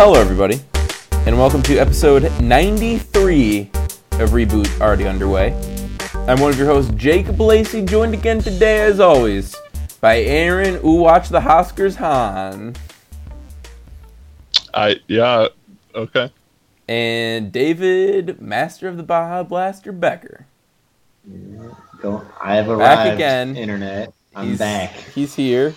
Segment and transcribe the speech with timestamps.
[0.00, 0.60] Hello, everybody,
[1.26, 5.52] and welcome to episode 93 of Reboot Already Underway.
[6.14, 9.56] I'm one of your hosts, Jacob Lacey, joined again today, as always,
[10.00, 12.76] by Aaron Who Watch the Hoskers Han
[14.72, 15.48] I yeah
[15.96, 16.30] okay.
[16.86, 20.46] and David, Master of the Baja Blaster Becker.
[22.00, 22.24] Go.
[22.40, 22.80] I have arrived.
[22.80, 23.56] Back again.
[23.56, 24.14] Internet.
[24.36, 24.92] I'm he's, back.
[25.12, 25.74] He's here.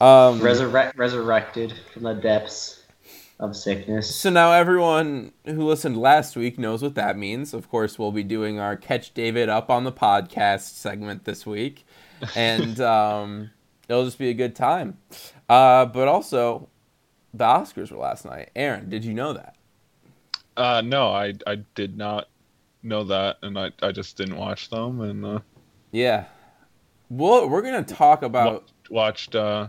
[0.00, 2.79] Um, Resurrect, resurrected from the depths
[3.40, 4.14] of sickness.
[4.14, 7.52] So now everyone who listened last week knows what that means.
[7.52, 11.84] Of course, we'll be doing our Catch David Up on the Podcast segment this week.
[12.36, 13.50] And um,
[13.88, 14.98] it'll just be a good time.
[15.48, 16.68] Uh, but also,
[17.32, 18.50] the Oscars were last night.
[18.54, 19.56] Aaron, did you know that?
[20.56, 22.28] Uh no, I I did not
[22.82, 25.38] know that, and I I just didn't watch them, and uh,
[25.92, 26.26] Yeah.
[27.08, 28.52] Well, we're going to talk about.
[28.52, 29.68] wa- watched uh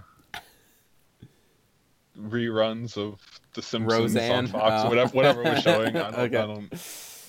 [2.20, 3.20] reruns of
[3.54, 4.32] The Simpsons Roseanne?
[4.32, 4.90] on Fox, Oh.
[4.90, 5.90] whatever whatever was showing.
[5.90, 6.38] I don't, Okay.
[6.38, 6.74] I don't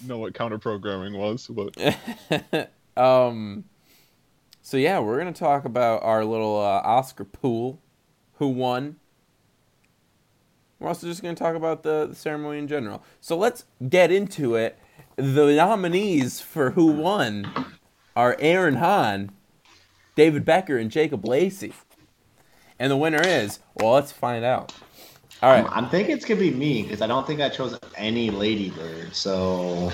[0.06, 3.64] know what counter programming was, but um,
[4.62, 7.80] so, yeah, we're going to talk about our little uh, Oscar pool.
[8.34, 8.96] Who won?
[10.78, 13.02] We're also just going to talk about the, the ceremony in general.
[13.20, 14.78] So let's get into it.
[15.16, 17.52] The nominees for who won
[18.16, 19.30] are Aaron Hahn,
[20.16, 21.72] David Becker, and Jacob Lacey.
[22.78, 24.72] And the winner is, well, let's find out.
[25.42, 25.64] All right.
[25.64, 28.70] I'm, I'm thinking it's gonna be me because I don't think I chose any Lady
[28.70, 29.14] Bird.
[29.14, 29.90] So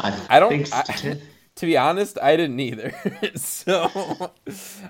[0.00, 1.20] I, I don't- Think I-
[1.56, 2.92] To be honest, I didn't either.
[3.34, 4.32] so,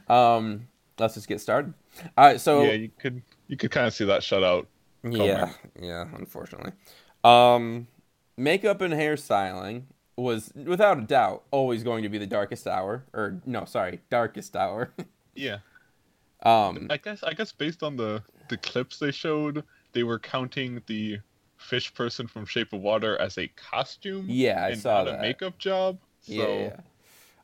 [0.08, 0.66] um,
[0.98, 1.74] let's just get started.
[2.18, 2.40] All right.
[2.40, 4.66] So, yeah, you could you could kind of see that shutout.
[5.04, 6.72] Yeah, yeah, unfortunately.
[7.22, 7.86] Um,
[8.36, 9.84] makeup and hairstyling
[10.16, 13.04] was, without a doubt, always going to be the darkest hour.
[13.12, 14.92] Or, no, sorry, darkest hour.
[15.38, 15.58] Yeah,
[16.42, 20.82] um, I guess I guess based on the the clips they showed, they were counting
[20.86, 21.18] the
[21.56, 24.26] fish person from Shape of Water as a costume.
[24.28, 25.18] Yeah, I and saw not that.
[25.18, 25.98] a makeup job.
[26.20, 26.76] So yeah, yeah.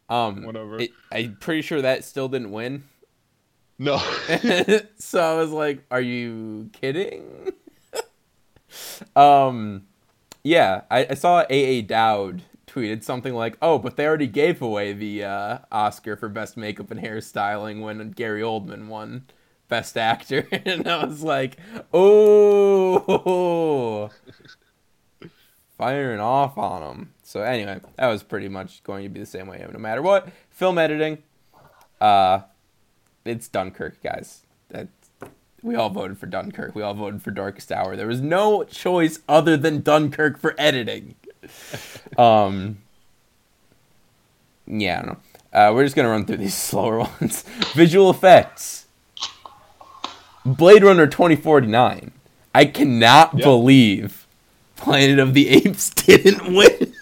[0.08, 0.78] Um, whatever.
[0.80, 2.84] it, I'm pretty sure that still didn't win.
[3.78, 3.96] no.
[4.98, 7.52] so I was like, "Are you kidding?"
[9.16, 9.86] um,
[10.44, 14.92] yeah, I, I saw AA Dowd tweeted something like, "Oh, but they already gave away
[14.92, 19.26] the uh, Oscar for best makeup and hairstyling when Gary Oldman won
[19.72, 21.56] Best Actor," and I was like,
[21.94, 23.00] "Oh."
[25.78, 27.14] Firing off on him.
[27.22, 30.28] So anyway, that was pretty much going to be the same way no matter what.
[30.50, 31.22] Film editing,
[32.02, 32.40] uh,
[33.24, 34.42] it's Dunkirk, guys.
[34.68, 34.88] That
[35.62, 36.74] we all voted for Dunkirk.
[36.74, 37.96] We all voted for Darkest Hour.
[37.96, 41.14] There was no choice other than Dunkirk for editing.
[42.18, 42.76] um,
[44.66, 45.18] yeah, I don't know.
[45.58, 47.44] Uh, we're just gonna run through these slower ones.
[47.72, 48.81] Visual effects.
[50.44, 52.10] Blade Runner 2049.
[52.54, 53.44] I cannot Yeah.
[53.44, 54.26] believe
[54.76, 56.92] Planet of the Apes didn't win.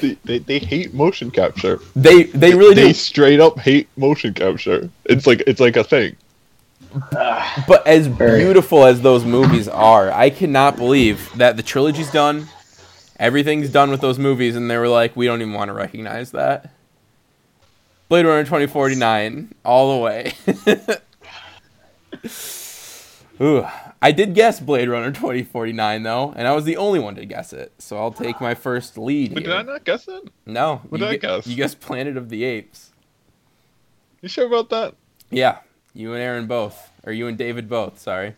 [0.00, 1.80] they, they, they hate motion capture.
[1.96, 2.94] they they really they do.
[2.94, 4.88] straight up hate motion capture.
[5.04, 6.16] It's like it's like a thing.
[7.14, 12.46] Ah, but as beautiful as those movies are, I cannot believe that the trilogy's done.
[13.18, 16.30] Everything's done with those movies, and they were like, we don't even want to recognize
[16.30, 16.70] that.
[18.08, 20.32] Blade Runner 2049, all the way.
[23.40, 23.64] Ooh,
[24.02, 27.52] I did guess Blade Runner 2049 though, and I was the only one to guess
[27.52, 27.72] it.
[27.78, 29.52] So I'll take my first lead But here.
[29.52, 30.24] did I not guess it?
[30.44, 31.46] No, What you did I gu- guess?
[31.46, 32.90] You guessed Planet of the Apes.
[34.22, 34.94] You sure about that?
[35.30, 35.58] Yeah,
[35.94, 38.00] you and Aaron both, or you and David both.
[38.00, 38.34] Sorry.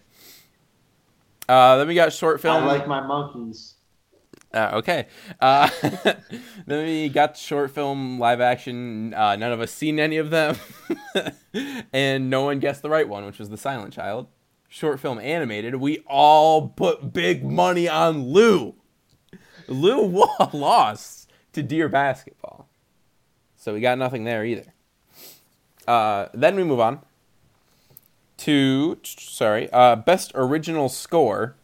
[1.48, 2.56] Uh, then we got short film.
[2.56, 2.68] I film.
[2.68, 3.74] like my monkeys.
[4.52, 5.06] Uh, okay.
[5.40, 5.68] Uh,
[6.66, 9.14] then we got short film, live action.
[9.14, 10.56] Uh, none of us seen any of them,
[11.92, 14.26] and no one guessed the right one, which was The Silent Child.
[14.68, 15.76] Short film animated.
[15.76, 18.74] We all put big money on Lou.
[19.68, 22.68] Lou lost to Deer Basketball,
[23.56, 24.74] so we got nothing there either.
[25.86, 27.00] Uh, then we move on
[28.38, 31.56] to sorry, uh, best original score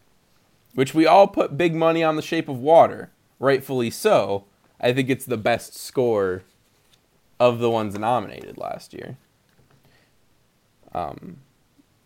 [0.76, 4.44] which we all put big money on The Shape of Water, rightfully so.
[4.78, 6.42] I think it's the best score
[7.40, 9.16] of the ones nominated last year.
[10.92, 11.38] Um,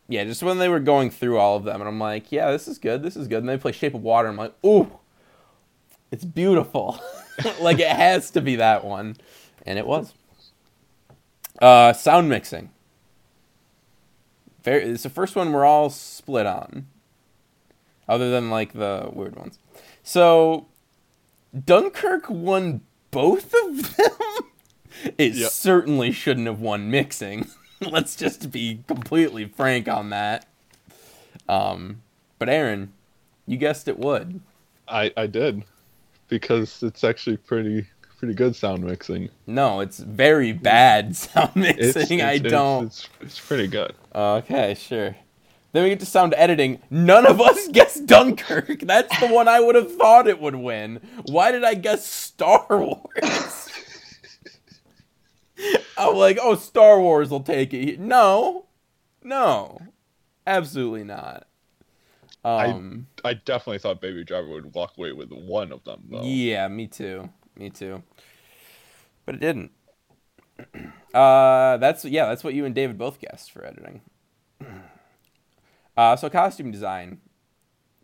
[0.08, 2.68] yeah, just when they were going through all of them, and I'm like, yeah, this
[2.68, 3.38] is good, this is good.
[3.40, 4.92] And they play Shape of Water, I'm like, ooh,
[6.12, 7.00] it's beautiful.
[7.60, 9.16] like it has to be that one,
[9.66, 10.14] and it was.
[11.60, 12.70] Uh, sound mixing.
[14.62, 16.86] Very, it's the first one we're all split on
[18.10, 19.58] other than like the weird ones.
[20.02, 20.66] So
[21.64, 24.10] Dunkirk won both of them.
[25.16, 25.50] It Yep.
[25.50, 27.48] certainly shouldn't have won mixing.
[27.80, 30.46] Let's just be completely frank on that.
[31.48, 32.02] Um,
[32.38, 32.92] But Aaron,
[33.46, 34.40] you guessed it would.
[34.88, 35.62] I I did
[36.28, 37.86] because it's actually pretty
[38.18, 39.30] pretty good sound mixing.
[39.46, 42.20] No, it's very bad sound mixing.
[42.20, 42.86] I don't.
[42.86, 43.94] It's, it's, pretty good.
[44.14, 45.16] Okay, sure.
[45.72, 46.80] Then we get to sound editing.
[46.90, 48.80] None of us guessed Dunkirk.
[48.80, 51.00] That's the one I would have thought it would win.
[51.26, 53.68] Why did I guess Star Wars?
[55.96, 58.00] I'm like, oh, Star Wars will take it.
[58.00, 58.66] No,
[59.22, 59.78] no,
[60.46, 61.46] absolutely not.
[62.42, 66.22] Um, I I definitely thought Baby Driver would walk away with one of them though.
[66.22, 67.28] Yeah, me too.
[67.54, 68.02] Me too.
[69.26, 69.70] But it didn't.
[71.12, 74.00] Uh, that's yeah, that's what you and David both guessed for editing.
[75.96, 77.20] Uh, so costume design,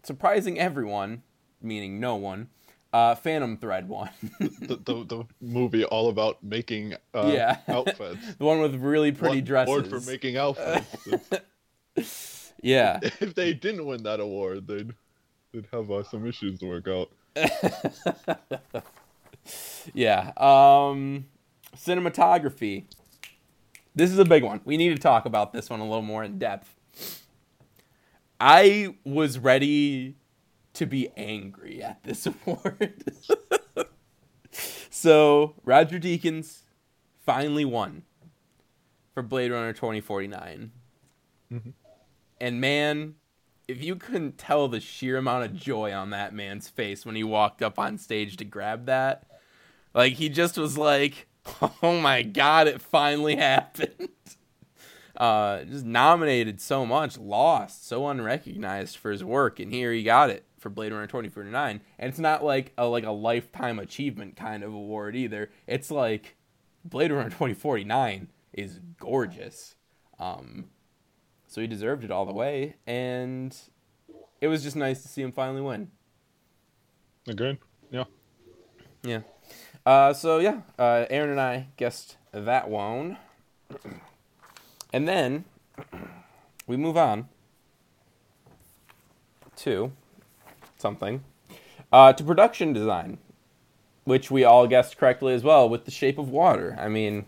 [0.03, 1.23] surprising everyone,
[1.61, 2.49] meaning no won.
[2.93, 4.11] Uh, Phantom Thread one.
[4.41, 7.59] the, the, the movie all about making uh, yeah.
[7.69, 8.35] outfits.
[8.39, 9.69] the one with really pretty One dresses.
[9.69, 10.87] Award for making outfits.
[12.63, 13.01] yeah.
[13.03, 14.93] if they didn't win that award, they'd
[15.53, 17.11] they'd have uh, some issues to work out.
[19.93, 20.33] yeah.
[20.39, 21.27] Um,
[21.77, 22.85] cinematography.
[23.95, 24.61] This is a big one.
[24.65, 26.76] We need to talk about this one a little more in depth.
[28.41, 30.17] I was ready
[30.75, 33.03] to be angry at this award.
[34.91, 36.61] so, Roger Deakins
[37.25, 38.03] finally won
[39.15, 40.71] for Blade Runner 2049.
[41.53, 41.73] Mhm.
[42.41, 43.15] And man,
[43.67, 47.25] if you couldn't tell the sheer amount of joy on that man's face when he
[47.25, 49.27] walked up on stage to grab that,
[49.95, 51.27] like he just was like,
[51.83, 54.09] "Oh my god, it finally happened."
[55.17, 60.31] Uh, just nominated so much, lost, so unrecognized for his work, and here he got
[60.31, 61.81] it for Blade Runner 2049.
[61.99, 65.51] And it's not like a like a lifetime achievement kind of award either.
[65.67, 66.37] It's like
[66.85, 69.77] Blade Runner 2049 is gorgeous.
[70.19, 70.67] Um,
[71.47, 73.57] so he deserved it all the way, and
[74.41, 75.91] it was just nice to see him finally win.
[77.29, 77.59] Agreed.
[77.91, 78.05] Yeah.
[79.03, 79.21] Yeah.
[79.85, 83.19] Uh, so yeah, uh, Aaron and I guessed that one,
[84.97, 85.45] and then
[86.67, 87.29] we move on
[89.57, 89.93] to
[90.79, 91.23] something
[91.93, 93.19] uh, to production design,
[94.05, 96.79] which we all guessed correctly as well with The Shape of Water.
[96.81, 97.27] I mean,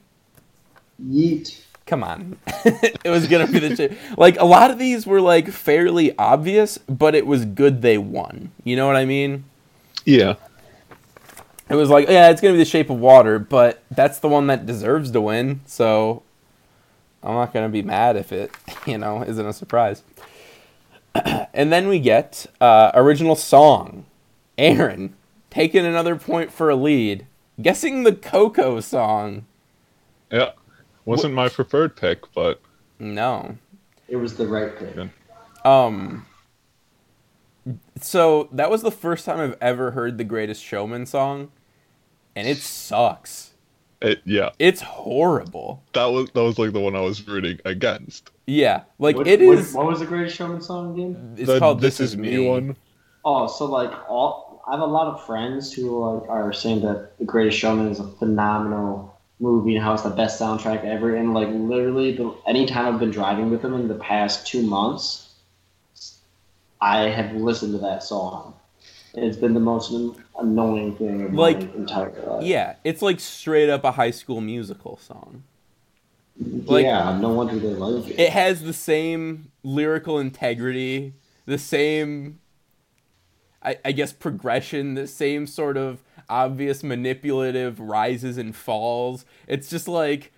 [0.99, 1.61] Yeet.
[1.85, 3.99] come on, it was gonna be the shape.
[4.17, 8.50] Like a lot of these were like fairly obvious, but it was good they won.
[8.65, 9.44] You know what I mean?
[10.06, 10.37] Yeah.
[11.69, 14.47] It was like, yeah, it's gonna be the shape of water, but that's the one
[14.47, 15.61] that deserves to win.
[15.67, 16.23] So
[17.23, 18.50] I'm not gonna be mad if it,
[18.87, 20.03] you know, isn't a surprise.
[21.55, 24.05] and then we get uh, original song.
[24.56, 25.15] Aaron
[25.50, 27.26] taking another point for a lead,
[27.62, 29.47] guessing the Coco song.
[30.31, 30.50] Yeah.
[31.05, 32.61] Wasn't my preferred pick, but
[32.99, 33.56] No,
[34.09, 35.09] It was the right pick.
[35.65, 36.26] Um.
[38.00, 41.50] So that was the first time I've ever heard the Greatest Showman song,
[42.37, 43.47] and it sucks.
[44.00, 44.50] It yeah.
[44.58, 45.82] It's horrible.
[45.94, 48.30] That was that was like the one I was rooting against.
[48.46, 49.74] Yeah, like What, it what- is.
[49.74, 51.34] What, was the Greatest Showman song again?
[51.36, 52.76] it's The called "This, Is Me." one.
[53.24, 57.19] Oh, so like all I have a lot of friends who like are saying that
[57.19, 61.14] The Greatest Showman is a phenomenal movie and how it's the best soundtrack ever.
[61.14, 65.28] And like literally, the, anytime I've been driving with them in the past two months,
[66.81, 68.55] I have listened to that song.
[69.19, 69.93] And it's been the most
[70.39, 72.44] annoying thing of Like, my entire life.
[72.44, 75.43] Yeah, it's like straight up a High School Musical song.
[76.39, 78.20] like- yeah, no wonder they like it.
[78.20, 81.15] It has the same lyrical integrity,
[81.46, 82.39] the same,
[83.60, 89.25] I, I guess, progression, the same sort of obvious manipulative rises and falls.
[89.48, 90.32] It's just like,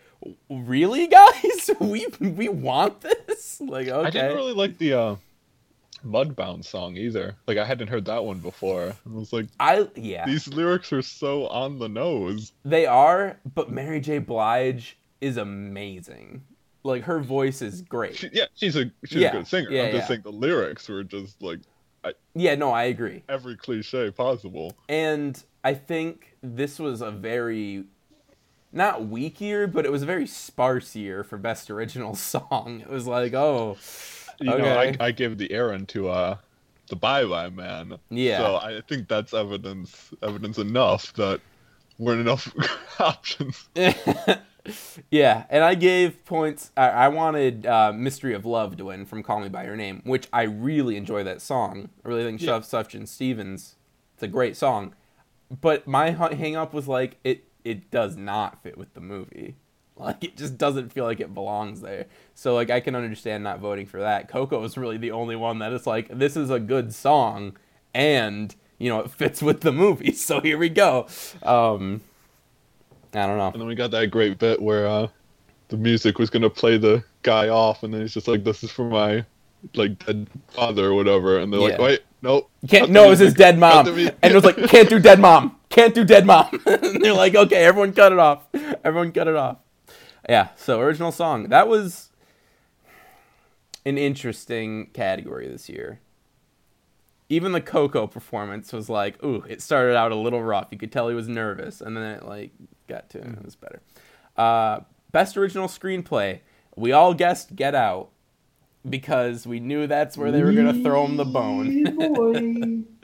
[0.49, 3.61] really, guys, we we want this.
[3.61, 5.17] Like, okay, I didn't really like the uh,
[6.05, 7.37] Mudbound song either.
[7.47, 8.95] Like I hadn't heard that one before.
[9.07, 12.53] I was like, I yeah, these lyrics are so on the nose.
[12.65, 13.39] they are.
[13.55, 14.19] But Mary J.
[14.19, 16.43] Blige is amazing.
[16.83, 18.17] Like her voice is great.
[18.17, 19.71] She, yeah, she's a she's Yeah, a good singer.
[19.71, 20.09] yeah, I'm just yeah.
[20.09, 21.61] saying the lyrics were just like
[22.35, 23.23] Yeah, no, I agree.
[23.29, 24.75] every cliche possible.
[24.89, 27.85] And I think this was a very
[28.73, 32.81] not weak year, but it was a very sparse year for best original song.
[32.81, 33.77] It was like, oh,
[34.41, 34.63] You Okay.
[34.63, 36.37] know, I, I gave the errand to uh
[36.89, 37.99] the Bye Bye Man.
[38.11, 38.39] Yeah.
[38.39, 41.41] So I think that's evidence evidence enough that
[41.99, 42.53] weren't enough
[43.01, 43.69] options.
[45.11, 45.45] yeah.
[45.51, 46.71] And I gave points.
[46.77, 50.03] I, I wanted uh, "Mystery of Love" to win from "Call Me by Your Name,"
[50.05, 51.91] which I really enjoy that song.
[52.05, 52.59] I really think Yeah.
[52.61, 53.77] Sufjan Stevens.
[54.15, 54.95] It's a great song,
[55.61, 57.45] but my hang up was like it.
[57.65, 59.57] It does not fit with the movie.
[60.01, 62.07] Like it just doesn't feel like it belongs there.
[62.35, 64.29] So like I can understand not voting for that.
[64.29, 67.57] Coco is really the only one that is like this is a good song
[67.95, 70.13] and you know it fits with the movie.
[70.17, 71.07] So here we go.
[71.43, 72.01] Um
[73.15, 73.49] I don't know.
[73.49, 75.09] And then we got that great bit where uh,
[75.69, 78.71] the music was gonna play the guy off, and then he's just like, "This is
[78.71, 79.25] for my
[79.75, 83.35] like dead father or whatever," and they're like, "Wait, nope." Can't no, it was his
[83.35, 83.89] dead mom.
[83.89, 85.57] And it was like, can't do dead mom.
[85.71, 86.49] Can't do dead mom.
[86.67, 88.47] and they're like, okay, everyone cut it off.
[88.85, 89.59] Everyone cut it off.
[90.29, 91.49] Yeah, so original song.
[91.49, 92.11] That was
[93.85, 96.01] an interesting category this year.
[97.29, 100.69] Even the Coco performance was like, ooh, it started out a little rough.
[100.71, 102.51] You could tell he was nervous, and then it like
[102.89, 103.81] got to it was better.
[104.37, 104.81] Uh,
[105.13, 106.41] best original screenplay.
[106.77, 108.11] We all guessed Get Out
[108.89, 112.87] because we knew that's where they were gonna throw him the bone.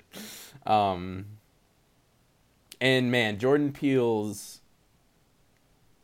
[0.66, 1.26] Um,
[2.80, 4.55] and man, Jordan Peele's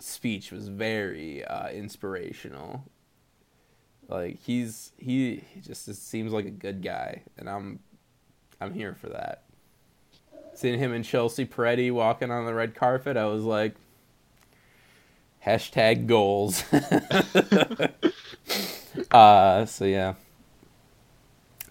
[0.02, 2.84] speech was very uh, inspirational.
[4.08, 7.80] Like he's he, he just seems like a good guy, and I'm
[8.60, 9.44] I'm here for that.
[10.54, 13.74] Seeing him and Chelsea Peretti walking on the red carpet, I was like,
[15.46, 16.64] hashtag goals.
[19.10, 20.14] uh, so yeah.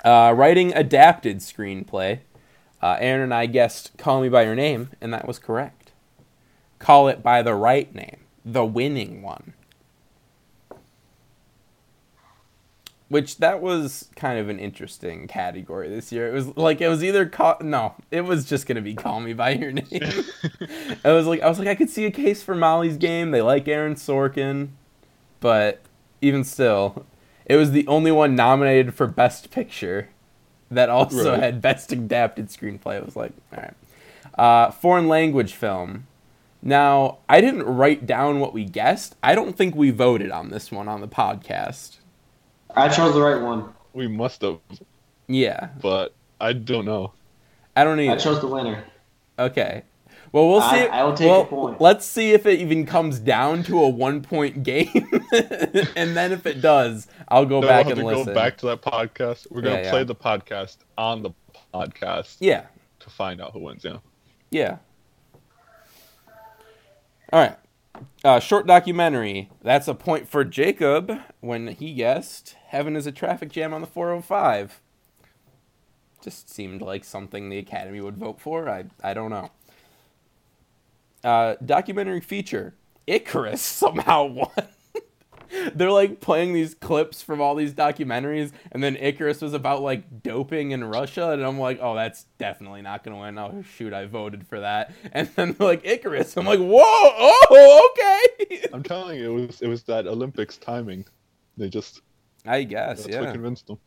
[0.04, 2.20] Uh, writing adapted screenplay.
[2.82, 5.81] Uh, Aaron and I guessed "Call Me by Your Name," and that was correct.
[6.82, 9.54] Call it by the right name, the winning one.
[13.08, 16.30] Which that was kind of an interesting category this year.
[16.30, 19.34] It was like it was either call no, it was just gonna be "Call Me
[19.34, 19.86] by Your Name."
[21.04, 23.32] I was like, I was like, I could see a case for Molly's Game.
[23.32, 24.70] They like Aaron Sorkin,
[25.42, 25.82] but
[26.22, 27.06] even still,
[27.46, 30.08] it was the only one nominated for Best Picture
[30.72, 31.44] that also Right.
[31.44, 32.96] had Best Adapted Screenplay.
[32.98, 33.74] It was like, all right.
[34.40, 36.08] Uh, foreign language film.
[36.62, 39.16] Now, I didn't write down what we guessed.
[39.24, 41.98] I don't think we voted on this one on the podcast.
[42.76, 43.74] I chose the right one.
[43.94, 44.60] we must have,
[45.28, 47.14] Yeah, but I don't know.
[47.76, 48.14] I don't either.
[48.14, 48.84] I chose the winner.
[49.40, 49.84] Okay.
[50.32, 50.88] Well, we'll I- see.
[50.88, 51.82] I will take well, a point.
[51.82, 54.88] Let's see if it even comes down to a one-point game,
[55.96, 58.34] and then if it does, I'll go Then back we'll have and to listen.
[58.34, 59.48] go back to that podcast.
[59.52, 60.06] We're gonna Yeah, play yeah.
[60.06, 61.32] the podcast on the
[61.74, 62.68] podcast Yeah,
[63.00, 63.84] to find out who wins.
[63.84, 63.98] Yeah.
[64.52, 64.78] yeah.
[67.32, 67.58] All right.
[68.24, 69.50] Uh, short documentary.
[69.62, 73.88] That's a point for Jacob when he guessed "Heaven is a traffic jam on the
[73.88, 74.82] 405."
[76.22, 78.70] Just seemed like something the Academy would vote for.
[78.70, 79.50] I I don't know.
[81.24, 82.76] Uh, documentary feature.
[83.08, 84.68] Icarus somehow won.
[85.76, 90.24] They're like playing these clips from all these documentaries, and then Icarus was about like
[90.24, 93.38] doping in Russia, and I'm like, oh, that's definitely not gonna win.
[93.38, 94.94] Oh shoot, I voted for that.
[95.14, 98.68] And then they're like Icarus, I'm like, whoa, oh, okay.
[98.74, 101.06] I'm telling you, it was it was that Olympics timing.
[101.58, 102.02] They just
[102.46, 103.16] I guess, yeah.
[103.16, 103.78] that's what convinced them.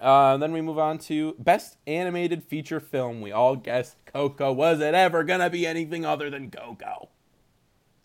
[0.00, 3.20] Uh, then we move on to best animated feature film.
[3.20, 4.50] We all guessed Coco.
[4.50, 7.10] Was it ever gonna be anything other than Coco?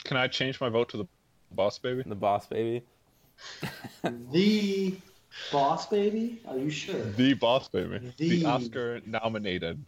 [0.03, 1.07] Can I change my vote to the
[1.51, 2.03] Boss Baby?
[2.05, 2.83] The Boss Baby.
[4.31, 4.95] The
[5.51, 6.41] Boss Baby?
[6.47, 7.01] Are you sure?
[7.01, 9.83] The Boss Baby, the, The- Oscar-nominated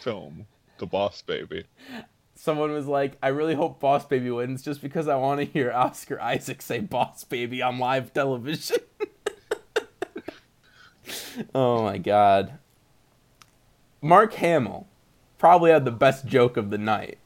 [0.00, 0.46] film,
[0.78, 1.64] The Boss Baby.
[2.36, 5.70] Someone was like, "I really hope Boss Baby wins, just because I want to hear
[5.72, 8.78] Oscar Isaac say Boss Baby on live television."
[11.54, 12.58] oh my god.
[14.02, 14.88] Mark Hamill
[15.38, 17.18] probably had the best joke of the night,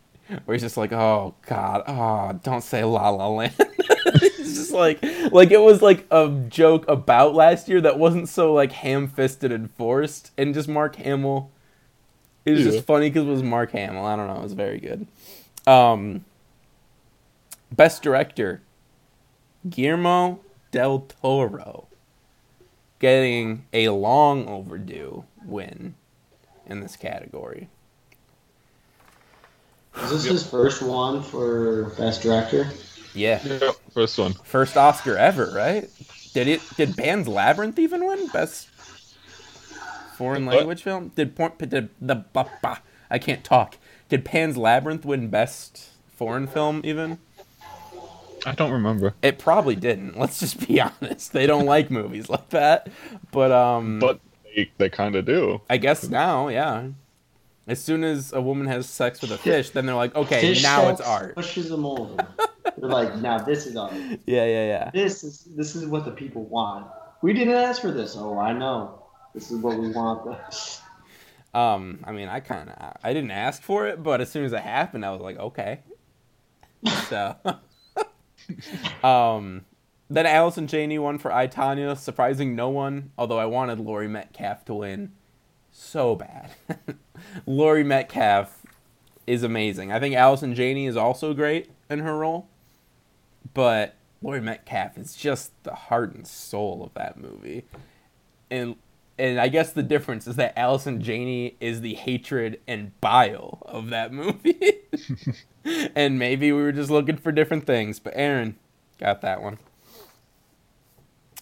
[0.44, 5.02] where he's just like, "Oh God, oh, don't say La La Land." it's just like,
[5.32, 9.70] like it was like a joke about last year that wasn't so like ham-fisted and
[9.72, 11.50] forced, and just Mark Hamill.
[12.44, 12.70] It was Yeah.
[12.72, 14.04] just funny because it was Mark Hamill.
[14.04, 14.36] I don't know.
[14.36, 15.06] It was very good.
[15.66, 16.24] Um,
[17.70, 18.62] best director,
[19.68, 21.88] Guillermo del Toro,
[22.98, 25.94] getting a long overdue win
[26.66, 27.68] in this category.
[30.02, 32.70] Is this his first one for Best Director?
[33.14, 34.32] Yeah, Yep, first one.
[34.44, 35.88] first Oscar ever, right?
[36.34, 36.60] Did it?
[36.76, 38.68] Did Pan's Labyrinth even win best
[40.16, 40.56] foreign What?
[40.56, 41.10] language film?
[41.16, 42.78] Did, Por- did the bah, bah,
[43.10, 43.76] I can't talk.
[44.08, 47.18] Did Pan's Labyrinth win best foreign film even?
[48.46, 50.16] I don't remember, It probably didn't.
[50.16, 51.32] Let's just be honest.
[51.32, 52.88] They don't like movies like that.
[53.32, 54.20] But um but
[54.54, 55.60] they, they kind of do.
[55.68, 56.88] I guess now, yeah.
[57.68, 60.62] As soon as a woman has sex with a fish, then they're like, okay, Fish
[60.62, 61.34] now it's art.
[61.34, 62.16] Pushes them over.
[62.78, 63.92] They're like, now this is art.
[63.92, 64.90] Yeah, yeah, yeah.
[64.92, 66.86] This is this is what the people want.
[67.20, 68.16] We didn't ask for this.
[68.16, 69.04] Oh, I know.
[69.34, 70.40] This is what we want.
[71.54, 74.52] Um, I mean, I kind of, I didn't ask for it, but as soon as
[74.52, 75.80] it happened, I was like, okay.
[77.08, 77.34] So,
[79.02, 79.64] um,
[80.10, 83.12] then Allison Janney won for I Tonya, surprising no one.
[83.16, 85.12] Although I wanted Laurie Metcalf to win
[85.78, 86.50] so bad.
[87.46, 88.66] Laurie Metcalf
[89.26, 89.92] is amazing.
[89.92, 92.48] I think Allison Janney is also great in her role,
[93.54, 97.64] but Laurie Metcalf is just the heart and soul of that movie.
[98.50, 98.76] And
[99.18, 103.90] and I guess the difference is that Allison Janney is the hatred and bile of
[103.90, 104.74] that movie.
[105.96, 108.56] and maybe we were just looking for different things, but Aaron
[109.00, 109.58] got that one.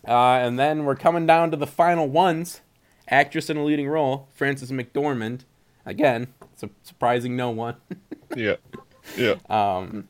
[0.08, 2.62] Uh, and then we're coming down to the final ones.
[3.08, 5.40] Actress in a leading role, Frances McDormand.
[5.84, 7.76] Again, su- surprising no one.
[8.34, 8.56] Yeah.
[9.16, 9.36] Yeah.
[9.48, 10.08] Um,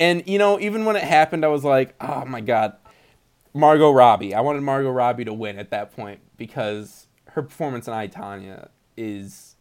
[0.00, 2.76] and you know, even when it happened, I was like, oh my god,
[3.52, 4.34] Margot Robbie.
[4.34, 8.68] I wanted Margot Robbie to win at that point because her performance in I Tonya
[8.96, 9.56] is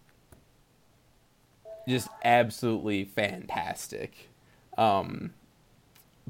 [1.88, 4.29] just absolutely fantastic.
[4.77, 5.34] Um,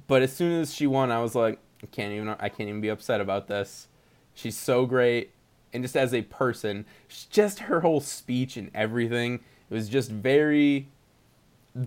[0.08, 2.82] but as soon as she won, I was like, I can't even I can't even
[2.82, 3.88] be upset about this.
[4.34, 5.32] She's so great,
[5.78, 6.86] and just as a person,
[7.30, 9.36] just her whole speech and everything,
[9.70, 10.88] it was just very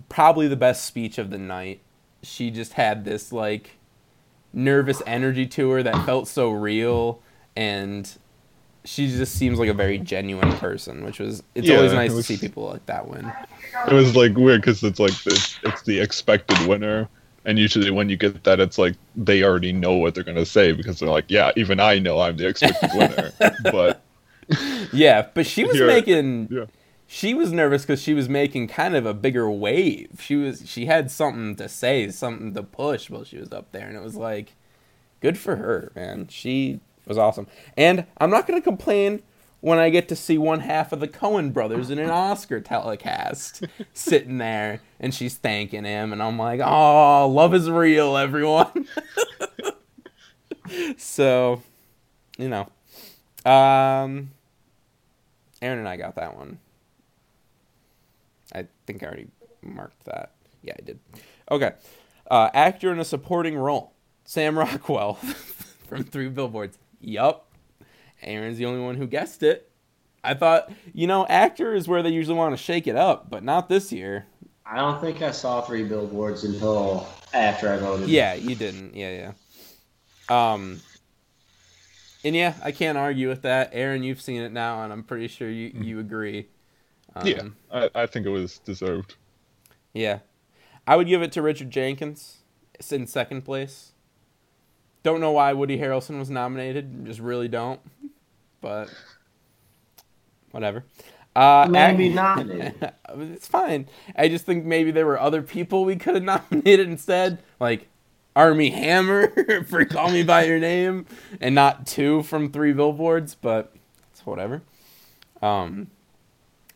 [0.07, 1.81] probably the best speech of the night.
[2.23, 3.71] She just had this like
[4.53, 7.21] nervous energy to her that felt so real
[7.57, 8.09] and
[8.85, 12.11] she just seems like a very genuine person, which was it's Yeah, always it nice
[12.13, 13.29] was- to see people like that win.
[13.89, 17.09] It was like weird because it's like it's the expected winner,
[17.45, 20.71] and usually when you get that, it's like they already know what they're gonna say
[20.71, 23.31] because they're like, yeah, even I know I'm the expected winner.
[23.71, 24.01] but
[24.93, 26.65] Yeah, but she was making yeah,
[27.07, 30.21] she was nervous because she was making kind of a bigger wave.
[30.21, 33.87] She was she had something to say, something to push while she was up there,
[33.87, 34.55] and it was like,
[35.19, 36.27] good for her, man.
[36.29, 39.23] She was awesome, and I'm not gonna complain
[39.61, 43.63] when I get to see one half of the Coen brothers in an Oscar telecast
[43.93, 48.87] sitting there, and she's thanking him, and I'm like, oh, love is real, everyone.
[50.97, 51.61] so,
[52.37, 52.67] you know,
[53.49, 54.31] um,
[55.61, 56.59] Aaron and I got that one.
[58.53, 59.27] I think I already
[59.61, 60.31] marked that.
[60.63, 60.99] Yeah, I did.
[61.49, 61.71] Okay.
[62.29, 63.93] Uh, actor in a supporting role.
[64.25, 65.13] Sam Rockwell
[65.87, 66.77] from Three Billboards.
[66.99, 67.50] Yup.
[68.21, 69.69] Aaron's the only one who guessed it.
[70.23, 73.43] I thought, you know, actor is where they usually want to shake it up, but
[73.43, 74.27] not this year.
[74.65, 78.07] I don't think I saw three billboards until after I voted.
[78.07, 78.95] Yeah, you didn't.
[78.95, 79.33] Yeah,
[80.29, 80.53] yeah.
[80.53, 80.79] Um,
[82.23, 83.71] and yeah, I can't argue with that.
[83.73, 86.47] Aaron, you've seen it now, and I'm pretty sure you, you agree.
[87.15, 89.15] Um, yeah, I, I think it was deserved.
[89.93, 90.19] Yeah.
[90.87, 92.37] I would give it to Richard Jenkins.
[92.75, 93.91] It's in second place.
[95.03, 97.05] Don't know why Woody Harrelson was nominated.
[97.05, 97.79] Just really don't.
[98.61, 98.89] But
[100.51, 100.83] whatever.
[101.35, 102.91] Uh, Maybe ac- nominated.
[103.17, 103.87] it's fine.
[104.15, 107.87] I just think maybe there were other people we could have nominated instead, like
[108.35, 111.05] Armie Hammer for "Call Me by Your Name,"
[111.39, 113.35] and not two from Three Billboards.
[113.35, 113.73] But
[114.11, 114.61] it's whatever.
[115.41, 115.87] Um,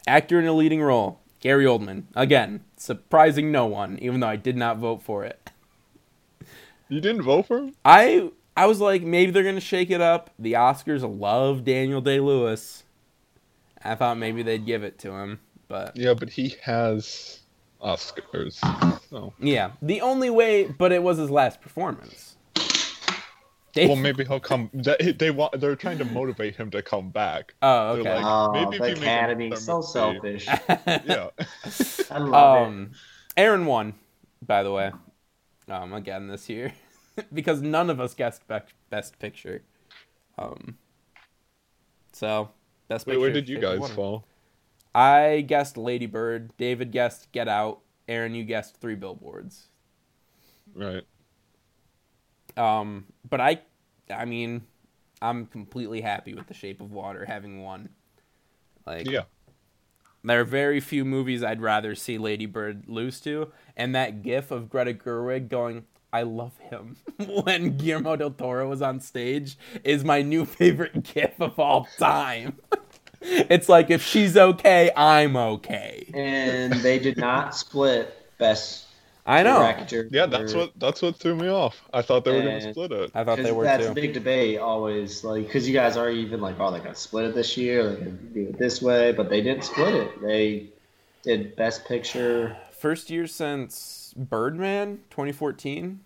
[0.07, 2.03] actor in a leading role, Gary Oldman.
[2.15, 5.49] Again, surprising no one, even though I did not vote for it.
[6.87, 7.75] You didn't vote for him?
[7.83, 10.29] I I was like, maybe they're gonna shake it up.
[10.39, 12.83] The Oscars love Daniel Day Lewis.
[13.83, 17.41] I thought maybe they'd give it to him, but Yeah, but he has
[17.81, 18.59] Oscars.
[19.09, 19.33] So.
[19.39, 22.35] yeah, the only way, but it was his last performance.
[23.73, 24.69] They- Well, maybe he'll come.
[24.73, 25.59] They, they want.
[25.59, 27.53] They're trying to motivate him to come back.
[27.61, 28.15] Oh, They're okay.
[28.15, 30.47] like- Oh, Maybe the Academy, so selfish.
[30.87, 31.29] Yeah.
[32.09, 32.65] I love it.
[32.67, 32.91] um,
[33.35, 33.93] Aaron won,
[34.41, 34.91] by the way.
[35.67, 36.71] Um, again this year,
[37.33, 39.61] because none of us guessed bec- best picture.
[40.37, 40.77] Um,
[42.11, 42.49] so
[42.87, 43.19] best Wait, picture.
[43.21, 44.25] where did you guys fall?
[44.93, 46.51] I guessed Lady Bird.
[46.57, 47.79] David guessed Get Out.
[48.07, 49.67] Aaron, you guessed Three Billboards.
[50.73, 51.03] Right.
[52.57, 53.61] Um, but I,
[54.09, 54.61] I mean,
[55.21, 57.89] I'm completely happy with The Shape of Water having won.
[58.85, 59.23] Like, Yeah.
[60.23, 64.51] there are very few movies I'd rather see Lady Bird lose to, and that GIF
[64.51, 66.95] of Greta Gerwig going, "I love him"
[67.43, 72.57] when Guillermo del Toro was on stage is my new favorite GIF of all time.
[73.21, 76.09] it's like if she's okay, I'm okay.
[76.13, 78.85] and they did not split best
[79.25, 79.61] I know.
[79.61, 80.07] actor.
[80.11, 81.81] Yeah, that's what that's what threw me off.
[81.91, 83.11] I thought they were gonna split it.
[83.15, 83.91] I thought they were that's too.
[83.91, 87.25] a big debate always, like because you guys are even like, oh, they got split
[87.25, 90.21] it this year, they could do it this way, but they didn't split it.
[90.21, 90.69] They
[91.23, 92.55] did best picture.
[92.71, 96.01] First year since Birdman 2014.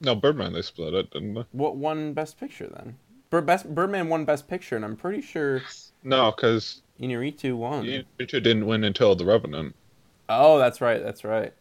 [0.00, 1.44] No, Birdman they split it, didn't they?
[1.52, 2.96] What won Best Picture then?
[3.44, 5.60] Best Birdman won Best Picture, and I'm pretty sure
[6.02, 8.04] No, because Inarritu won.
[8.18, 9.74] Richard didn't win until The Revenant.
[10.28, 11.02] Oh, that's right.
[11.02, 11.52] That's right.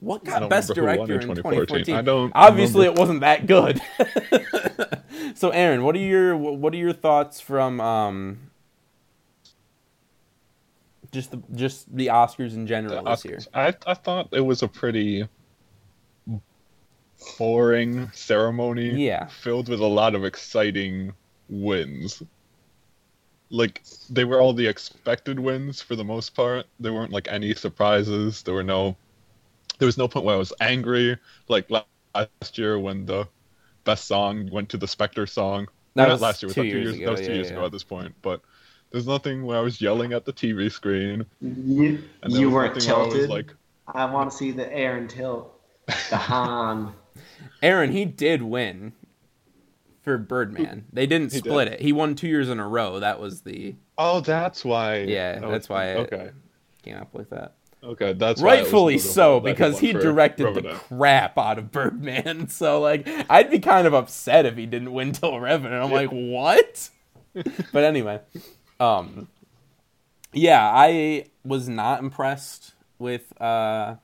[0.00, 1.84] What got best remember who won director in 2014.
[1.84, 1.94] 2014?
[1.94, 2.98] I don't Obviously, remember.
[2.98, 3.80] it wasn't that good.
[5.38, 8.50] so, Aaron, what are your what are your thoughts from um
[11.12, 13.36] just the just the Oscars in general The this year?
[13.38, 13.48] Oscars.
[13.54, 15.26] I I thought it was a pretty
[17.38, 18.90] boring ceremony.
[18.90, 19.26] Yeah.
[19.26, 21.12] Filled with a lot of exciting
[21.48, 22.22] wins.
[23.50, 26.66] Like they were all the expected wins for the most part.
[26.80, 28.42] There weren't like any surprises.
[28.42, 28.96] There were no
[29.78, 33.28] there was no point where I was angry like last year when the
[33.84, 35.68] best song went to the Spectre song.
[35.94, 37.34] That Not was last year, was two that years years ago, That was two yeah,
[37.34, 37.56] years yeah.
[37.56, 38.40] ago at this point, but
[38.90, 41.24] there's nothing where I was yelling at the TV screen.
[41.40, 43.30] You, And you weren't nothing where I was tilted.
[43.30, 43.54] like,
[43.86, 45.52] I want to see the Aaron tilt,
[46.10, 46.92] the Han.
[47.62, 48.92] Aaron, he did win
[50.02, 50.84] for Birdman.
[50.92, 51.48] They didn't He did?
[51.50, 51.80] split it.
[51.80, 53.00] He won two years in a row.
[53.00, 55.00] That was the oh, that's why.
[55.00, 55.40] yeah.
[55.42, 56.30] Oh, That's why okay,
[56.82, 57.54] came up with that.
[57.82, 62.48] okay, that's why it was Rightfully so, because he directed the crap out of Birdman.
[62.50, 65.82] So like, I'd be kind of upset if he didn't win till Revenant.
[65.82, 65.96] I'm Yeah.
[65.96, 66.90] like, what?
[67.72, 68.20] but anyway,
[68.80, 69.28] um,
[70.32, 73.96] yeah, I was not impressed with uh,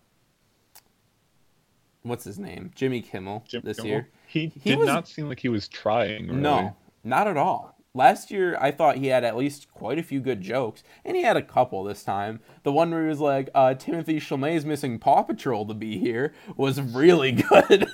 [2.03, 3.91] what's his name, Jimmy Kimmel Jim this Kimmel?
[3.91, 4.09] year.
[4.27, 6.29] He, He did was- not seem like he was trying.
[6.29, 6.41] Really.
[6.41, 7.77] No, not at all.
[7.95, 11.23] Last year, I thought he had at least quite a few good jokes, and he
[11.23, 12.41] had a couple this time.
[12.63, 16.33] The one where he was like, uh, "Timothée Chalamet's missing Paw Patrol to be here"
[16.57, 17.87] was really good.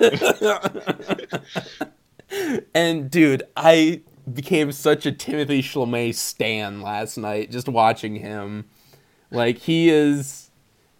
[2.74, 8.66] and dude, I became such a Timothée Chalamet stan last night just watching him.
[9.32, 10.47] Like he is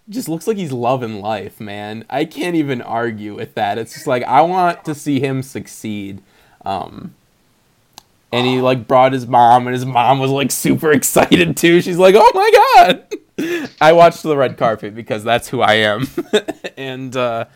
[0.09, 2.05] just looks like he's loving life, man.
[2.09, 3.79] I can't even argue with that.
[3.79, 6.23] It's just like I want to see him succeed.
[6.65, 7.15] Um
[8.31, 11.81] and he like brought his mom and his mom was like super excited too.
[11.81, 16.09] She's like, "Oh my god." I watched the red carpet because that's who I am.
[16.77, 17.47] and uh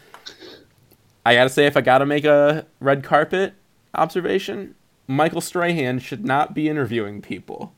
[1.24, 3.54] I got to say if I got to make a red carpet
[3.94, 4.74] observation,
[5.06, 7.72] Michael Strahan should not be interviewing people.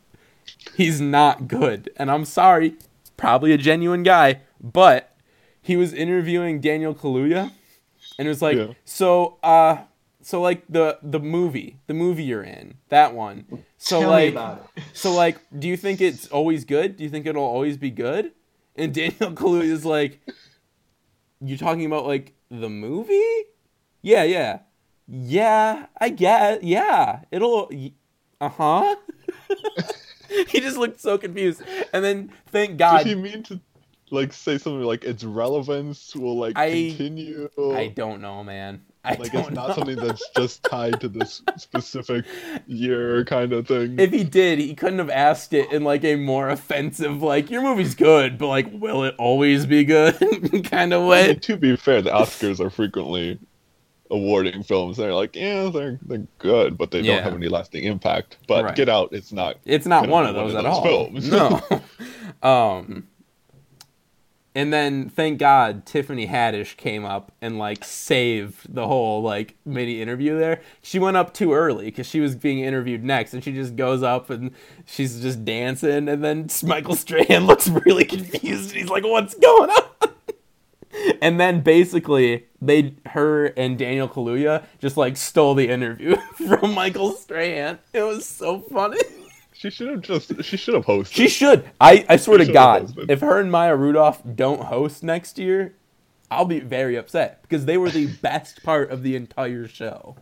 [0.74, 1.90] He's not good.
[1.96, 2.76] And I'm sorry,
[3.16, 4.40] probably a genuine guy,
[4.72, 5.14] but
[5.60, 7.52] he was interviewing Daniel Kaluuya
[8.18, 8.72] and it was like, Yeah.
[8.84, 9.84] "So uh
[10.22, 13.64] so like the the movie, the movie you're in, that one.
[13.76, 14.82] So Tell like me about it.
[14.94, 16.96] so like do you think it's always good?
[16.96, 18.32] Do you think it'll always be good?"
[18.76, 20.20] And Daniel Kaluuya is like,
[21.40, 23.44] "You talking about like the movie?"
[24.02, 24.60] Yeah, yeah.
[25.06, 26.64] Yeah, I get.
[26.64, 27.70] Yeah, it'll.
[28.40, 28.96] Uh huh.
[30.48, 33.04] he just looked so confused, and then thank God.
[33.04, 33.60] Did God he mean to
[34.14, 37.48] like say something like its relevance will like I- continue?
[37.58, 38.82] I don't know, man.
[39.06, 39.74] I like it's not know.
[39.74, 42.24] something that's just tied to this specific
[42.66, 43.98] year kind of thing.
[43.98, 47.60] If he did, he couldn't have asked it in like a more offensive, like your
[47.60, 50.14] movie's good, but like, will it always be good
[50.70, 51.26] kind of I way.
[51.28, 53.38] mean, to be fair, the Oscars are frequently
[54.10, 54.96] awarding films.
[54.96, 57.16] They're like, yeah, they're they're good, but they Yeah.
[57.16, 58.38] don't have any lasting impact.
[58.48, 58.74] But Right.
[58.74, 59.56] Get Out, it's not.
[59.66, 60.82] It's not one of those of at those all.
[60.82, 61.30] films.
[61.30, 61.60] No.
[62.48, 63.06] um
[64.54, 70.00] and then thank God Tiffany Haddish came up and like saved the whole like mini
[70.00, 70.60] interview there.
[70.80, 74.02] She went up too early cuz she was being interviewed next and she just goes
[74.02, 74.52] up and
[74.86, 79.70] she's just dancing and then Michael Strahan looks really confused and he's like what's going
[79.70, 79.82] on?
[81.20, 86.16] And then basically they her and Daniel Kaluuya just like stole the interview
[86.48, 87.80] from Michael Strahan.
[87.92, 89.00] It was so funny.
[89.64, 90.44] She should have just.
[90.44, 91.12] She should have hosted.
[91.14, 91.64] She should.
[91.80, 93.10] I, I swear to God, hosted.
[93.10, 95.74] if her and Maya Rudolph don't host next year,
[96.30, 100.16] I'll be very upset because they were the best part of the entire show.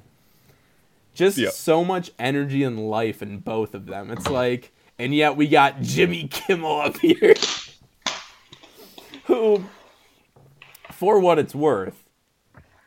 [1.12, 1.50] Just Yeah.
[1.50, 4.12] so much energy and life in both of them.
[4.12, 7.34] It's like, and yet we got Jimmy Kimmel up here,
[9.24, 9.64] who,
[10.92, 12.08] for what it's worth,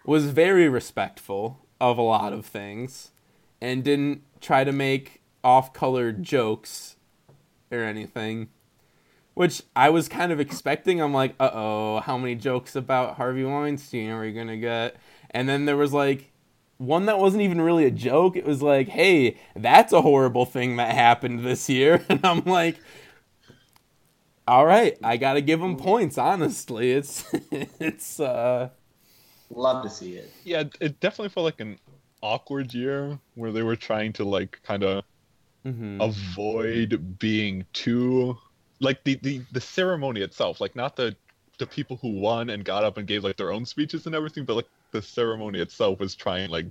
[0.05, 3.11] was very respectful of a lot of things
[3.59, 6.97] and didn't try to make off-colored jokes
[7.71, 8.49] or anything
[9.35, 11.01] which i was kind of expecting.
[11.01, 14.95] I'm like uh-oh how many jokes about harvey weinstein are we gonna get?
[15.31, 16.31] And then there was like
[16.77, 18.35] one that wasn't even really a joke.
[18.35, 22.03] It was like hey that's a horrible thing that happened this year.
[22.09, 22.77] And i'm like
[24.47, 26.91] all right i gotta give him points honestly.
[26.91, 28.69] It's it's uh
[29.51, 30.31] Love to see it.
[30.43, 31.77] Yeah, it- it definitely felt like an
[32.21, 35.03] awkward year where they were trying to like kind of
[35.65, 35.99] mhm.
[35.99, 38.37] avoid being too
[38.81, 41.15] like the, the the ceremony itself, like not the
[41.59, 44.45] the people who won and got up and gave like their own speeches and everything,
[44.45, 46.67] but like the ceremony itself was trying like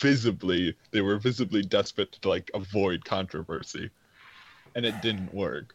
[0.00, 3.90] visibly they were visibly desperate to like avoid controversy,
[4.74, 5.74] and it didn't work.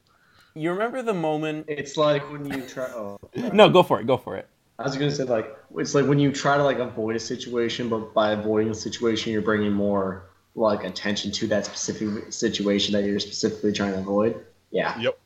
[0.56, 2.86] you remember the moment It's like when you try.
[2.86, 3.18] Oh,
[3.54, 4.48] no go for it go for it
[4.80, 7.88] I was gonna say like it's like when you try to like avoid a situation,
[7.90, 13.04] but by avoiding the situation, you're bringing more like attention to that specific situation that
[13.04, 14.44] you're specifically trying to avoid.
[14.72, 15.00] Yeah.
[15.00, 15.20] Yep.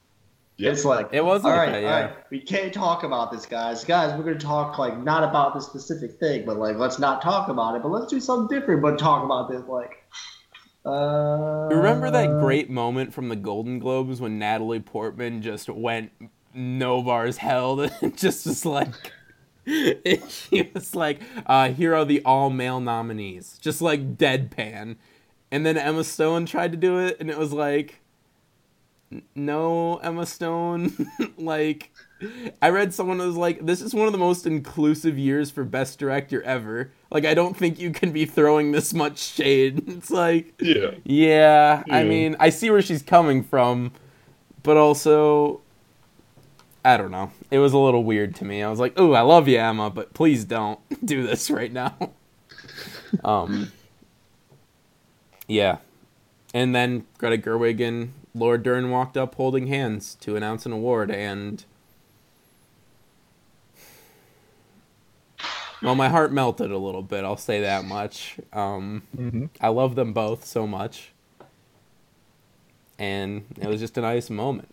[0.58, 0.74] Yep.
[0.74, 2.00] It's like It was all like right, that, yeah.
[2.02, 2.16] right.
[2.30, 3.86] We can't talk about this, guys.
[3.86, 7.48] Guys, we're gonna talk like not about this specific thing, but like let's not talk
[7.48, 8.82] about it, but let's do something different.
[8.82, 10.04] But talk about this, like.
[10.86, 16.12] Uh, You Remember that great moment from the Golden Globes when Natalie Portman just went
[16.54, 18.94] no bars held and just was like
[20.30, 23.58] she was like, uh, here are the all male nominees.
[23.62, 24.96] Just like deadpan.
[25.52, 28.00] And then Emma Stone tried to do it and it was like
[29.34, 30.94] no Emma Stone
[31.38, 31.92] like
[32.62, 35.98] I read someone was like, this is one of the most inclusive years for best
[36.00, 36.92] director ever.
[37.12, 39.84] Like I don't think you can be throwing this much shade.
[39.88, 40.92] It's like Yeah.
[41.04, 43.92] yeah, I mean, I see where she's coming from,
[44.64, 45.62] but also,
[46.84, 47.32] I don't know.
[47.52, 48.62] It was a little weird to me.
[48.64, 51.96] I was like, "Ooh, I love you, Emma, but please don't do this right now."
[53.24, 53.72] um,
[55.50, 55.80] yeah,
[56.54, 61.12] and then Greta Gerwig and Laura Dern walked up holding hands to announce an award,
[61.12, 61.66] and
[65.82, 67.24] well, my heart melted a little bit.
[67.24, 68.38] I'll say that much.
[68.54, 71.12] Um, hmm I love them both so much.
[72.98, 74.70] And it was just a nice moment.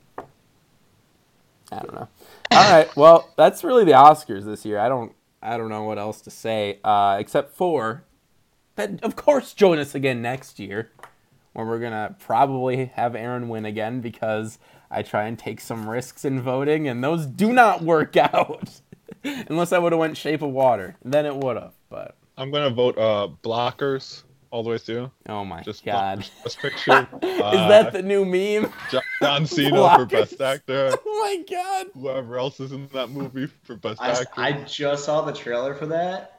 [1.72, 2.08] I don't know.
[2.50, 4.78] All right, well, that's really the Oscars this year.
[4.78, 5.12] I don't
[5.42, 8.04] I don't know what else to say uh, except for
[8.76, 10.90] that of course join us again next year
[11.52, 14.58] when we're going to probably have Aaron win again because
[14.90, 18.80] I try and take some risks in voting and those do not work out.
[19.24, 22.70] Unless I would have went Shape of Water, then it would have, but I'm gonna
[22.70, 25.10] vote uh blockers all the way through.
[25.28, 26.18] oh my Just god.
[26.44, 27.08] Best picture.
[27.22, 28.72] Is Uh, that the new meme?
[29.20, 30.92] John Cena for best actor?
[31.04, 31.86] Oh my god.
[31.94, 34.28] Whoever else is in that movie for best I, actor.
[34.36, 36.35] I just saw the trailer for that,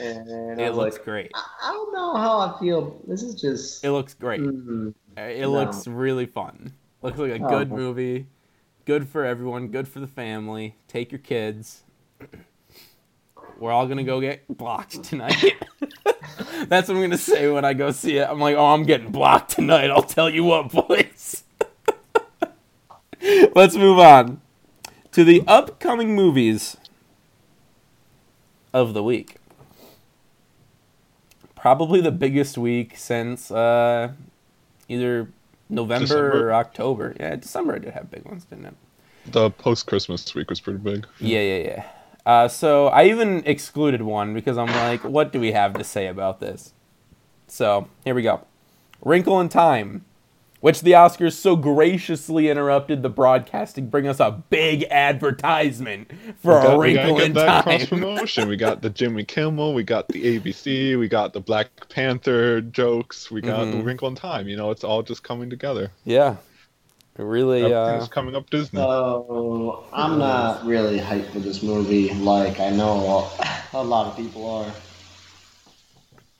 [0.00, 1.30] and It looks like, great.
[1.34, 3.00] I, I don't know how I feel.
[3.06, 3.84] This is just.
[3.84, 4.40] It looks great.
[4.40, 5.50] Mm, It No.
[5.52, 6.72] looks really fun.
[7.02, 7.48] Looks like a Oh.
[7.48, 8.26] good movie.
[8.84, 9.68] Good for everyone.
[9.68, 10.76] Good for the family.
[10.88, 11.82] Take your kids.
[13.58, 15.54] We're all gonna go get blocked tonight.
[16.68, 18.28] That's what I'm gonna say when I go see it.
[18.28, 19.90] I'm like, oh, I'm getting blocked tonight.
[19.90, 21.44] I'll tell you what, boys.
[23.54, 24.40] Let's move on
[25.12, 26.76] to the upcoming movies
[28.72, 29.37] of the week.
[31.68, 34.12] Probably the biggest week since uh,
[34.88, 35.28] either
[35.68, 36.48] November December?
[36.48, 37.14] or October.
[37.20, 38.74] Yeah, December I did have big ones, didn't it?
[39.32, 41.06] the post Christmas week was pretty big.
[41.20, 41.84] Yeah, yeah, yeah.
[42.24, 46.06] Uh, so I even excluded one because I'm like, what do we have to say
[46.06, 46.72] about this?
[47.48, 48.46] So here we go.
[49.02, 50.06] Wrinkle in Time,
[50.60, 56.58] which the Oscars so graciously interrupted the broadcasting, bring us a big advertisement for we
[56.58, 57.86] a got, we Wrinkle in that cross Time.
[57.88, 58.48] promotion.
[58.48, 63.30] We got the Jimmy Kimmel, we got the ABC, we got the Black Panther jokes,
[63.30, 63.84] we got the Mhm.
[63.84, 64.48] Wrinkle in Time.
[64.48, 65.90] You know, it's all just coming together.
[66.04, 66.36] yeah,
[67.18, 67.64] It really.
[67.64, 68.80] Uh, Everything's coming up Disney.
[68.80, 73.28] So I'm not really hyped for this movie, like I know
[73.72, 74.72] a lot of people are.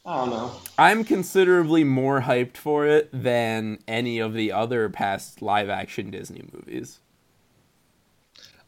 [0.07, 0.53] I don't know.
[0.81, 6.49] I'm considerably more hyped for it than any of the other past live action Disney
[6.53, 7.01] movies.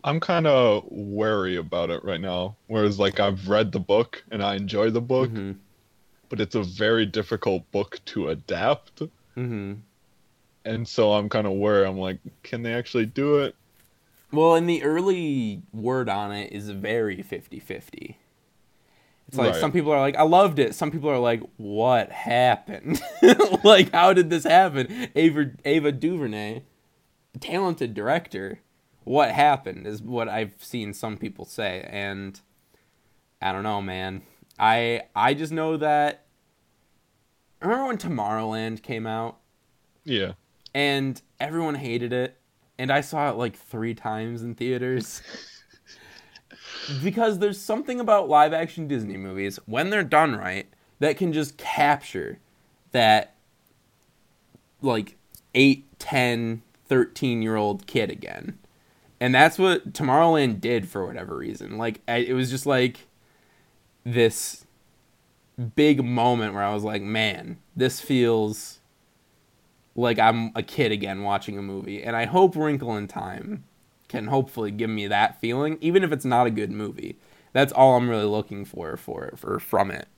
[0.02, 2.56] I'm kind of wary about it right now.
[2.66, 5.58] Whereas, like, I've read the book and I enjoy the book, Mhm.
[6.28, 9.02] but it's a very difficult book to adapt.
[9.36, 9.78] Mhm.
[10.64, 11.86] And so I'm kind of wary.
[11.86, 13.54] I'm like, can they actually do it?
[14.32, 18.16] Well, and the early word on it is very 50-50.
[19.30, 19.60] It's like Right.
[19.60, 20.74] some people are like, I loved it.
[20.74, 23.00] Some people are like, what happened?
[23.64, 25.08] like, how did this happen?
[25.14, 26.62] Ava, Ava DuVernay,
[27.38, 28.58] talented director.
[29.04, 32.40] What happened is what I've seen some people say, and
[33.40, 34.22] I don't know, man.
[34.58, 36.26] I I just know that.
[37.62, 39.38] Remember when Tomorrowland came out?
[40.04, 40.32] Yeah.
[40.74, 42.36] and everyone hated it
[42.78, 45.20] and i saw it like three times in theaters
[47.02, 50.66] because there's something about live action disney movies when they're done right
[50.98, 52.38] that can just capture
[52.92, 53.34] that
[54.82, 55.16] like
[55.54, 58.58] 8 10 13 year old kid again
[59.20, 63.08] and that's what tomorrowland did for whatever reason like I, it was just like
[64.04, 64.66] this
[65.76, 68.80] big moment where i was like man this feels
[70.00, 72.02] like I'm a kid again watching a movie.
[72.02, 73.64] And I hope Wrinkle in Time
[74.10, 77.18] can hopefully give me that feeling, even if it's not a good movie.
[77.54, 80.08] That's all I'm really looking for for, for from it.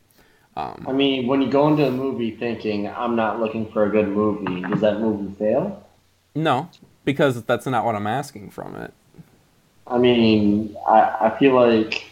[0.57, 3.91] Um, I mean, when you go into a movie thinking I'm not looking for a
[3.91, 5.85] good movie, does that movie fail?
[6.35, 6.71] no,
[7.05, 8.95] because that's not what I'm asking from it.
[9.87, 12.05] I mean, I, I feel like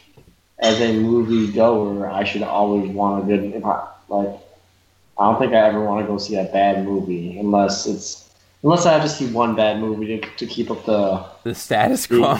[0.59, 3.55] as a movie goer, I should always want a good.
[3.55, 4.31] If I, like,
[5.19, 8.30] I don't think I ever want to go see a bad movie unless it's
[8.63, 12.07] unless I have to see one bad movie to, to keep up the The status
[12.07, 12.39] quo.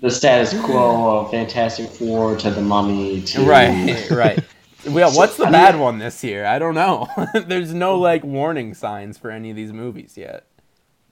[0.00, 4.40] the status quo of Fantastic Four to the Mummy to right, right.
[4.88, 6.44] Well, what's the I mean- bad one this year?
[6.44, 7.08] I don't know.
[7.46, 10.46] There's no like warning signs for any of these movies yet.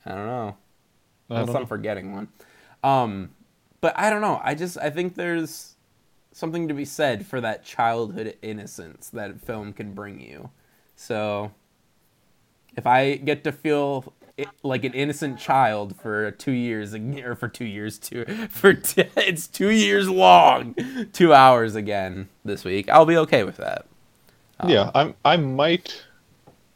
[0.05, 0.57] I don't know.
[1.29, 2.29] Unless I am forgetting one.
[2.83, 3.31] Um,
[3.81, 4.41] but I don't know.
[4.43, 5.77] I just I think there's
[6.33, 10.51] something to be said for that childhood innocence that film can bring you.
[10.97, 11.53] So
[12.77, 14.20] if I get to feel it,
[14.63, 19.47] like an innocent child for two years or for two years two for t- it's
[19.47, 20.75] two years long,
[21.13, 23.87] two hours again this week, I'll be okay with that.
[24.67, 25.15] yeah, I'm.
[25.25, 26.05] I might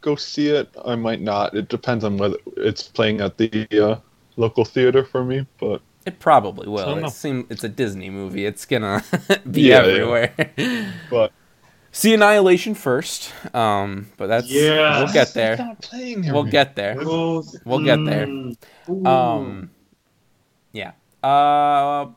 [0.01, 0.69] go see it.
[0.85, 1.55] I might not.
[1.55, 3.99] It depends on whether it's playing at the uh,
[4.37, 5.45] local theater for me.
[5.59, 6.97] But It probably will.
[6.97, 7.09] It know.
[7.09, 8.45] seem it's a Disney movie.
[8.45, 9.03] It's gonna
[9.51, 9.87] be Yeah, yeah.
[9.87, 10.93] everywhere.
[11.09, 11.31] but
[11.95, 15.01] See Annihilation first, um, but that's Yes.
[15.05, 15.77] we'll get there.
[15.81, 16.23] playing.
[16.29, 16.51] We'll man.
[16.51, 16.95] get there.
[16.97, 18.27] We'll get there.
[18.89, 19.05] Ooh.
[19.05, 19.69] Um,
[20.73, 20.91] yeah.
[21.23, 22.07] Uh,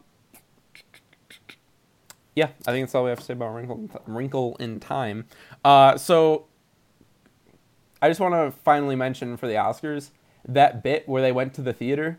[2.34, 5.26] yeah, I think that's all we have to say about Wrinkle in Wrinkle in Time.
[5.64, 6.46] Uh, so
[8.02, 10.10] I just want to finally mention for the Oscars
[10.48, 12.18] that bit where they went to the theater,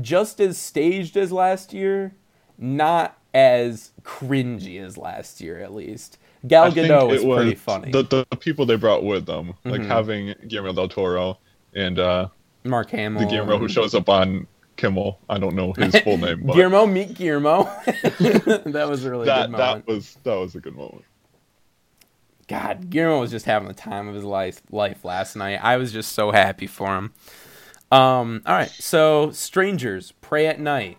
[0.00, 2.16] just as staged as last year,
[2.58, 6.18] not as cringy as last year at least.
[6.46, 7.90] Gal Gadot was pretty funny.
[7.90, 9.86] The, the people they brought with them, like Mhm.
[9.86, 11.38] having Guillermo del Toro
[11.74, 12.28] and uh,
[12.64, 13.22] Mark Hamill.
[13.22, 14.46] the Guillermo who shows up on
[14.76, 15.18] Kimmel.
[15.28, 17.64] I don't know his full name, but Guillermo, meet Guillermo.
[17.86, 19.86] that was a really that good moment.
[19.86, 21.04] that was that was a good moment.
[22.46, 25.58] God, Guillermo was just having the time of his life life last night.
[25.62, 27.12] I was just so happy for him.
[27.90, 30.98] Um, all right, so strangers Prey at night.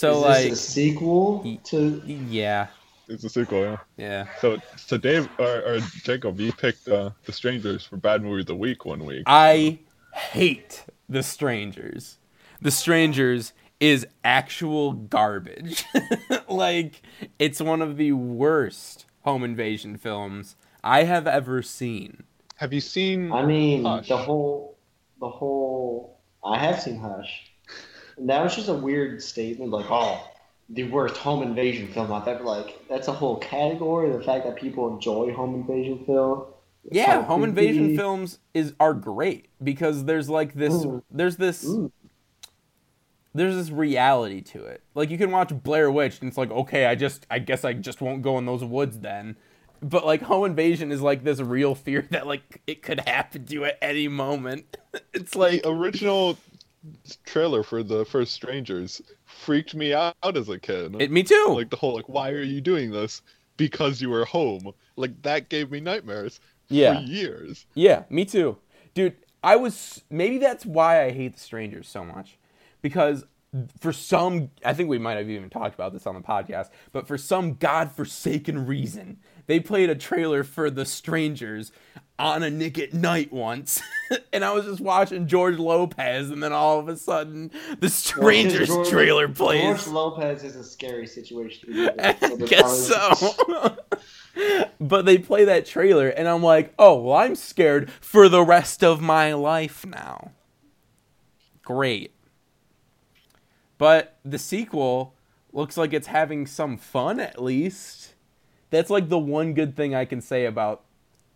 [0.00, 2.02] So Is like, this a sequel to?
[2.06, 2.68] yeah,
[3.06, 3.76] It's a sequel, yeah.
[3.98, 4.26] yeah.
[4.40, 8.46] So so Dave or, or Jacob, you picked uh, the Strangers for bad movie of
[8.46, 9.24] the week one week.
[9.26, 9.80] I
[10.14, 12.16] hate the strangers.
[12.62, 15.84] The strangers is actual garbage.
[16.48, 17.02] like
[17.38, 22.22] it's one of the worst home invasion films I have ever seen.
[22.56, 23.32] Have you seen?
[23.32, 24.08] I mean, Hush.
[24.08, 24.78] the whole,
[25.20, 26.20] the whole.
[26.42, 27.49] I have seen Hush.
[28.16, 30.26] And that was just a weird statement, like, oh,
[30.68, 32.36] the worst home invasion film out there.
[32.36, 34.10] But, like, that's a whole category.
[34.10, 36.44] The fact that people enjoy home invasion film.
[36.90, 41.02] Yeah, kinda home invasion films is are great because there's like this Mm.
[41.10, 41.90] there's this Mm.
[43.34, 44.82] there's this reality to it.
[44.94, 47.74] Like you can watch Blair Witch and it's like, okay, I just I guess I
[47.74, 49.36] just won't go in those woods then.
[49.82, 53.52] But like home invasion is like this real fear that like it could happen to
[53.52, 54.76] you at any moment.
[55.14, 56.36] It's like the original
[57.24, 60.96] trailer for the first Strangers freaked me out as a kid.
[61.00, 61.52] it, me too.
[61.56, 63.22] like the whole like, why are you doing this?
[63.56, 64.72] Because you were home.
[64.96, 66.98] Like that gave me nightmares Yeah.
[67.00, 67.66] for years.
[67.74, 68.58] Yeah, me too.
[68.94, 72.38] Dude, I was maybe that's why I hate the strangers so much.
[72.82, 73.24] Because
[73.80, 77.06] for some I think we might have even talked about this on the podcast, but
[77.06, 81.72] for some godforsaken reason, they played a trailer for The Strangers
[82.18, 83.82] on a Nick at Nite once.
[84.32, 88.68] and I was just watching George Lopez and then all of a sudden the Strangers
[88.68, 89.62] George- trailer plays.
[89.62, 89.86] George.
[89.88, 91.68] Lopez is a scary situation.
[91.68, 93.76] to be in, I guess so.
[94.80, 98.84] but they play that trailer, and I'm like, oh, well, I'm scared for the rest
[98.84, 100.32] of my life now.
[101.62, 102.12] Great.
[103.80, 105.14] But the sequel
[105.54, 108.12] looks like it's having some fun at least.
[108.68, 110.82] That's like the one good thing I can say about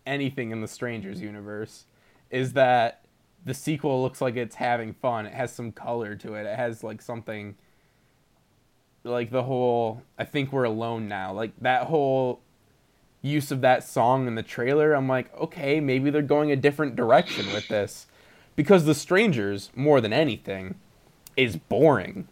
[0.05, 1.85] anything in the Strangers universe
[2.29, 3.01] is that
[3.43, 5.25] the sequel looks like it's having fun.
[5.25, 6.45] It has some color to it.
[6.45, 7.55] It has like something
[9.03, 11.33] like the whole I think we're alone now.
[11.33, 12.41] Like that whole
[13.23, 16.95] use of that song in the trailer, I'm like, okay, maybe they're going a different
[16.95, 18.05] direction with this.
[18.55, 20.75] Because The Strangers, more than anything,
[21.35, 22.27] is boring.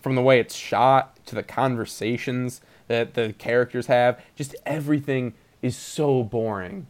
[0.00, 5.76] From the way it's shot to the conversations that the characters have, just everything is
[5.76, 6.86] so boring.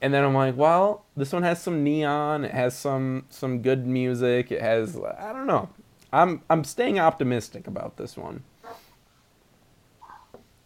[0.00, 3.86] And then I'm like, well, this one has some neon, it has some some good
[3.86, 5.68] music, it has I don't know.
[6.12, 8.42] I'm I'm staying optimistic about this one.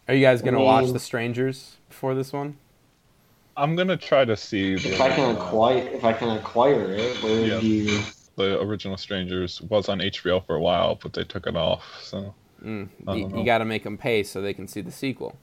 [0.07, 2.57] Are you guys gonna I watch The Strangers before this one?
[3.55, 6.91] I'm gonna try to see the, If I can original- acquire, if I can acquire
[6.93, 7.55] it, where Yeah.
[7.55, 7.99] would you?
[8.37, 11.83] The original Strangers was on HBO for a while, but they took it off.
[12.01, 12.33] So
[12.63, 15.37] Mm, you, you got to make them pay so they can see the sequel.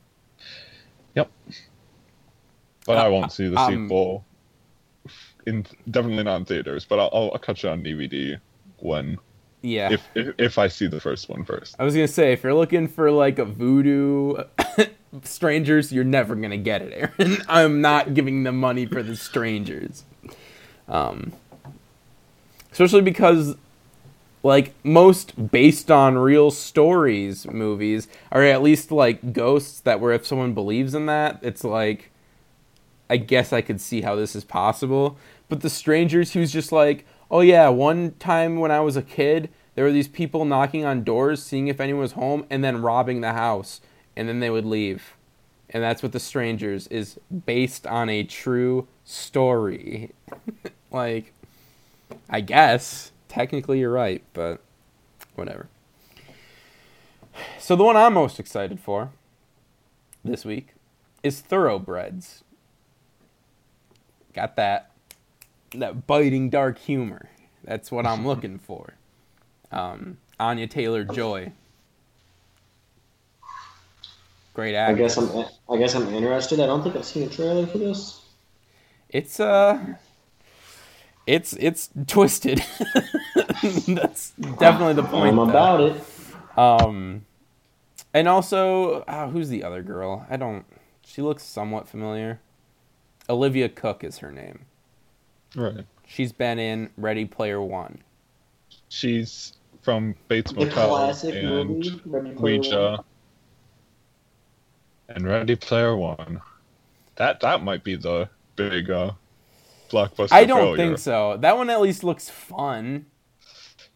[1.14, 1.30] Yep.
[2.86, 4.24] But I Uh, won't see the um, sequel.
[5.46, 8.40] In definitely not in theaters, but I'll, I'll, I'll catch it on DVD
[8.78, 9.18] when
[9.62, 9.92] Yeah.
[9.92, 11.76] If, if if I see the first one first.
[11.78, 14.36] I was gonna say, if you're looking for like a voodoo
[15.22, 17.42] strangers, you're never gonna get it, Aaron.
[17.48, 20.04] I'm not giving them money for the strangers.
[20.88, 21.32] Um,
[22.74, 23.54] especially because,
[24.42, 30.26] like most based on real stories movies, or at least like ghosts that where if
[30.26, 32.10] someone believes in that, it's like,
[33.08, 35.16] I guess I could see how this is possible.
[35.48, 39.50] But the strangers who's just like, oh yeah, one time when I was a kid,
[39.76, 43.20] there were these people knocking on doors, seeing if anyone was home, and then robbing
[43.20, 43.80] the house,
[44.16, 45.14] and then they would leave.
[45.70, 50.10] And that's what the strangers is based on a true story.
[50.90, 51.32] like,
[52.28, 54.60] I guess technically you're right, but
[55.34, 55.68] whatever.
[57.58, 59.10] So the one I'm most excited for
[60.24, 60.74] this week
[61.22, 62.44] is Thoroughbreds.
[64.34, 64.90] Got that
[65.74, 67.30] that biting dark humor.
[67.64, 68.94] That's what I'm looking for.
[69.72, 71.52] Um, Anya Taylor Joy.
[74.54, 75.46] Great I guess I'm.
[75.68, 76.60] I guess I'm interested.
[76.60, 78.20] I don't think I've seen a trailer for this.
[79.08, 79.94] It's uh
[81.26, 82.62] it's it's twisted.
[83.88, 85.30] That's definitely the point.
[85.30, 85.42] I'm though.
[85.42, 86.04] about it.
[86.58, 87.24] Um,
[88.12, 90.26] and also, uh, who's the other girl?
[90.30, 90.64] I don't.
[91.04, 92.40] She looks somewhat familiar.
[93.28, 94.66] Olivia Cooke is her name.
[95.56, 95.84] Right.
[96.06, 98.02] She's been in Ready Player One.
[98.88, 100.94] She's from Bates Motel
[101.24, 102.00] and movie.
[102.04, 103.04] Ready Player Ouija One.
[105.08, 106.40] and Ready Player One.
[107.16, 109.12] That that might be the big uh,
[109.94, 110.32] blockbuster.
[110.32, 110.76] I don't failure.
[110.76, 111.36] think so.
[111.38, 113.06] That one at least looks fun.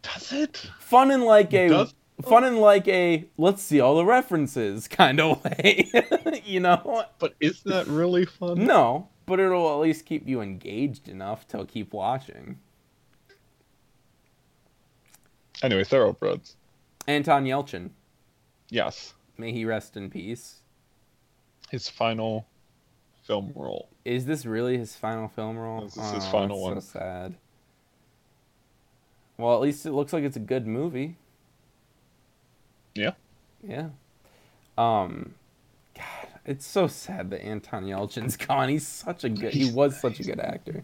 [0.03, 0.57] Does it?
[0.79, 5.21] Fun in like a Does- fun in like a let's see all the references kind
[5.21, 5.91] of way.
[6.45, 7.05] you know?
[7.19, 8.65] But is that really fun?
[8.65, 12.59] No, but it'll at least keep you engaged enough to keep watching.
[15.63, 16.55] Anyway, Thoroughbreds.
[17.09, 17.91] Anton Yelchin,
[18.71, 20.61] Yes, may he rest in peace.
[21.71, 22.47] his final
[23.29, 23.89] film role.
[24.05, 25.83] Is this really his final film role?
[25.83, 26.81] This is his Oh, final that's one.
[26.81, 27.35] So sad.
[29.37, 31.15] Well, at least it looks like it's a good movie.
[32.95, 33.13] Yeah.
[33.63, 33.91] Yeah.
[34.77, 35.35] Um,
[35.95, 38.69] God, it's so sad that Anton Yelchin's gone.
[38.71, 39.53] He's such a good.
[39.53, 40.83] He was such a good actor.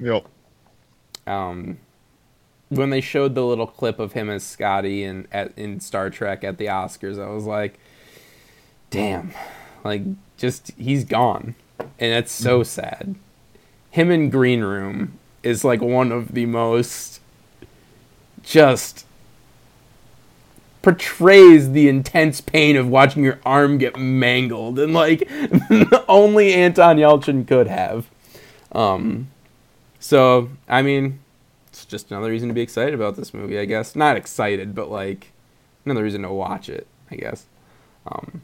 [0.00, 0.26] Yep.
[1.26, 1.78] Um,
[2.70, 6.42] when they showed the little clip of him as Scotty in at in Star Trek
[6.42, 7.78] at the Oscars, I was like,
[8.90, 9.32] "Damn!"
[9.84, 10.02] Like,
[10.36, 13.14] just he's gone, and that's so sad.
[13.90, 17.20] Him in Green Room is like one of the most
[18.42, 19.06] just
[20.82, 25.28] portrays the intense pain of watching your arm get mangled and like
[26.08, 28.08] only Anton Yelchin could have.
[28.72, 29.28] Um
[29.98, 31.20] so, I mean,
[31.68, 33.94] it's just another reason to be excited about this movie, I guess.
[33.94, 35.32] Not excited, but like
[35.84, 37.46] another reason to watch it, I guess.
[38.06, 38.42] Um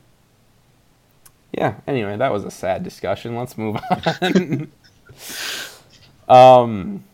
[1.57, 3.35] Yeah, anyway, that was a sad discussion.
[3.37, 3.77] Let's move
[4.21, 4.71] on.
[6.29, 7.05] um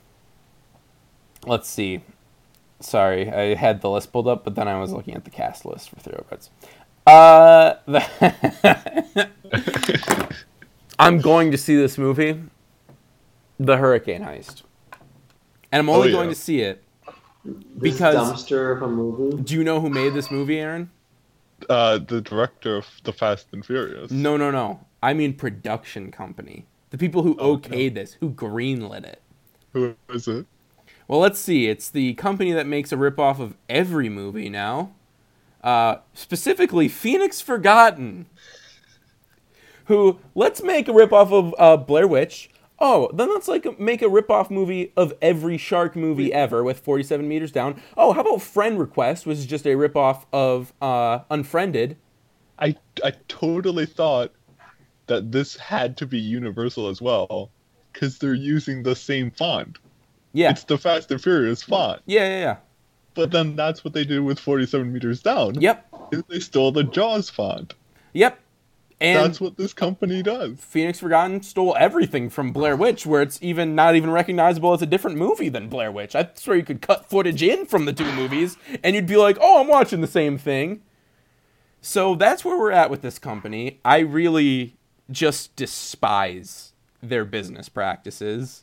[1.47, 2.03] Let's see.
[2.80, 5.64] Sorry, I had the list pulled up, but then I was looking at the cast
[5.64, 6.51] list for Thoroughbreds.
[7.07, 9.28] Uh, the
[10.99, 12.40] I'm going to see this movie,
[13.59, 14.62] The Hurricane Heist,
[15.72, 16.16] and I'm only Oh, yeah.
[16.16, 16.82] going to see it.
[17.45, 19.43] This Because- dumpster of a movie.
[19.43, 20.90] Do you know who made this movie, Aaron?
[21.69, 24.11] Uh, the director of The Fast and Furious.
[24.11, 24.81] No, no, no.
[25.03, 26.67] I mean production company.
[26.91, 29.21] The people who Oh, okayed this, who greenlit it.
[29.73, 30.47] Who is it?
[31.09, 31.69] Well, let's see.
[31.69, 34.93] It's the company that makes a ripoff of every movie now.
[35.63, 38.27] Uh, specifically, Phoenix Forgotten.
[39.87, 42.51] Who, let's make a ripoff of uh, Blair Witch.
[42.85, 47.26] Oh, then let's like make a ripoff movie of every shark movie ever with 47
[47.28, 47.80] meters down.
[47.97, 51.97] Oh, how about Friend Request, which is just a ripoff of uh, Unfriended.
[52.59, 52.74] I
[53.05, 54.33] I totally thought
[55.07, 57.51] that this had to be Universal as well,
[57.93, 59.78] because they're using the same font.
[60.33, 62.03] Yeah, It's the Fast and Furious font.
[62.07, 62.57] yeah, yeah, yeah.
[63.14, 65.61] But then that's what they did with 47 meters down.
[65.61, 65.87] Yep,
[66.28, 67.74] They stole the Jaws font.
[68.12, 68.41] yep.
[69.03, 70.61] And That's what this company does.
[70.61, 74.86] Phoenix Forgotten stole everything from Blair Witch, where it's even not even recognizable as a
[74.86, 76.14] different movie than Blair Witch.
[76.14, 79.38] I swear you could cut footage in from the two movies, and you'd be like,
[79.40, 80.82] "Oh, I'm watching the same thing."
[81.80, 83.80] So that's where we're at with this company.
[83.84, 84.76] I really
[85.11, 86.72] just despise
[87.03, 88.62] their business practices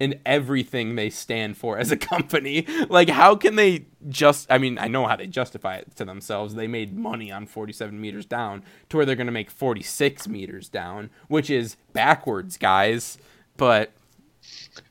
[0.00, 2.66] and everything they stand for as a company.
[2.88, 4.46] Like, how can they just?
[4.50, 6.54] I mean, I know how they justify it to themselves.
[6.54, 10.68] They made money on 47 meters down to where they're going to make 46 meters
[10.68, 13.18] down, which is backwards, guys.
[13.56, 13.92] But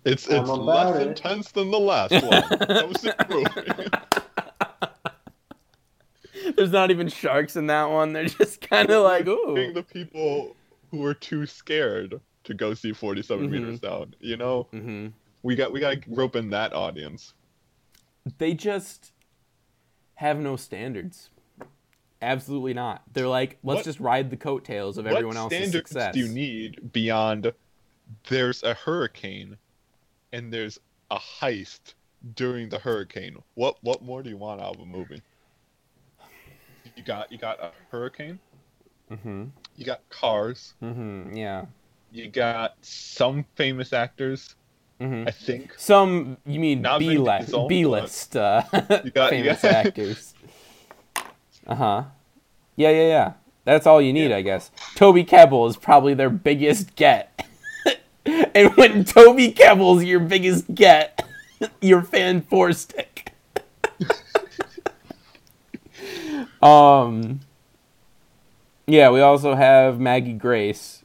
[0.06, 1.08] It's it's about less it.
[1.08, 2.22] intense than the last one.
[2.32, 3.90] that was improving.
[6.58, 8.14] There's not even sharks in that one.
[8.14, 9.54] They're just kind of like, ooh.
[9.56, 10.56] Being the people
[10.92, 13.52] who are too scared to go see 47 Mhm.
[13.52, 14.16] meters down.
[14.20, 15.08] You know, hmm
[15.44, 17.34] we got we got to rope in that audience.
[18.38, 19.12] They just
[20.16, 21.30] have no standards.
[22.22, 23.04] Absolutely not.
[23.12, 26.14] They're like, let's What- just ride the coattails of everyone what else's standards success.
[26.14, 27.52] do you need beyond
[28.30, 29.58] there's a hurricane
[30.32, 30.80] and there's
[31.12, 31.96] a heist
[32.36, 33.36] during the hurricane?
[33.56, 35.22] What what more do you want out of a movie?
[36.96, 38.40] You got you got a hurricane,
[39.12, 39.46] Mm-hmm.
[39.76, 41.36] you got cars, Mm-hmm.
[41.36, 41.66] Yeah.
[42.14, 44.56] You got some famous actors,
[45.02, 45.28] Mm-hmm.
[45.28, 45.74] I think.
[45.78, 47.54] Some you mean B list?
[47.68, 48.62] B list uh,
[49.14, 50.34] got- famous got- actors.
[51.68, 52.04] Uh huh.
[52.76, 53.34] Yeah, yeah, yeah.
[53.66, 54.72] That's all you need, I guess.
[54.96, 57.48] Toby Kebbell is probably their biggest get.
[58.26, 61.26] and when Toby Kebbell's your biggest get,
[61.82, 63.32] you're fan four stick.
[66.62, 67.40] um.
[68.86, 71.03] Yeah, we also have Maggie Grace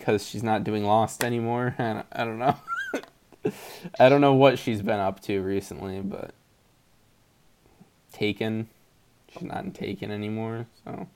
[0.00, 1.74] because she's not doing Lost anymore.
[1.78, 2.56] I don't, I don't know.
[4.00, 6.32] I don't know what she's been up to recently, but
[8.12, 8.68] Taken.
[9.32, 11.06] She's not in Taken anymore, so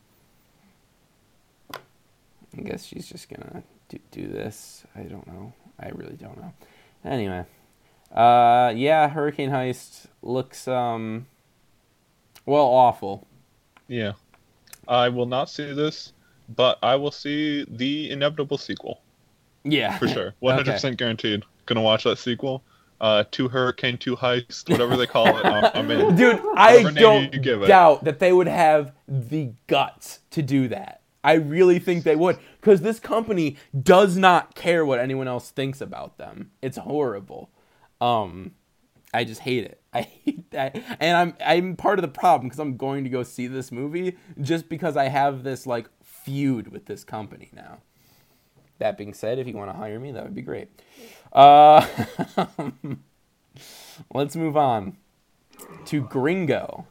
[1.73, 4.85] I guess she's just gonna do, do this.
[4.95, 5.53] I don't know.
[5.81, 6.53] I really don't know.
[7.05, 7.45] Anyway,
[8.13, 11.27] uh, yeah, Hurricane Heist looks um,
[12.47, 13.27] well, awful.
[13.89, 14.13] Yeah.
[14.87, 16.13] I will not see this,
[16.49, 19.01] but I will see the inevitable sequel
[19.65, 20.35] Yeah, for sure.
[20.43, 21.43] 100% guaranteed.
[21.67, 22.63] Gonna watch that sequel.
[23.01, 25.45] Uh, two hurricane, two heist, whatever they call it.
[25.45, 26.15] I'm, I'm in.
[26.17, 26.95] Dude, I Whatever name
[27.31, 27.67] don't give it.
[27.67, 31.03] doubt that they would have the guts to do that.
[31.23, 35.81] I really think they would because this company does not care what anyone else thinks
[35.81, 36.51] about them.
[36.63, 37.51] It's horrible.
[38.01, 38.53] Um,
[39.13, 39.81] I just hate it.
[39.93, 43.23] I hate that, and I'm I'm part of the problem because I'm going to go
[43.23, 45.89] see this movie just because I have this like
[46.25, 47.79] feud with this company now.
[48.79, 50.69] That being said, if you want to hire me, that would be great.
[51.33, 51.87] Uh,
[54.15, 54.97] let's move on
[55.87, 56.87] to Gringo,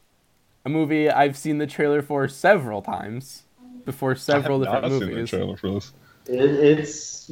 [0.65, 3.43] a movie I've seen the trailer for several times
[3.85, 5.29] before several I have different not seen the movies.
[5.29, 5.93] trailer for this.
[6.27, 6.39] It,
[6.79, 7.31] it's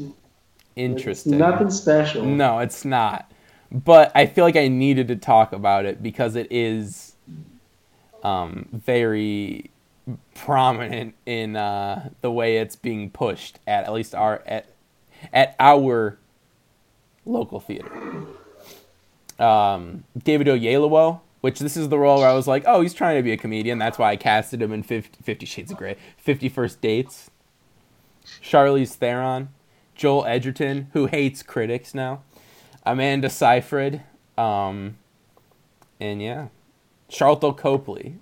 [0.75, 1.33] Interesting.
[1.33, 2.25] It's nothing special.
[2.25, 3.31] No, it's not.
[3.71, 7.15] But I feel like I needed to talk about it because it is
[8.23, 9.71] um, very
[10.35, 14.67] prominent in uh, the way it's being pushed at at least our at
[15.31, 16.17] at our
[17.25, 17.91] local theater.
[19.39, 23.17] Um, David Oyelowo, which this is the role where I was like, oh, he's trying
[23.17, 23.79] to be a comedian.
[23.79, 27.31] That's why I casted him in 50, 50 Shades of Grey, Fifty First Dates.
[28.41, 29.49] Charlize Theron,
[29.95, 32.21] Joel Edgerton, who hates critics now,
[32.85, 34.03] Amanda Seyfried,
[34.37, 34.97] um,
[35.99, 36.47] and yeah,
[37.09, 38.15] Sharlto Copley.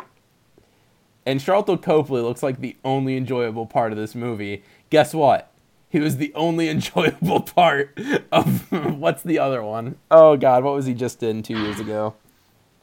[1.30, 4.64] And Sharlto Copley looks like the only enjoyable part of this movie.
[4.90, 5.52] Guess what?
[5.88, 7.96] He was the only enjoyable part
[8.32, 10.00] of what's the other one?
[10.10, 12.16] Oh God, what was he just in two years ago?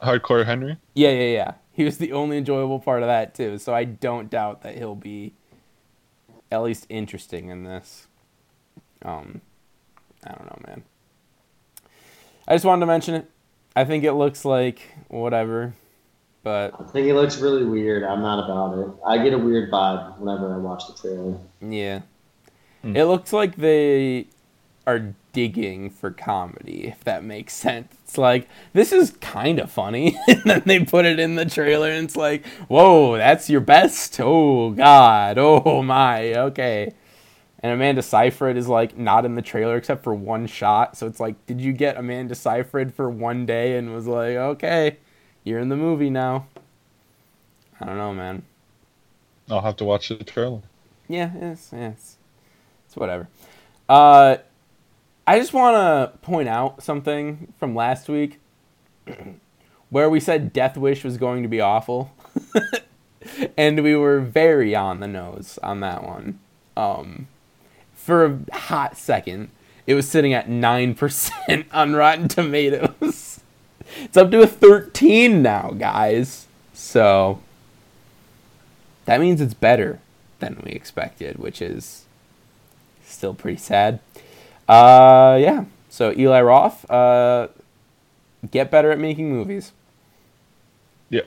[0.01, 0.77] Hardcore Henry.
[0.93, 1.53] Yeah, yeah, yeah.
[1.73, 3.57] He was the only enjoyable part of that too.
[3.57, 5.33] So I don't doubt that he'll be
[6.49, 8.07] at least interesting in this.
[9.01, 9.41] Um,
[10.25, 10.83] I don't know, man.
[12.47, 13.29] I just wanted to mention it.
[13.75, 15.73] I think it looks like whatever,
[16.47, 18.03] but I think it looks really weird.
[18.03, 18.87] I'm not about it.
[19.05, 21.37] I get a weird vibe whenever I watch the trailer.
[21.61, 22.01] yeah,
[22.83, 22.95] Hmm.
[22.95, 24.27] it looks like they
[24.85, 27.93] are digging for comedy, if that makes sense.
[28.03, 31.89] It's like this is kind of funny, and then they put it in the trailer,
[31.89, 34.19] and it's like, whoa, that's your best.
[34.21, 36.93] Oh God, oh my, okay.
[37.59, 41.19] And Amanda Seyfried is like not in the trailer except for one shot, so it's
[41.19, 44.97] like, did you get Amanda Seyfried for one day and was like, okay,
[45.47, 46.45] you're in the movie now?
[47.79, 48.43] I don't know, man.
[49.49, 50.61] I'll have to watch the trailer.
[51.07, 52.17] Yeah, it's it's,
[52.85, 53.29] it's whatever.
[53.87, 54.37] Uh,
[55.25, 58.39] I just want to point out something from last week,
[59.89, 62.11] where we said Death Wish was going to be awful,
[63.57, 66.39] and we were very on the nose on that one.
[66.75, 67.27] Um,
[67.93, 69.49] for a hot second,
[69.85, 73.36] it was sitting at nine percent on Rotten Tomatoes.
[74.03, 76.47] It's up to a thirteen now, guys.
[76.73, 77.39] So
[79.05, 79.99] that means it's better
[80.39, 82.05] than we expected, which is
[83.05, 83.99] still pretty sad.
[84.67, 85.65] Uh, yeah.
[85.89, 87.47] So Eli Roth, uh,
[88.51, 89.71] get better at making movies.
[91.09, 91.21] Yeah,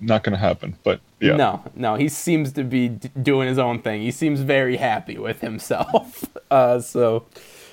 [0.00, 1.36] not gonna happen, but yeah.
[1.36, 4.00] No, no, he seems to be d- doing his own thing.
[4.02, 6.24] He seems very happy with himself.
[6.52, 7.24] Uh, so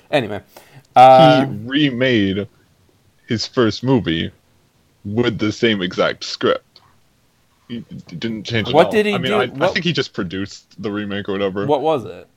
[0.09, 0.41] anyway,
[0.95, 2.47] uh, he remade
[3.29, 4.31] his first movie
[5.05, 6.81] with the same exact script.
[7.67, 8.91] He didn't change it What all.
[8.91, 9.63] did he I mean, do?
[9.63, 11.67] I, I think he just produced the remake or whatever.
[11.67, 12.27] What was it?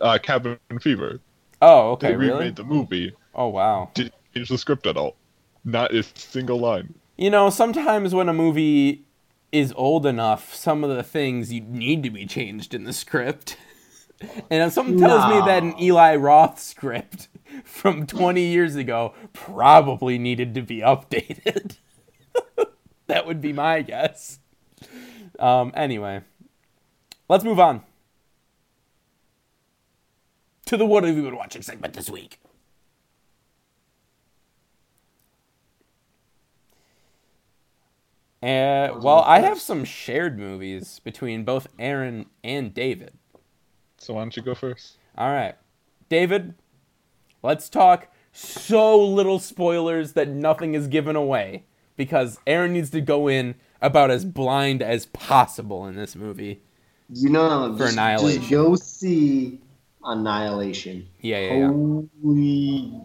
[0.00, 1.20] Uh, Cabin Fever.
[1.60, 2.08] Oh, okay.
[2.08, 2.50] They okay, remade really?
[2.50, 3.12] the movie.
[3.34, 3.90] Oh, wow.
[3.92, 5.16] Didn't change the script at all.
[5.64, 6.94] Not a single line.
[7.18, 9.04] You know, sometimes when a movie
[9.52, 13.56] is old enough, some of the things you need to be changed in the script.
[14.50, 17.26] And if something tells me that an Eli Roth script
[17.64, 21.76] from 20 years ago probably needed to be updated.
[23.06, 24.38] that would be my guess.
[25.38, 26.22] Um, anyway,
[27.28, 27.82] let's move on
[30.66, 32.38] to the What Have You Been Watching segment this week.
[38.42, 43.12] Uh, well, I have some shared movies between both Aaron and David.
[43.98, 44.96] So why don't you go first?
[45.16, 45.54] All right.
[46.08, 46.54] David,
[47.42, 51.64] let's talk so little spoilers that nothing is given away
[51.96, 56.62] because Aaron needs to go in about as blind as possible in this movie.
[57.10, 58.40] You know, For just, Annihilation.
[58.40, 59.60] Just go see
[60.02, 61.08] Annihilation.
[61.20, 61.66] Yeah, yeah, yeah.
[61.66, 63.00] Holy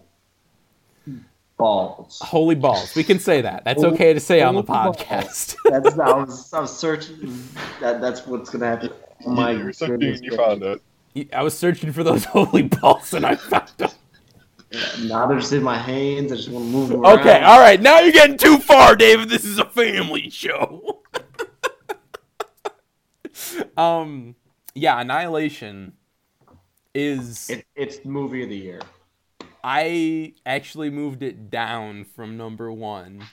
[1.57, 2.19] balls!
[2.23, 2.95] Holy balls.
[2.95, 3.65] We can say that.
[3.65, 5.55] That's okay to say on the podcast.
[5.65, 7.43] That's I was I was searching.
[7.81, 8.91] That that's what's gonna happen.
[9.25, 10.81] Oh my you goodness you found it.
[11.33, 13.89] I was searching for those holy balls and I found them.
[15.01, 16.31] Now they're just in my hands.
[16.31, 17.19] I just want to move them around.
[17.19, 17.81] Okay, all right.
[17.81, 19.29] Now you're getting too far, David.
[19.29, 21.03] This is a family show.
[23.77, 24.35] um,
[24.75, 25.93] yeah, Annihilation
[26.93, 28.81] is It, it's movie of the year.
[29.63, 33.23] I actually moved it down from number one.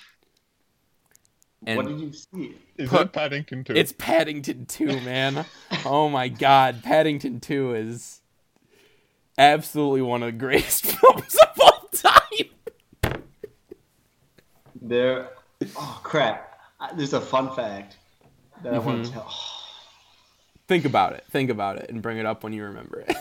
[1.67, 2.57] And what did you see?
[2.77, 3.73] Is Put- that Paddington 2?
[3.75, 5.47] it's Paddington 2, man.
[5.85, 8.21] oh my god, Paddington 2 is
[9.39, 13.21] absolutely one of the greatest films of all time.
[14.81, 15.31] There.
[15.77, 16.59] Oh crap!
[16.97, 17.97] There's a fun fact
[18.63, 19.33] that I want to tell.
[20.67, 21.25] Think about it.
[21.31, 23.17] Think about it and bring it up when you remember it.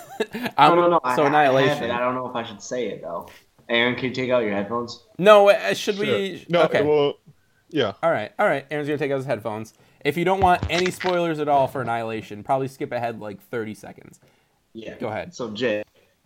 [0.58, 1.00] I don't know.
[1.16, 1.70] So I Annihilation.
[1.78, 1.92] have it.
[1.92, 3.30] I don't know if I should say it though.
[3.70, 5.04] Aaron, can you take out your headphones?
[5.18, 6.06] No, uh, should Sure.
[6.06, 6.46] we?
[6.50, 6.84] No, okay.
[6.84, 7.16] well,
[7.70, 7.94] yeah.
[8.04, 8.66] All right, all right.
[8.72, 9.74] Aaron's gonna take out his headphones.
[10.04, 13.74] If you don't want any spoilers at all for Annihilation, probably skip ahead like 30
[13.74, 14.20] seconds.
[14.74, 14.96] Yeah.
[14.98, 15.34] Go ahead.
[15.34, 15.84] So Jay,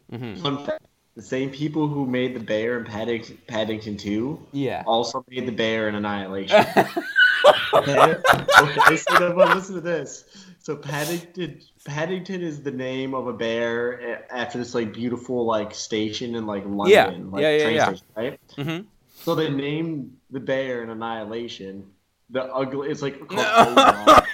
[0.10, 0.86] hmm fun fact:
[1.16, 4.84] the same people who made the bear in Paddington, Paddington Two Yeah.
[4.86, 6.66] also made the bear in Annihilation.
[7.74, 8.16] okay,
[8.60, 10.26] okay, so well, listen to this.
[10.60, 16.36] So Paddington, Paddington is the name of a bear after this like beautiful like station
[16.36, 17.86] in like London, Yeah, like yeah, yeah, train yeah.
[17.86, 18.40] station, right?
[18.56, 18.80] hmm
[19.20, 21.92] So they named the bear in Annihilation
[22.30, 22.90] the ugly.
[22.90, 23.74] It's like called No.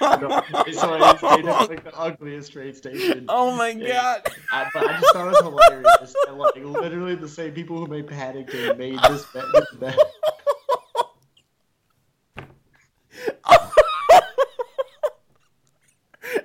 [0.20, 0.42] No,
[0.72, 3.26] so it's like the ugliest train station.
[3.28, 4.18] Oh my Yeah.
[4.24, 4.32] god.
[4.52, 6.14] I, but I just thought it was hilarious.
[6.28, 9.94] And like literally the same people who made Paddington made this be- this bear.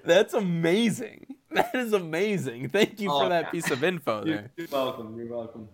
[0.04, 1.26] That's amazing.
[1.52, 2.70] That is amazing.
[2.70, 3.52] Thank you for Oh, that God.
[3.52, 4.52] piece of info there.
[4.56, 5.18] You're welcome.
[5.18, 5.68] You're welcome.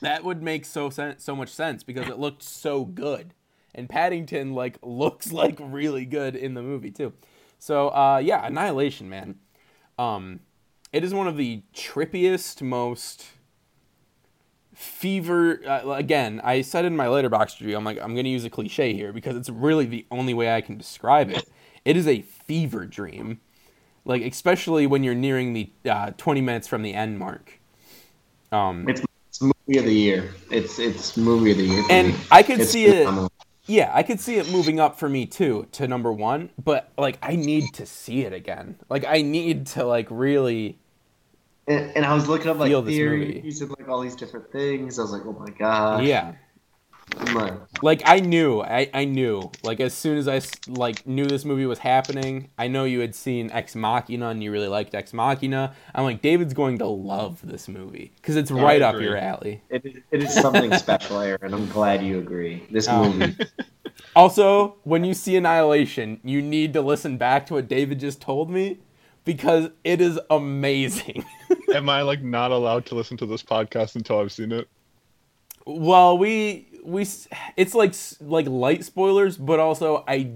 [0.00, 3.32] That would make so sen- so much sense because it looked so good,
[3.74, 7.12] and Paddington like looks like really good in the movie too.
[7.58, 9.36] So uh, yeah, Annihilation, man.
[9.98, 10.40] Um,
[10.92, 13.26] it is one of the trippiest, most
[14.74, 15.60] fever.
[15.66, 18.94] Uh, again, I said in my Letterboxd review, I'm like, I'm gonna use a cliche
[18.94, 21.44] here because it's really the only way I can describe it.
[21.84, 23.40] It is a fever dream,
[24.04, 27.60] like especially when you're nearing the uh, 20 minutes from the end mark.
[28.52, 30.34] Um, It's, it's movie of the year.
[30.50, 31.84] It's it's movie of the year.
[31.90, 32.14] and me.
[32.30, 33.04] I could It's see it.
[33.04, 33.30] phenomenal.
[33.70, 36.50] Yeah, I could see it moving up for me too to number one.
[36.62, 38.76] But like, I need to see it again.
[38.88, 40.76] Like, I need to like really.
[41.68, 44.98] And, and I was looking up like this theories and like all these different things.
[44.98, 46.02] I was like, oh my god.
[46.04, 46.32] Yeah,
[47.18, 49.50] I'm like, like I knew, I I knew.
[49.62, 53.14] Like as soon as I like knew this movie was happening, I know you had
[53.14, 55.74] seen Ex Machina and you really liked Ex Machina.
[55.94, 59.62] I'm like, David's going to love this movie because it's I right up your alley.
[59.68, 61.52] it, is- it is something special, Aaron.
[61.54, 62.66] I'm glad you agree.
[62.70, 63.36] This Um, movie.
[64.16, 68.50] Also, when you see Annihilation, you need to listen back to what David just told
[68.50, 68.78] me
[69.24, 71.24] because it is amazing.
[71.74, 74.68] Am I like not allowed to listen to this podcast until I've seen it?
[75.66, 77.06] Well, we we
[77.56, 80.30] it's like like light spoilers, but also I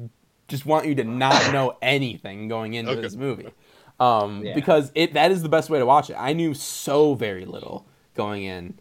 [0.49, 3.01] just want you to not know anything going into Okay.
[3.03, 3.49] this movie,
[4.01, 4.55] um, Yeah.
[4.55, 6.17] because it that is the best way to watch it.
[6.19, 8.75] I knew so very little going in,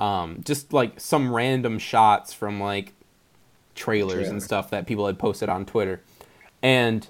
[0.00, 2.92] um, just like some random shots from like
[3.74, 6.02] trailers and stuff that people had posted on Twitter,
[6.62, 7.06] and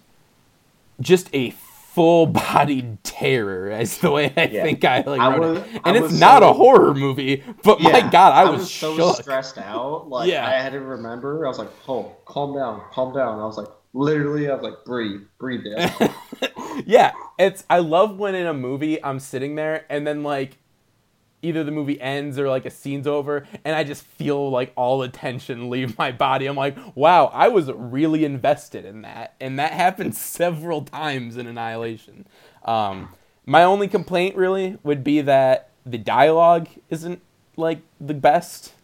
[1.00, 1.50] just a
[1.95, 4.62] full-bodied terror as the way I Yeah.
[4.62, 5.80] think I like I was- it.
[5.84, 9.16] I and it's not so- a horror movie, but my god, I was, so shook.
[9.16, 10.09] stressed out.
[10.09, 10.47] Like Yeah.
[10.47, 11.45] I had to remember.
[11.45, 14.84] I was like, "Oh, calm down, calm down." I was like, literally, I was like,
[14.84, 16.12] "Breathe, breathe." Dad."
[16.86, 20.59] yeah, it's I love when in a movie I'm sitting there and then like
[21.43, 24.99] either the movie ends or like a scene's over and I just feel like all
[24.99, 26.47] the tension leave my body.
[26.47, 29.34] I'm like, wow, I was really invested in that.
[29.41, 32.26] And that happened several times in Annihilation.
[32.64, 33.11] Um,
[33.47, 37.22] my only complaint really would be that the dialogue isn't
[37.57, 38.74] like the best.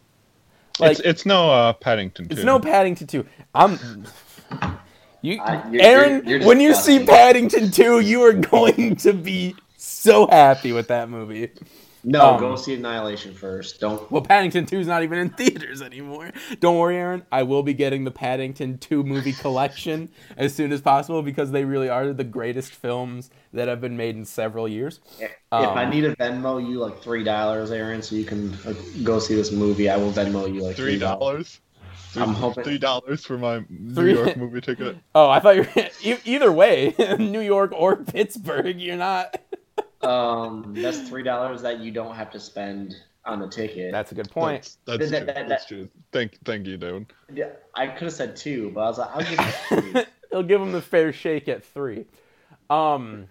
[0.79, 2.27] Like it's it's no uh, Paddington.
[2.29, 3.25] it's no Paddington 2.
[3.53, 4.05] I'm
[5.21, 7.05] you I- you're- Aaron, you're- you're when you see.
[7.05, 11.51] Paddington 2, you are going to be so happy with that movie.
[12.07, 13.79] No, Um, go see Annihilation first.
[13.81, 14.09] Don't.
[14.11, 16.31] Well, Paddington 2 is not even in theaters anymore.
[16.59, 17.25] Don't worry, Aaron.
[17.31, 21.65] I will be getting the Paddington 2 movie collection as soon as possible because they
[21.65, 24.99] really are the greatest films that have been made in several years.
[25.19, 28.73] If Um, I need to Venmo you like three dollars, Aaron, so you can uh,
[29.03, 31.59] go see this movie, I will Venmo you like Three dollars.
[32.17, 34.97] I'm hoping- three dollars for my New Three- York movie ticket.
[35.15, 39.35] Oh, I thought you were e- either way, New York or Pittsburgh, you're not.
[40.01, 43.91] Um, that's three dollars that you don't have to spend on the ticket.
[43.91, 44.75] That's a good point.
[44.85, 45.33] That's, that's That- true.
[45.33, 45.89] that- that's true.
[46.11, 47.11] Thank thank you, dude.
[47.33, 50.03] Yeah, I could have said two, but I was like, I'll give you three.
[50.31, 52.05] He'll give him the fair shake at three.
[52.69, 53.27] Um,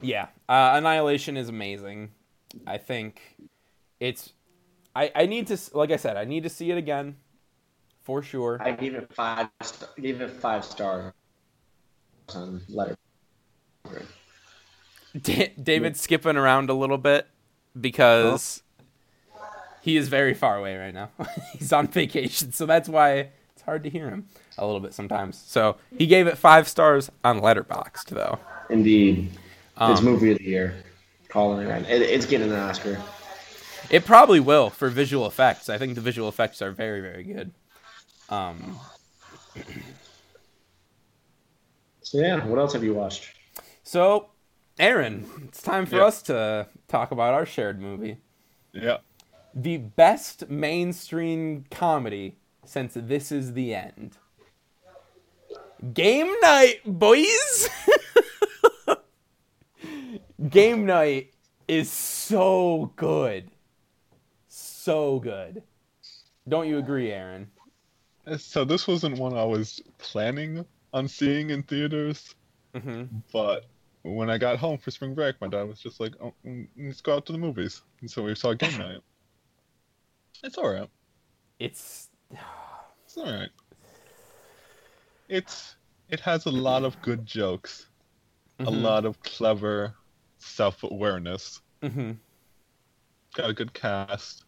[0.00, 2.10] yeah, uh, Annihilation is amazing.
[2.66, 3.20] I think
[3.98, 4.32] it's.
[4.96, 7.16] I I need to like I said I need to see it again,
[8.02, 8.58] for sure.
[8.60, 9.48] I gave it five.
[9.62, 11.12] st- Gave it five stars
[12.34, 12.96] on letter.
[15.22, 17.26] Da- David's skipping around a little bit
[17.80, 18.62] because
[19.82, 21.10] he is very far away right now.
[21.58, 24.26] He's on vacation, so that's why it's hard to hear him
[24.58, 25.36] a little bit sometimes.
[25.38, 28.38] So he gave it five stars on Letterboxd, though.
[28.68, 29.30] Indeed,
[29.80, 30.74] it's Um, movie of the year.
[31.28, 31.88] Calling it right.
[31.88, 33.00] It, it's getting an Oscar.
[33.88, 35.68] It probably will for visual effects.
[35.68, 37.52] I think the visual effects are very, very good.
[38.28, 38.78] Um,
[42.02, 43.32] So yeah, what else have you watched?
[43.82, 44.29] so,
[44.80, 46.04] Aaron, it's time for Yeah.
[46.06, 48.16] us to talk about our shared movie.
[48.72, 48.98] Yeah.
[49.54, 54.16] The best mainstream comedy since This Is the End.
[55.92, 57.68] Game night, boys!
[60.48, 61.34] Game night
[61.68, 63.50] is so good.
[64.48, 65.62] So good.
[66.48, 67.50] Don't you agree, Aaron?
[68.38, 70.64] So this wasn't one I was planning
[70.94, 72.34] on seeing in theaters,
[72.74, 73.66] hmm but
[74.02, 77.00] when I got home for spring break, my dad was just like, "Oh, mm, let's
[77.00, 79.00] go out to the movies." And so we saw Game Night.
[80.42, 80.90] It's all right.
[81.60, 82.08] It's
[83.06, 83.50] It's all right.
[85.28, 85.76] It's
[86.10, 87.88] it has a lot of good jokes,
[88.66, 88.82] a Mhm.
[88.82, 89.94] lot of clever
[90.38, 91.60] self-awareness.
[91.82, 92.12] hmm
[93.34, 94.44] Got a good cast.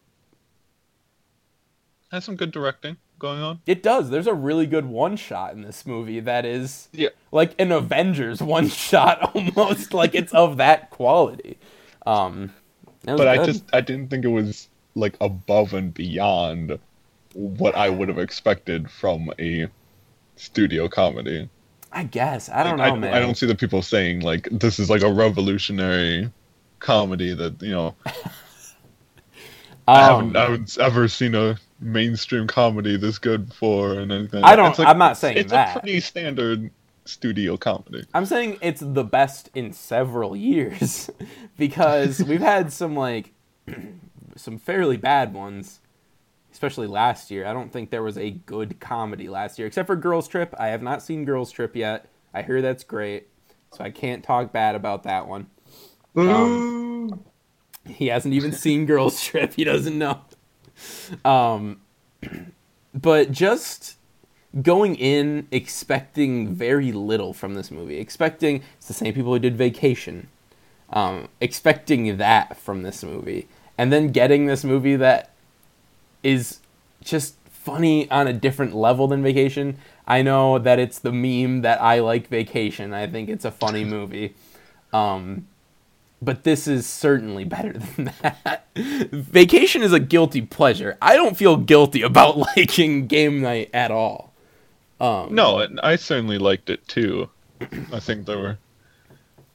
[2.11, 3.61] Has some good directing going on.
[3.65, 4.09] It does.
[4.09, 7.07] There's a really good one shot in this movie that is Yeah.
[7.31, 11.57] like an Avengers one shot almost like it's of that quality.
[12.05, 12.51] Um
[13.03, 16.77] that But I just I didn't think it was like above and beyond
[17.33, 19.67] what I would have expected from a
[20.35, 21.49] studio comedy.
[21.93, 22.49] I guess.
[22.49, 23.13] I don't know, I, don't- man.
[23.13, 26.29] I don't see the people saying like this is like a revolutionary
[26.79, 27.95] comedy that you know
[29.87, 34.43] I haven't Um, I haven't ever seen a mainstream comedy this good before and anything.
[34.43, 35.69] I don't- like- I'm not saying it's that.
[35.69, 36.71] It's a pretty standard
[37.05, 38.05] studio comedy.
[38.13, 41.09] I'm saying it's the best in several years
[41.57, 43.33] because we've had some like
[44.35, 45.79] some fairly bad ones,
[46.51, 47.45] especially last year.
[47.45, 50.53] I don't think there was a good comedy last year except for Girls Trip.
[50.57, 52.07] I have not seen Girls Trip yet.
[52.33, 53.27] I hear that's great,
[53.73, 55.47] so I can't talk bad about that one.
[56.15, 57.23] Um,
[57.85, 59.53] he hasn't even seen Girls Trip.
[59.53, 60.21] He doesn't know.
[61.23, 61.81] Um,
[62.93, 63.95] but just
[64.61, 69.57] going in expecting very little from this movie, expecting it's the same people who did
[69.57, 70.27] Vacation,
[70.91, 75.31] um, expecting that from this movie, and then getting this movie that
[76.21, 76.59] is
[77.03, 79.77] just funny on a different level than Vacation.
[80.05, 82.93] I know that it's the meme that I like Vacation.
[82.93, 84.35] I think it's a funny movie.
[84.91, 85.47] Um,
[86.23, 88.65] but this is certainly better than that.
[88.75, 90.97] Vacation is a guilty pleasure.
[91.01, 94.33] I don't feel guilty about liking game night at all.
[94.99, 97.29] Um, No, I certainly liked it too.
[97.91, 98.57] I think there were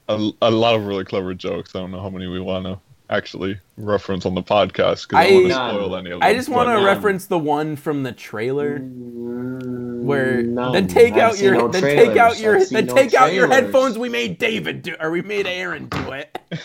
[0.07, 1.75] a, a lot of really clever jokes.
[1.75, 5.23] I don't know how many we want to actually reference on the podcast because I,
[5.23, 6.27] I- don't want to spoil any of them.
[6.27, 11.13] I just want to um, reference the one from the trailer where No, then take
[11.13, 13.97] I've out your no then take out your I've then no take out your headphones.
[13.97, 16.37] We made David do or we made Aaron do it.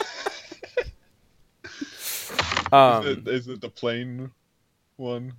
[2.64, 4.32] Is um, it, is it the plane
[4.97, 5.34] one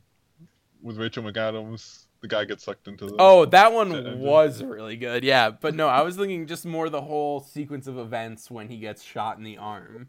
[0.82, 2.06] with Rachel McAdams?
[2.22, 3.16] The guy gets sucked into the.
[3.20, 4.20] oh, that one engine.
[4.22, 5.24] was really good.
[5.24, 8.78] Yeah, but no, I was thinking just more the whole sequence of events when he
[8.78, 10.08] gets shot in the arm.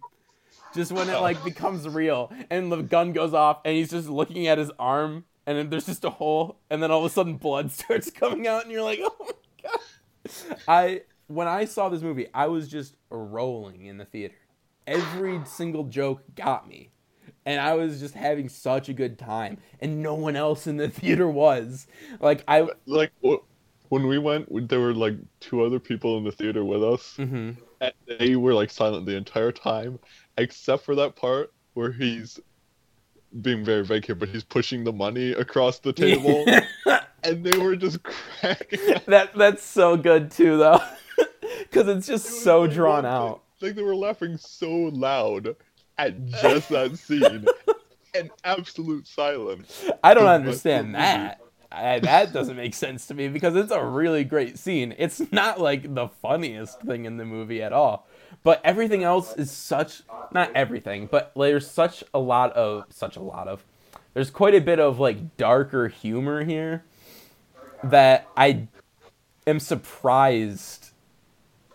[0.76, 4.46] Just when it like becomes real and the gun goes off and he's just looking
[4.46, 7.36] at his arm and then there's just a hole and then all of a sudden
[7.36, 12.02] blood starts coming out and you're like, "Oh my god." I when I saw this
[12.02, 14.34] movie, I was just rolling in the theater.
[14.86, 16.90] Every single joke got me.
[17.44, 20.88] And I was just having such a good time and no one else in the
[21.00, 21.86] theater was.
[22.20, 23.42] Like I like wh-
[23.88, 27.56] when we went, there were like two other people in the theater with us, mhm.
[27.80, 29.98] and they were like silent the entire time,
[30.38, 32.40] except for that part where he's
[33.42, 36.44] being very vague here, but he's pushing the money across the table,
[37.24, 38.78] and they were just cracking.
[39.06, 40.80] that that's so good too though.
[41.70, 43.42] Cuz it's just It so like drawn one out.
[43.60, 45.56] Like they were laughing so loud
[45.98, 47.46] at just that scene,
[48.14, 49.84] and absolute silence.
[50.02, 51.40] I don't understand that.
[51.72, 54.94] I, that doesn't make sense to me because it's a really great scene.
[54.98, 58.05] It's not like the funniest thing in the movie at all,
[58.42, 60.02] but everything else is such
[60.32, 63.64] not everything, but there's such a lot of such a lot of
[64.14, 66.84] there's quite a bit of like darker humor here
[67.84, 68.68] that I
[69.46, 70.90] am surprised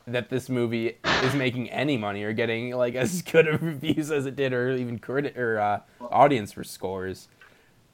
[0.07, 4.25] that this movie is making any money or getting like as good of reviews as
[4.25, 5.79] it did or even credit or uh,
[6.09, 7.27] audience for scores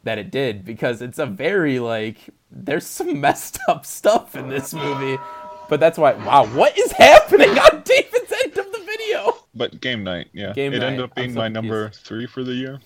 [0.03, 2.17] that it did because it's a very like
[2.49, 5.17] there's some messed up stuff in this movie
[5.69, 10.03] but that's why wow what is happening on david's end of the video But game
[10.03, 12.79] night, yeah, Game it night, ended up being so my number three for the year.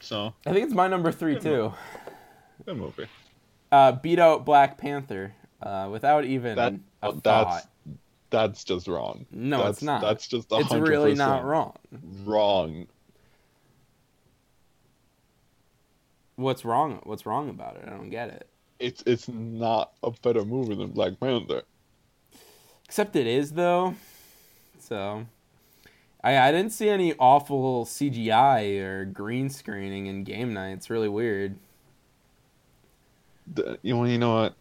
[0.00, 1.72] So i think it's my number three too
[2.66, 3.06] good movie.
[3.72, 7.68] uh, beat out black panther uh, without even That a that's thought
[8.30, 9.26] that's just wrong.
[9.30, 10.00] No, that's, it's not.
[10.00, 11.76] That's just it's 100% it's really not wrong
[12.24, 12.86] Wrong.
[16.36, 18.48] what's wrong what's wrong about it i don't get it
[18.78, 21.62] It's it's not a better movie than Black Panther.
[22.92, 23.94] Except it is though.
[24.78, 25.24] So
[26.22, 30.72] I I didn't see any awful CGI or green screening in game night.
[30.72, 31.56] It's really weird.
[33.54, 34.54] The- you know, you know what?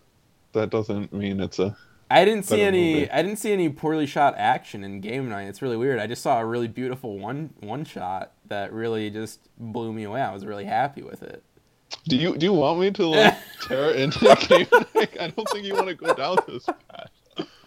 [0.54, 1.76] That doesn't mean it's a.
[2.10, 3.12] I didn't see any movie.
[3.12, 5.50] I didn't see any poorly shot action in game night.
[5.50, 6.00] It's really weird.
[6.00, 10.22] I just saw a really beautiful one one shot that really just blew me away.
[10.22, 11.44] I was really happy with it.
[12.08, 15.18] Do you do you want me to like tear into game night?
[15.20, 17.10] I don't think you want to go down this path.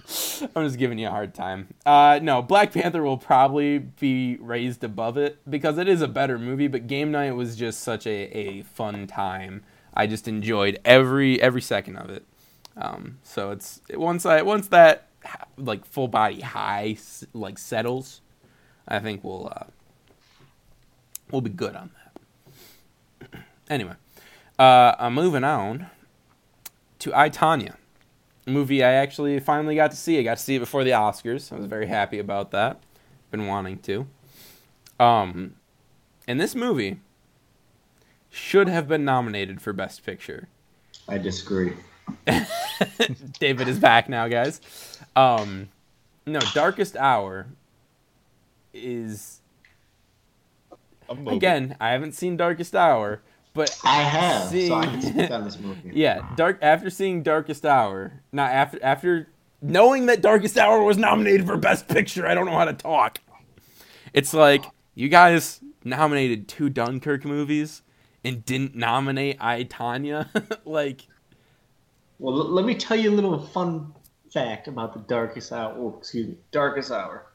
[0.54, 1.68] I'm just giving you a hard time.
[1.86, 6.38] Uh, no, Black Panther will probably be raised above it because it is a better
[6.38, 6.68] movie.
[6.68, 9.62] But Game Night was just such a, a fun time.
[9.94, 12.24] I just enjoyed every every second of it.
[12.76, 15.08] Um, so it's once I once that
[15.56, 16.96] like full body high
[17.32, 18.20] like settles,
[18.86, 19.64] I think we'll uh,
[21.30, 21.90] we'll be good on
[23.30, 23.40] that.
[23.70, 23.94] anyway,
[24.58, 25.86] uh, I'm moving on
[26.98, 27.76] to I Tonya
[28.46, 30.18] movie I actually finally got to see.
[30.18, 31.52] I got to see it before the Oscars.
[31.52, 32.80] I was very happy about that.
[33.30, 34.06] Been wanting to.
[35.00, 35.54] Um,
[36.28, 37.00] and this movie
[38.30, 40.48] should have been nominated for Best Picture.
[41.08, 41.74] I disagree.
[43.38, 44.60] David is back now, guys.
[45.16, 45.68] Um,
[46.26, 47.46] no, Darkest Hour
[48.72, 49.40] is
[51.08, 51.76] again.
[51.80, 53.20] I haven't seen Darkest Hour,
[53.54, 55.92] but I have, See- so I can speak on this movie.
[55.94, 56.58] yeah, dark.
[56.60, 59.28] After seeing Darkest Hour, not after after
[59.62, 63.20] knowing that Darkest Hour was nominated for Best Picture, I don't know how to talk.
[64.12, 67.82] It's like you guys nominated two Dunkirk movies
[68.24, 70.28] and didn't nominate I Tonya.
[70.64, 71.06] like,
[72.18, 73.92] Well, l- let me tell you a little fun
[74.32, 75.74] fact about the Darkest Hour.
[75.76, 77.26] Oh, excuse me, Darkest Hour.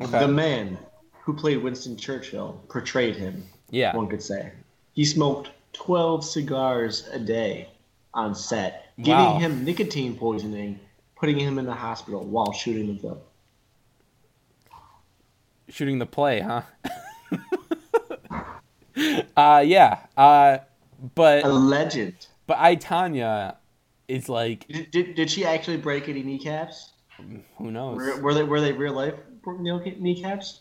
[0.00, 0.78] okay, The man
[1.22, 3.44] who played Winston Churchill portrayed him.
[3.72, 4.52] Yeah, One could say
[4.92, 7.68] he smoked twelve cigars a day
[8.14, 9.38] on set, giving Wow.
[9.38, 10.78] him nicotine poisoning,
[11.16, 13.18] putting him in the hospital while shooting the film.
[15.68, 16.62] shooting the play, huh?
[19.36, 20.00] uh, yeah.
[20.16, 20.58] Uh,
[21.14, 22.26] but A legend.
[22.46, 23.56] but I Tonya
[24.08, 26.90] is like Did, did, did she actually break any kneecaps?
[27.56, 27.96] who knows?
[27.96, 29.14] Were, were they were they real life
[29.46, 30.60] kneecaps?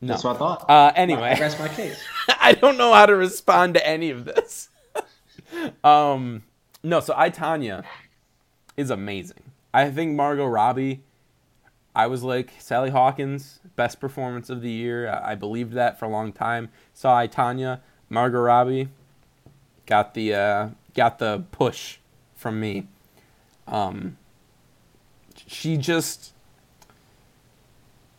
[0.00, 0.08] No.
[0.08, 0.70] That's what I thought.
[0.70, 1.36] Uh, I anyway.
[1.40, 2.00] rest my case.
[2.40, 4.68] I don't know how to respond to any of this.
[5.84, 6.44] um,
[6.82, 7.84] no, so I Tonya
[8.76, 9.42] is amazing.
[9.74, 11.02] I think Margot Robbie.
[11.94, 15.08] I was like Sally Hawkins, best performance of the year.
[15.08, 16.68] I I believed that for a long time.
[16.94, 18.88] Saw I Tonya, Margot Robbie,
[19.86, 21.98] got the uh, got the push
[22.36, 22.86] from me.
[23.66, 24.16] Um,
[25.46, 26.32] she just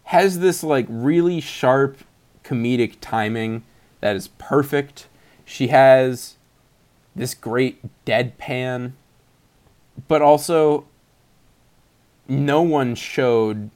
[0.10, 2.00] has this like really sharp
[2.44, 3.64] comedic timing
[4.02, 5.08] that is perfect.
[5.46, 6.38] She has
[7.16, 8.94] this great deadpan,
[10.08, 10.88] but also
[12.28, 13.70] no one showed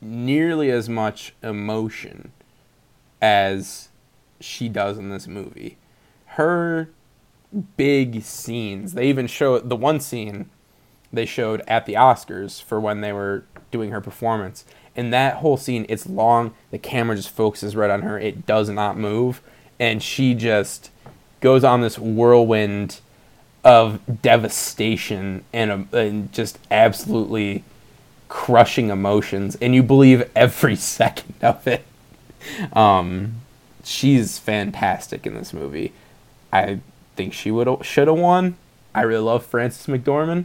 [0.00, 2.32] nearly as much emotion
[3.20, 3.90] as
[4.40, 5.76] she does in this movie.
[6.28, 6.88] Her
[7.76, 10.48] big scenes, they even show the one scene
[11.12, 14.64] they showed at the Oscars for when they were doing her performance.
[14.94, 18.68] And that whole scene, it's long, the camera just focuses right on her, it does
[18.68, 19.40] not move,
[19.80, 20.90] and she just
[21.40, 23.00] goes on this whirlwind
[23.64, 27.64] of devastation and, and just absolutely
[28.28, 31.84] crushing emotions, and you believe every second of it.
[32.72, 33.36] Um,
[33.84, 35.92] she's fantastic in this movie.
[36.52, 36.80] I
[37.16, 38.56] think she would should have won.
[38.94, 40.44] I really love Frances McDormand,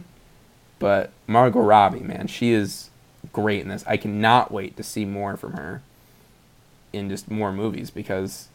[0.78, 2.87] but Margot Robbie, man, she is
[3.32, 3.84] great in this.
[3.86, 5.82] I cannot wait to see more from her
[6.92, 8.48] in just more movies because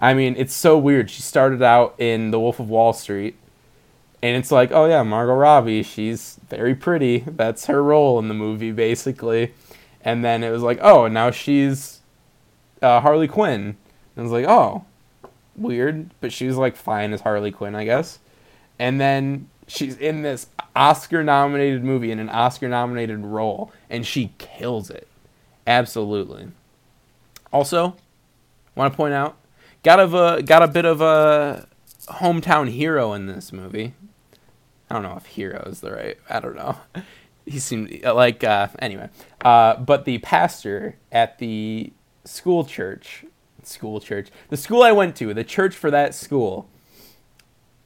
[0.00, 1.10] I mean, it's so weird.
[1.10, 3.36] She started out in The Wolf of Wall Street,
[4.22, 7.18] and it's like, oh yeah, Margot Robbie, she's very pretty.
[7.26, 9.52] That's her role in the movie, basically.
[10.02, 12.00] And then it was like, oh, now she's
[12.80, 13.60] uh, Harley Quinn.
[13.60, 13.76] And
[14.16, 14.86] I was like, oh,
[15.54, 18.18] weird, but she was like fine as Harley Quinn, I guess.
[18.78, 25.08] And then she's in this Oscar-nominated movie in an Oscar-nominated role, and she kills it,
[25.66, 26.48] absolutely.
[27.52, 27.96] Also,
[28.74, 29.36] want to point out
[29.82, 31.66] got a got a bit of a
[32.06, 33.94] hometown hero in this movie.
[34.88, 36.18] I don't know if hero is the right.
[36.28, 36.76] I don't know.
[37.46, 39.08] He seemed like uh, anyway.
[39.44, 41.92] Uh, but the pastor at the
[42.24, 43.24] school church,
[43.62, 46.68] school church, the school I went to, the church for that school.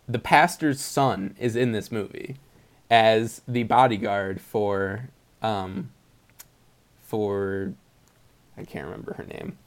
[0.09, 2.37] The pastor's son is in this movie
[2.91, 5.09] as the bodyguard for
[5.43, 5.91] um,
[7.03, 7.75] for
[8.57, 9.59] I can't remember her name.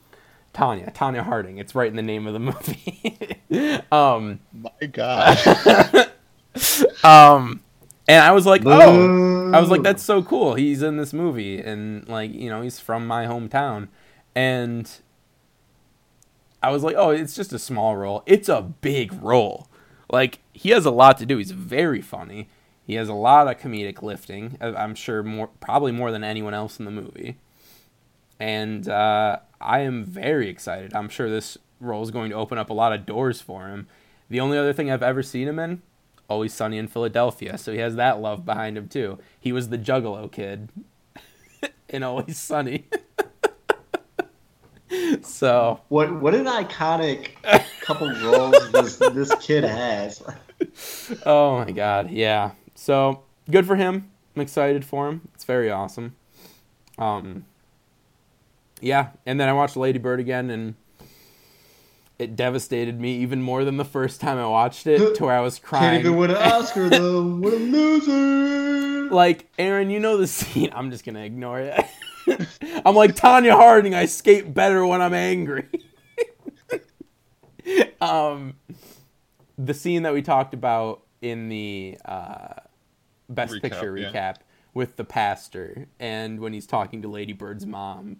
[0.54, 1.60] Tonya, Tonya Harding.
[1.60, 3.82] It's right in the name of the movie.
[3.92, 5.38] um, My God.
[7.04, 7.62] um,
[8.08, 10.56] and I was like, oh, I was like, that's so cool.
[10.56, 13.90] He's in this movie, and like, you know, he's from my hometown,
[14.34, 14.90] and
[16.64, 18.24] I was like, oh, it's just a small role.
[18.26, 19.68] It's a big role.
[20.10, 21.38] Like he has a lot to do.
[21.38, 22.48] He's very funny.
[22.86, 24.58] He has a lot of comedic lifting.
[24.62, 27.38] I'm sure more, probably more than anyone else in the movie.
[28.40, 30.94] And uh, I am very excited.
[30.94, 33.88] I'm sure this role is going to open up a lot of doors for him.
[34.30, 35.82] The only other thing I've ever seen him in,
[36.30, 37.58] Always Sunny in Philadelphia.
[37.58, 39.20] So he has that love behind him too.
[39.40, 40.70] He was the Juggalo kid
[41.90, 42.86] in Always Sunny.
[45.22, 47.30] so what what an iconic
[47.82, 50.22] couple roles this this kid has.
[51.26, 52.52] oh my god, yeah.
[52.76, 54.10] So good for him.
[54.36, 55.28] I'm excited for him.
[55.34, 56.16] It's very awesome.
[56.98, 57.46] Um,
[58.82, 60.76] yeah, and then I watched Lady Bird again, and
[62.20, 65.42] it devastated me even more than the first time I watched it, to where I
[65.42, 65.84] was crying.
[66.02, 67.24] Can't even win an Oscar though.
[67.26, 68.88] what a loser!
[69.08, 70.70] Like Aaron, you know the scene.
[70.74, 71.80] I'm just gonna ignore it.
[72.86, 73.94] I'm like Tonya Harding.
[73.94, 75.68] I skate better when I'm angry.
[78.02, 78.56] um,
[79.58, 82.54] the scene that we talked about in the uh,
[83.30, 84.12] best Recap, picture yeah.
[84.12, 84.36] recap
[84.74, 88.18] with the pastor, and when he's talking to Lady Bird's mom.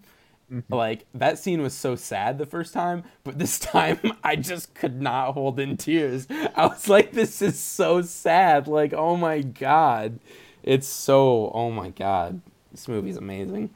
[0.52, 0.74] Mm-hmm.
[0.74, 5.00] Like that scene was so sad the first time, but this time I just could
[5.00, 6.26] not hold in tears.
[6.30, 10.20] I was like, "This is so sad!" Like, oh my god,
[10.62, 11.50] it's so.
[11.54, 12.40] Oh my god,
[12.72, 13.70] this movie's amazing.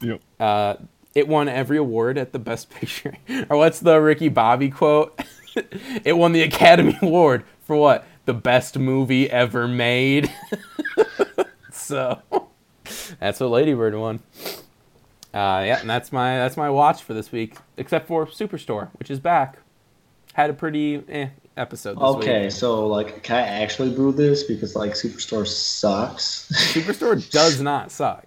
[0.00, 0.20] Yep.
[0.38, 0.74] Uh,
[1.14, 3.14] it won every award at the Best Picture.
[3.50, 5.18] or what's the Ricky Bobby quote?
[6.04, 8.06] it won the Academy Award for what?
[8.26, 10.32] The best movie ever made.
[11.72, 12.20] so
[13.18, 14.20] that's what Lady Bird won.
[15.34, 19.10] Uh, yeah, and that's my that's my watch for this week, except for Superstore, which
[19.10, 19.58] is back.
[20.34, 21.94] Had a pretty eh episode.
[21.96, 22.50] This Okay, week.
[22.52, 26.50] so like, can I actually boo this because like Superstore sucks?
[26.72, 28.26] Superstore does not suck.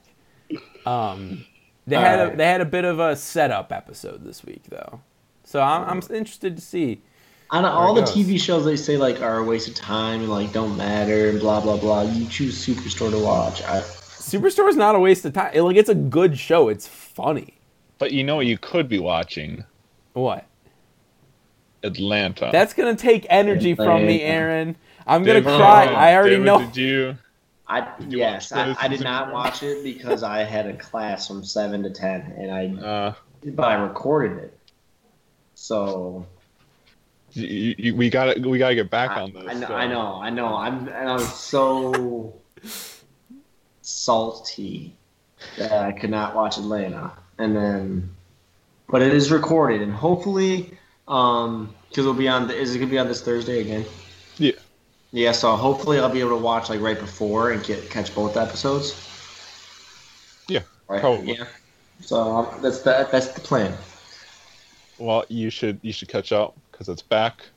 [0.86, 1.46] Um,
[1.88, 2.38] they had a, Alright.
[2.38, 5.02] they had a bit of a setup episode this week though,
[5.44, 7.02] so I'm, I'm interested to see.
[7.50, 8.12] On all the goes.
[8.16, 11.40] TV shows they say like are a waste of time and like don't matter and
[11.40, 13.62] blah blah blah, you choose Superstore to watch.
[13.64, 15.52] I, Superstore is not a waste of time.
[15.54, 16.70] It- like it's a good show.
[16.70, 17.56] It's funny.
[17.98, 19.66] But you know what you could be watching?
[20.14, 20.46] What?
[21.84, 22.50] Atlanta.
[22.52, 24.76] That's gonna take energy from me, Aaron.
[25.08, 25.88] I'm gonna cry.
[25.88, 26.60] uh, I already David, know.
[26.60, 27.18] Did you?
[27.72, 31.84] I yes, I, I did not watch it because I had a class from seven
[31.84, 33.14] to ten, and I Uh,
[33.46, 34.58] but I recorded it.
[35.56, 36.28] So
[37.32, 39.46] You, you, we gotta we gotta get back I, on this.
[39.48, 39.74] I know, so.
[39.74, 40.54] I know, I know.
[40.54, 42.36] I'm and I'm so
[43.82, 44.94] salty
[45.58, 48.10] that I could not watch Atlanta, and then,
[48.90, 52.50] but it is recorded, and hopefully, um, because it'll be on.
[52.50, 53.86] The, is it gonna be on this Thursday again?
[55.12, 55.32] Yeah.
[55.32, 58.96] So hopefully, I'll be able to watch like right before and get catch both episodes.
[60.48, 61.02] Yeah, Right.
[61.02, 61.40] probably.
[61.40, 61.46] Yeah.
[62.02, 63.78] So um, that's the that's the plan.
[64.98, 67.52] Well, you should you should catch up because it's back.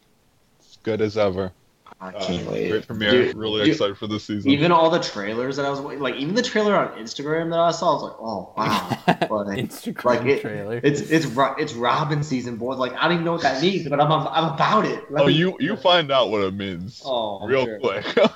[0.61, 1.55] It's good as ever.
[2.01, 2.69] I Uh, can't wait.
[2.71, 3.11] Great premiere.
[3.11, 4.51] Dude, really dude, excited for this season.
[4.51, 7.71] Even all the trailers that I was like, even the trailer on Instagram that I
[7.71, 8.89] saw, I was like, oh wow.
[9.45, 10.81] Like, Instagram like it- trailer.
[10.83, 12.79] It's it's Ro- it's Robbin' season, boys.
[12.79, 15.11] Like I don't even know what that means, but I'm I'm about it.
[15.11, 17.79] Let oh, me- you you find out what it means Oh, real sure.
[17.81, 18.05] quick.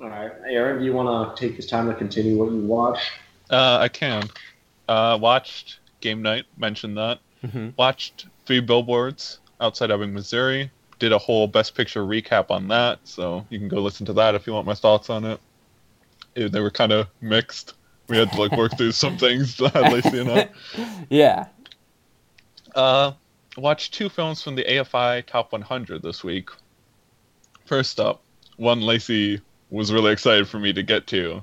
[0.00, 2.98] All right, Aaron, do you want to take this time to continue what you watch?
[3.50, 4.28] uh, I can.
[4.88, 6.44] Uh, watched Game Night.
[6.58, 7.20] Mentioned that.
[7.44, 7.72] Mhm.
[7.76, 10.70] Watched Three Billboards Outside Ebbing, Missouri.
[10.98, 14.34] Did a whole Best Picture recap on that, so you can go listen to that
[14.34, 15.40] if you want my thoughts on it.
[16.34, 17.74] It- they were kind of mixed.
[18.08, 20.48] We had to like work through some things that Lacey and I.
[21.10, 21.46] yeah.
[22.74, 23.12] Uh,
[23.56, 26.50] watched two films from the AFI Top 100 this week.
[27.64, 28.22] First up,
[28.56, 29.40] one Lacey
[29.70, 31.42] was really excited for me to get to,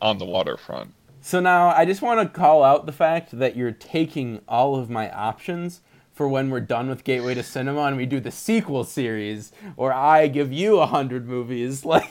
[0.00, 0.94] On the Waterfront.
[1.20, 4.88] So now I just want to call out the fact that you're taking all of
[4.88, 5.80] my options
[6.18, 9.92] for when we're done with Gateway to Cinema and we do the sequel series, or
[9.92, 11.84] I give you a hundred movies.
[11.88, 12.10] Like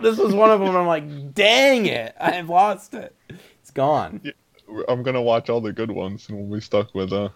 [0.00, 0.74] this was one of them.
[0.74, 3.14] I'm like, dang it, I've lost it.
[3.60, 4.20] It's gone.
[4.88, 7.28] I'm gonna watch all the good ones, and we'll be stuck with uh,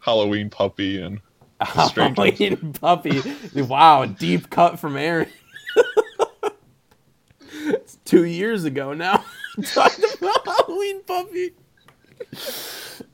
[0.00, 1.20] Halloween Puppy and
[1.60, 3.20] Halloween puppy.
[3.54, 5.28] Wow, deep cut from Aaron.
[7.50, 9.24] it's two years ago now.
[9.74, 11.52] Talking about Halloween puppy.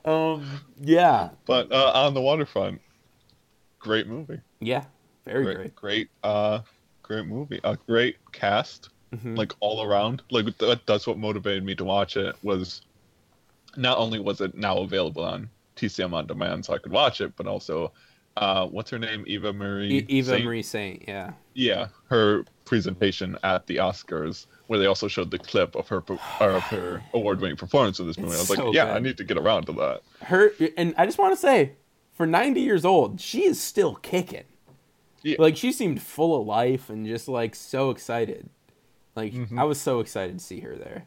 [0.05, 0.61] Um.
[0.81, 1.31] Yeah.
[1.47, 2.81] But uh, On the Waterfront,
[3.79, 4.41] great movie.
[4.61, 4.85] Yeah.
[5.25, 5.75] Very great, great.
[5.77, 6.61] great, uh,
[7.03, 7.61] great movie.
[7.65, 8.91] A great cast.
[9.15, 9.37] Mhm.
[9.37, 10.23] like all around.
[10.31, 12.37] Like that, that's what motivated me to watch it.
[12.45, 12.83] Was
[13.77, 17.35] not only was it now available on TCM on demand, so I could watch it,
[17.35, 17.93] but also,
[18.37, 19.25] uh, what's her name?
[19.27, 19.99] Eva Marie.
[19.99, 20.45] E- Eva Saint?
[20.45, 21.05] Marie Saint.
[21.09, 21.33] Yeah.
[21.61, 26.03] Yeah, her presentation at the Oscars, where they also showed the clip of her
[26.41, 28.35] or of her award-winning performance in this movie.
[28.35, 28.97] I was It's like, yeah, good.
[28.97, 30.01] I need to get around to that.
[30.23, 31.73] Her and I just want to say,
[32.15, 34.45] for 90 years old, she is still kicking.
[35.23, 35.37] Yeah.
[35.39, 38.49] Like she seemed full of life and just like so excited.
[39.15, 39.59] Like Mhm.
[39.59, 41.07] I was so excited to see her there.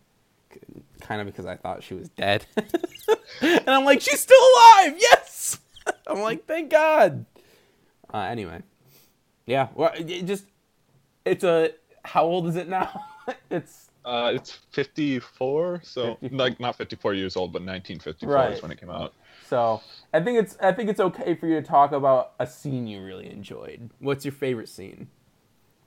[1.02, 2.46] Kind of because I thought she was dead.
[3.42, 4.96] and I'm like, she's still alive.
[5.00, 5.60] Yes.
[6.08, 7.26] I'm like, thank God.
[8.14, 8.62] Uh, anyway,
[9.46, 9.68] yeah.
[9.76, 10.46] Well, it just
[11.26, 11.72] it's a
[12.04, 13.04] how old is it now?
[13.50, 16.38] it's Uh, it's 54, so 54.
[16.38, 18.52] like not 54 years old, but 1954 Right.
[18.54, 19.14] is when it came out.
[19.48, 19.82] so.
[20.14, 23.02] I think it's I think it's okay for you to talk about a scene you
[23.04, 23.90] really enjoyed.
[24.00, 25.08] What's your favorite scene?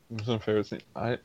[0.09, 0.81] What's my favorite scene?
[0.95, 1.19] I,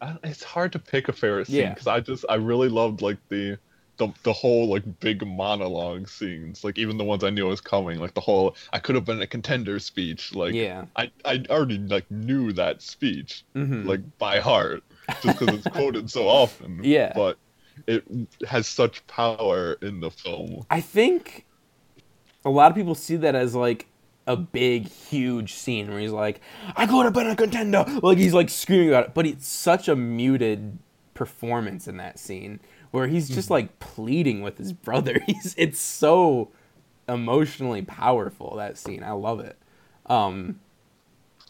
[0.00, 1.70] I it's hard to pick a favorite scene Yeah.
[1.70, 3.58] because I just I really loved like the
[3.96, 7.98] the the whole like big monologue scenes, like even the ones I knew was coming,
[7.98, 10.34] like the whole I could have been a contender speech.
[10.34, 10.84] Like yeah.
[10.96, 14.82] I I already like knew that speech hmm like by heart
[15.22, 16.80] just because it's quoted so often.
[16.82, 17.12] Yeah.
[17.14, 17.38] but
[17.86, 18.04] it
[18.46, 20.64] has such power in the film.
[20.70, 21.46] I think
[22.44, 23.86] a lot of people see that as like
[24.26, 26.40] a big, huge scene where he's like,
[26.76, 29.14] "I could have been a contender," like he's like screaming about it.
[29.14, 30.78] But it's such a muted
[31.14, 32.60] performance in that scene
[32.96, 35.20] where he's just like pleading with his brother.
[35.26, 36.48] He's it's so
[37.06, 39.02] emotionally powerful that scene.
[39.02, 39.58] I love it.
[40.06, 40.58] Um,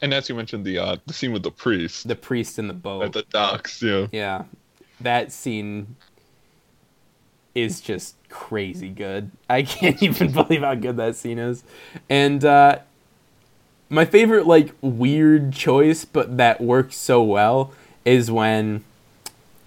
[0.03, 2.75] And as you mentioned, the uh the scene with the priest the priest in the
[2.75, 4.09] boat at the docks, yeah.
[4.11, 4.45] Yeah,
[5.01, 5.95] that scene
[7.55, 9.31] is just crazy good.
[9.49, 11.63] I can't even believe how good that scene is.
[12.11, 12.81] And uh,
[13.89, 17.73] my favorite, like, weird choice, but that works so well,
[18.05, 18.83] is when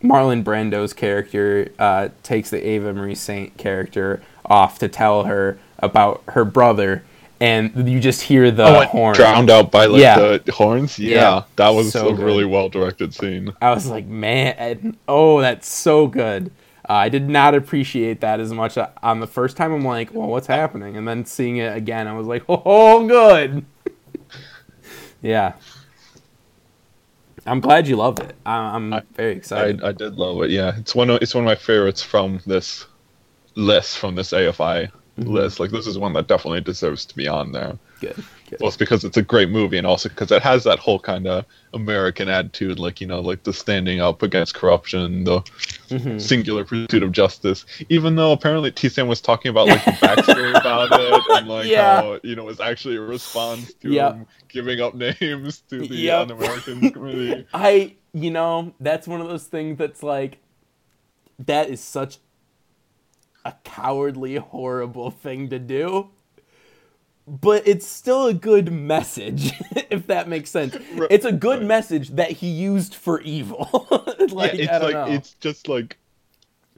[0.04, 6.24] Marlon Brando's character uh, takes the Eva Marie Saint character off to tell her about
[6.30, 7.04] her brother,
[7.40, 9.16] and you just hear the oh, horn.
[9.16, 10.38] drowned out by like Yeah.
[10.44, 10.98] the horns.
[11.00, 11.44] Yeah, Yeah.
[11.58, 13.54] that was So a really well directed scene.
[13.62, 16.52] I was like, man, oh, that's so good.
[16.88, 19.72] Uh, I did not appreciate that as much uh, on the first time.
[19.72, 20.98] I'm like, well, what's happening?
[20.98, 23.64] And then seeing it again, I was like, oh, good.
[25.22, 25.54] yeah.
[27.50, 28.36] I'm glad you loved it.
[28.46, 29.84] I- I'm I- very excited.
[29.84, 30.52] I did love it.
[30.52, 32.86] Yeah, it's one of it's one of my favorites from this
[33.56, 34.90] list from this AFI
[35.20, 35.28] Mhm.
[35.28, 35.60] list.
[35.60, 37.78] Like this is one that definitely deserves to be on there.
[38.00, 38.16] good.
[38.60, 41.28] Well, it's because it's a great movie, and also because it has that whole kind
[41.28, 45.42] of American attitude, like you know, like the standing up against corruption, the
[45.90, 46.22] Mhm.
[46.22, 47.66] singular pursuit of justice.
[47.90, 48.90] Even though apparently T.
[48.90, 52.02] Sam was talking about like the backstory about it, and like Yeah.
[52.02, 54.14] how you know it was actually a response to Yep.
[54.14, 56.22] him giving up names to the Yep.
[56.32, 57.46] un-Americans community.
[57.54, 60.38] I, you know, that's one of those things that's like,
[61.40, 62.18] that is such
[63.46, 66.10] a cowardly, horrible thing to do.
[67.30, 69.51] But it's still a good message,
[69.91, 70.76] if that makes sense.
[71.11, 71.68] It's a good Right.
[71.68, 73.68] message that he used for evil.
[74.31, 75.14] like, yeah, it's I don't like know.
[75.14, 75.97] it's just like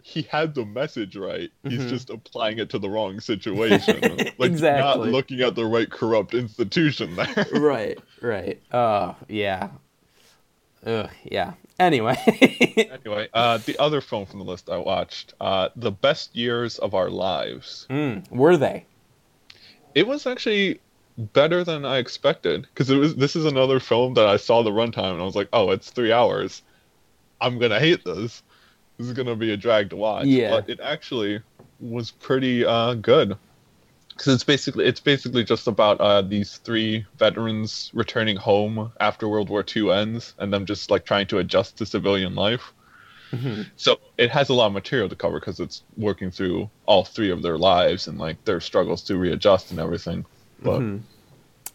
[0.03, 1.51] he had the message right.
[1.63, 1.89] He's Mhm.
[1.89, 4.01] just applying it to the wrong situation.
[4.37, 7.45] like not looking at the right corrupt institution there.
[7.53, 8.59] right, right.
[8.73, 9.69] Oh, yeah.
[10.85, 11.53] Ugh, yeah.
[11.79, 12.15] Anyway.
[12.91, 16.93] anyway, uh, the other film from the list I watched, uh, The Best Years of
[16.93, 17.85] Our Lives.
[17.89, 18.85] mm, were they?
[19.95, 20.79] It was actually
[21.17, 23.15] better than I expected because it was.
[23.15, 25.89] This is another film that I saw the runtime and I was like, oh, it's
[25.89, 26.61] three hours.
[27.39, 28.43] I'm gonna hate this.
[28.97, 30.25] This is gonna be a drag to watch.
[30.25, 30.51] Yeah.
[30.51, 31.41] But it actually
[31.79, 33.37] was pretty uh, good
[34.21, 39.49] because it's basically it's basically just about uh, these three veterans returning home after World
[39.49, 42.73] War II ends and them just like trying to adjust to civilian life.
[43.31, 43.65] Mhm.
[43.77, 47.31] So it has a lot of material to cover because it's working through all three
[47.31, 50.25] of their lives and like their struggles to readjust and everything.
[50.61, 51.01] But Mhm.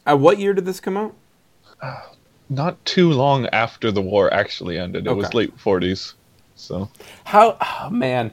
[0.09, 1.15] Uh, what year did this come out?
[2.49, 5.05] not too long after the war actually ended.
[5.07, 6.15] It was late 40s.
[6.55, 6.89] So
[7.25, 7.57] How?
[7.61, 8.31] Oh, man,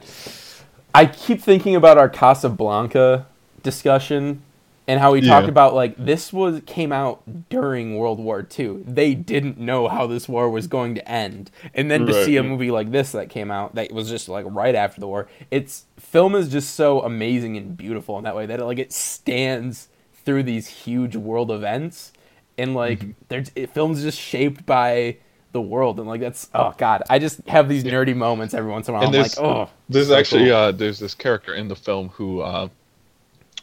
[0.94, 3.26] I keep thinking about our Casablanca
[3.64, 4.42] discussion
[4.86, 8.82] and how we talked about like this was came out during World War II.
[8.86, 12.36] They didn't know how this war was going to end, and then to Right, see
[12.36, 15.28] a movie like this that came out that was just like right after the war.
[15.50, 18.92] It's film is just so amazing and beautiful in that way that it, like it
[18.92, 19.88] stands
[20.24, 22.12] through these huge world events,
[22.58, 23.10] and like Mm-hmm.
[23.28, 25.16] there's it, film's just shaped by
[25.52, 28.88] the world and like that's oh god i just have these nerdy moments every once
[28.88, 30.50] in a while And i'm like oh there's so actually cool.
[30.50, 32.68] uh, there's this character in the film who uh,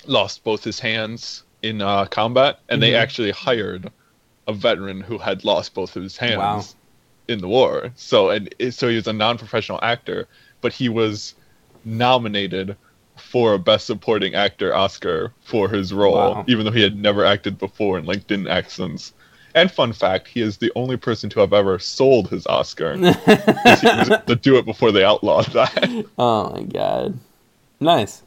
[0.06, 3.00] lost both his hands in uh, combat, and they Mhm.
[3.00, 3.92] actually hired
[4.48, 6.64] a veteran who had lost both of his hands Wow.
[7.28, 7.92] in the war.
[7.96, 10.28] So and so he was a non-professional actor,
[10.62, 11.36] but he was
[11.86, 12.76] nominated
[13.18, 16.46] for a Best Supporting Actor Oscar for his role, Wow.
[16.48, 19.14] even though he had never acted before and like didn't act since.
[19.54, 24.40] And fun fact, he is the only person to have ever sold his Oscar to
[24.42, 26.06] do it before they outlawed that.
[26.18, 27.20] oh my god
[27.80, 28.22] nice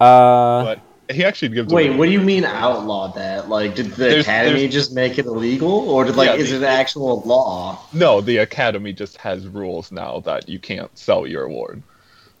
[0.00, 1.72] uh But he actually gives.
[1.72, 3.48] Wait, what do you mean outlawed that?
[3.48, 6.50] Like, did the There's- academy there's- just make it illegal, or did like Yeah, is
[6.50, 7.78] the- it actual law?
[7.92, 11.82] No, the Academy just has rules now that you can't sell your award.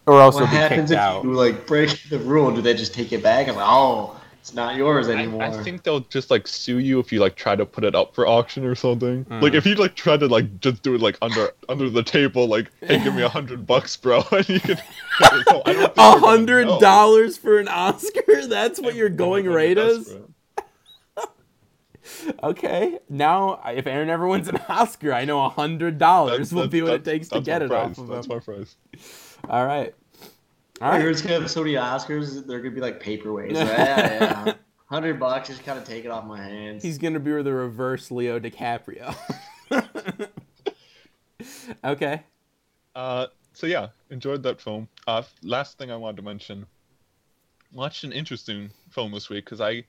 [0.06, 2.50] or else What you'll happens if out you like break the rule?
[2.50, 4.16] Do they just take it back and like, oh,
[4.48, 5.42] it's not yours I, anymore?
[5.42, 8.14] I think they'll just like sue you if you like try to put it up
[8.14, 9.26] for auction or something.
[9.26, 9.42] Mm.
[9.42, 12.46] Like if you like try to like just do it like under under the table,
[12.46, 14.78] like hey, give me a hundred bucks, bro, and you can.
[15.18, 19.56] So I don't think a hundred dollars for an oscar that's what your going Everyone's
[19.56, 20.16] rate is
[22.44, 26.82] okay now if aaron ever wins an oscar i know a hundred dollars will be
[26.82, 27.84] what it takes to get it price.
[27.84, 28.14] off of him.
[28.14, 28.76] That's my price.
[29.48, 29.92] all right
[30.80, 32.46] all I right it's gonna have so many Oscars.
[32.46, 33.54] They're gonna be like paperweights.
[33.54, 34.54] Like, yeah, yeah.
[34.86, 36.82] Hundred bucks, just kind of take it off my hands.
[36.82, 39.14] He's gonna be the reverse Leo DiCaprio.
[41.84, 42.22] okay.
[42.94, 44.88] Uh, so yeah, enjoyed that film.
[45.06, 46.64] Uh, last thing I wanted to mention,
[47.72, 49.84] watched an interesting film this week because I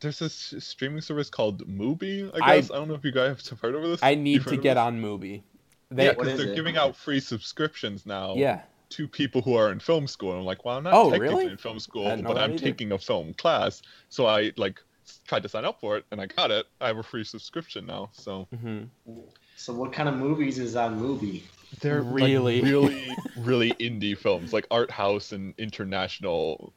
[0.00, 2.30] there's this streaming service called Mubi.
[2.34, 4.02] I I- guess I, don't know if you guys have heard of this.
[4.02, 4.80] I need to get this?
[4.80, 5.42] on Mubi.
[5.90, 6.56] They, yeah, because they're it?
[6.56, 8.62] giving out free subscriptions now yeah.
[8.94, 10.30] To people who are in film school.
[10.30, 11.52] And I'm like, well, I'm not Oh, technically really?
[11.52, 12.54] in film school, I but I'm either.
[12.54, 13.82] taking a film class.
[14.08, 14.80] So I like
[15.26, 16.66] tried to sign up for it, and I got it.
[16.80, 18.10] I have a free subscription now.
[18.12, 18.84] So hmm
[19.56, 21.42] So what kind of movies is on Mubi?
[21.80, 22.60] they're Really?
[22.60, 26.72] like, really, really indie films, like art house and international,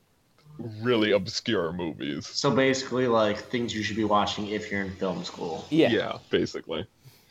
[0.59, 2.27] really obscure movies.
[2.27, 5.65] So basically, like things you should be watching if you're in film school.
[5.69, 5.89] Yeah.
[5.89, 6.19] Yeah.
[6.29, 6.87] basically.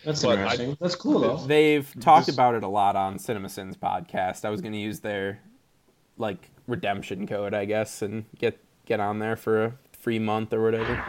[0.06, 0.76] That's But I- interesting.
[0.80, 1.36] That's cool though.
[1.36, 4.44] They've talked This- about it a lot on CinemaSins podcast.
[4.44, 5.40] I was gonna use their
[6.16, 10.62] like redemption code, I guess, and get get on there for a free month or
[10.62, 11.04] whatever.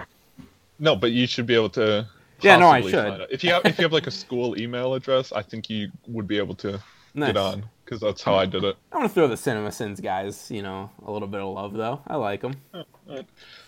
[0.79, 2.07] No, but you should be able to.
[2.41, 3.27] Yeah, no, I should.
[3.29, 6.27] If you have if you have like a school email address, I think you would
[6.27, 6.79] be able to
[7.13, 7.29] Nice.
[7.29, 8.75] get on because that's how I did it.
[8.91, 12.01] I want to throw the CinemaSins guys, you know, a little bit of love though.
[12.07, 12.55] I like them.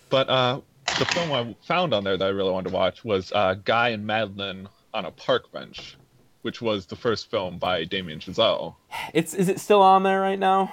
[0.10, 0.62] But uh,
[0.98, 3.90] the film I found on there that I really wanted to watch was uh, Guy
[3.90, 5.96] and Madeline on a Park Bench,
[6.42, 8.76] which was the first film by Damien Chazelle.
[9.14, 10.72] It's is it still on there right now?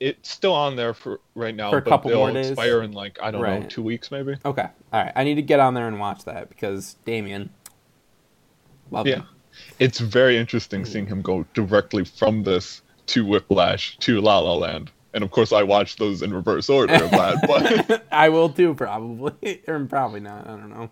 [0.00, 2.50] it's still on there for right now, For a but couple more days?
[2.50, 4.36] expire in like I don't know two weeks maybe.
[4.44, 4.62] Okay.
[4.92, 5.12] All right.
[5.16, 7.50] I need to get on there and watch that because Damien.
[8.92, 9.26] Love Yeah, him.
[9.80, 14.90] it's very interesting seeing him go directly from this to Whiplash to La La Land,
[15.14, 16.96] and of course I watched those in reverse order.
[17.08, 20.46] Glad, but I will too, probably, or probably not.
[20.46, 20.90] I don't know.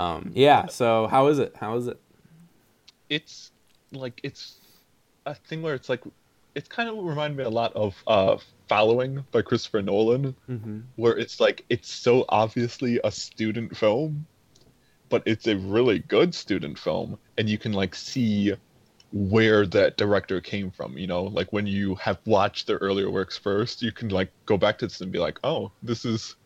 [0.00, 0.66] Um, yeah.
[0.68, 1.54] So how is it?
[1.56, 1.98] How is it?
[3.08, 3.50] it's
[3.92, 4.54] like it's
[5.26, 6.02] a thing where it's like
[6.54, 8.36] it's kind of reminded me a lot of uh
[8.68, 10.78] following by christopher nolan Mm-hmm.
[10.94, 14.26] where it's like it's so obviously a student film
[15.08, 18.54] but it's a really good student film and you can like see
[19.12, 23.36] where that director came from you know like when you have watched their earlier works
[23.36, 26.36] first you can like go back to this and be like oh this is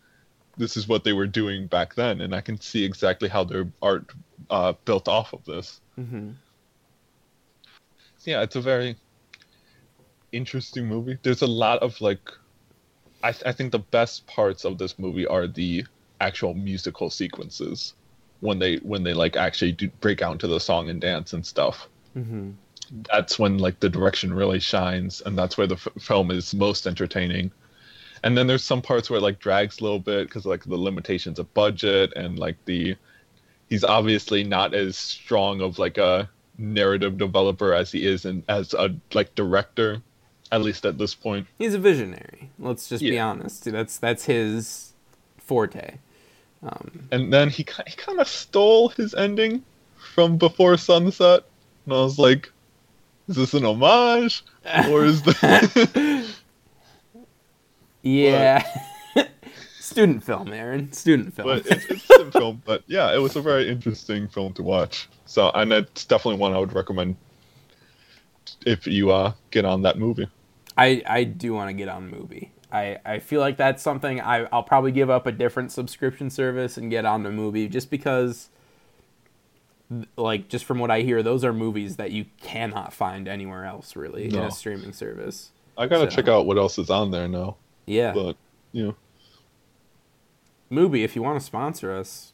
[0.56, 3.66] this is what they were doing back then and i can see exactly how their
[3.82, 4.10] art
[4.50, 6.30] uh, built off of this Mm-hmm.
[8.24, 8.96] yeah, it's a very
[10.32, 11.18] interesting movie.
[11.22, 12.20] There's a lot of like,
[13.22, 15.84] I th- I think the best parts of this movie are the
[16.20, 17.94] actual musical sequences
[18.40, 21.44] when they when they like actually do break out into the song and dance and
[21.46, 21.88] stuff.
[22.16, 22.50] Mm-hmm.
[23.10, 26.86] That's when like the direction really shines, and that's where the f- film is most
[26.86, 27.52] entertaining.
[28.24, 30.78] And then there's some parts where it like drags a little bit because like the
[30.78, 32.96] limitations of budget and like the
[33.68, 38.72] he's obviously not as strong of like a narrative developer as he is and as
[38.72, 40.00] a like director
[40.50, 42.50] at least at this point He's a visionary.
[42.58, 43.64] Let's just be honest.
[43.64, 44.94] That's that's his
[45.36, 45.98] forte.
[46.62, 49.62] Um, and then he, he kind of stole his ending
[49.98, 51.42] from before sunset
[51.84, 52.50] and i was like
[53.28, 54.42] is this an homage
[54.88, 56.23] or is the
[58.04, 58.64] yeah.
[59.80, 60.92] Student film, Aaron.
[60.92, 61.46] Student film.
[61.48, 65.08] but it's, it's a film but yeah it was a very interesting film to watch
[65.26, 67.16] so and it's definitely one i would recommend
[68.66, 70.26] if you uh get on that Mubi
[70.76, 72.48] I, I do want to get on Mubi.
[72.72, 76.76] I, I feel like that's something I, I'll probably give up a different subscription service
[76.76, 78.48] and get on the Mubi just because,
[80.16, 83.94] like, just from what I hear, those are movies that you cannot find anywhere else,
[83.94, 85.52] really, in a streaming service.
[85.78, 87.54] i gotta So- check out what else is on there now
[87.86, 88.12] Yeah.
[88.14, 88.36] but
[88.72, 88.96] you know
[90.72, 92.32] Mubi, if you want to sponsor us,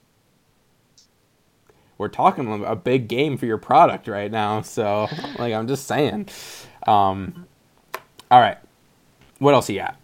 [1.98, 4.62] we're talking a big game for your product right now.
[4.62, 5.08] So,
[5.38, 6.28] like, I'm just saying.
[6.86, 7.46] Um,
[8.30, 8.56] all right.
[9.38, 9.96] What else you got?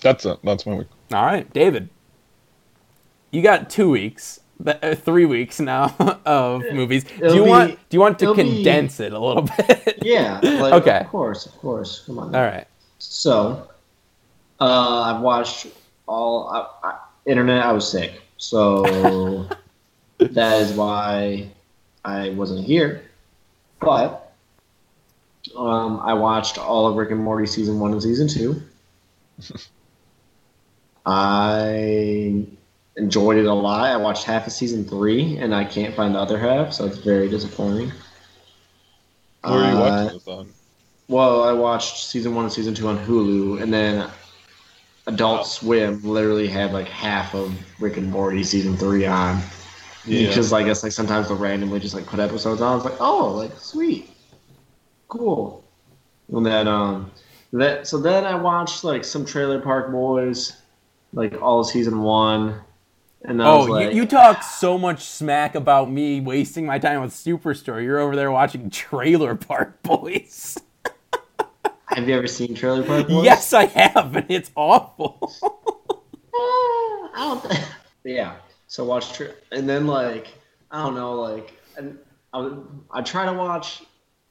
[0.00, 1.88] that's it that's my week All right, David.
[3.32, 5.94] You got two weeks, th- uh, three weeks now
[6.24, 7.02] of movies.
[7.04, 7.70] Do It'll you be- want?
[7.90, 9.98] Do you want to it'll be- condense it a little bit?
[10.02, 10.38] Yeah.
[10.42, 10.98] Like, Okay.
[11.00, 12.04] Of course, of course.
[12.06, 12.34] Come on.
[12.34, 12.66] All right.
[12.98, 13.68] So,
[14.60, 15.66] uh, I've watched
[16.06, 17.64] all I, I, internet.
[17.64, 19.46] I was sick, so
[20.18, 21.48] that is why
[22.04, 23.02] I wasn't here.
[23.80, 24.32] But
[25.56, 28.62] um, I watched all of Rick and Morty season one and season two.
[31.06, 32.44] I
[32.96, 33.88] enjoyed it a lot.
[33.88, 36.98] I watched half of season three, and I can't find the other half, so it's
[36.98, 37.92] very disappointing.
[39.42, 40.52] where are you Uh, watching this on
[41.08, 44.10] well, I watched season one and season two on Hulu, and then
[45.08, 45.42] Adult Wow.
[45.44, 49.40] Swim literally had like half of Rick and Morty season three on.
[50.04, 50.28] Yeah.
[50.28, 52.72] Because I guess like sometimes they'll randomly just like put episodes on.
[52.72, 54.10] I was like, oh, like sweet,
[55.08, 55.64] cool.
[56.28, 57.10] And then um,
[57.52, 60.56] that so then I watched like some Trailer Park Boys,
[61.12, 62.60] like all season one,
[63.22, 67.12] and Oh, like, you, you talk so much smack about me wasting my time with
[67.12, 67.82] Superstore.
[67.82, 70.58] You're over there watching Trailer Park Boys.
[71.88, 73.24] have you ever seen Trailer Park Boys?
[73.24, 75.32] yes, I have, and it's awful.
[76.34, 77.50] Ah, I don't.
[77.50, 77.64] Th-
[78.04, 78.36] yeah.
[78.66, 80.28] So watch, tr- and then like
[80.70, 81.98] I don't know, like and
[82.32, 82.50] I
[82.90, 83.82] I try to watch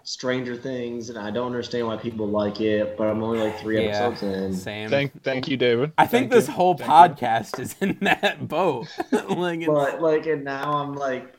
[0.04, 3.84] Stranger Things, and I don't understand why people like it, but I'm only like three
[3.84, 4.54] Yeah, episodes in.
[4.54, 4.90] Same.
[4.90, 5.92] Thank, thank you, David.
[5.98, 6.54] I think Thank this you.
[6.54, 6.90] whole Thank
[7.20, 7.26] you.
[7.28, 8.88] podcast is in that boat.
[9.12, 11.34] like, But like, and now I'm like,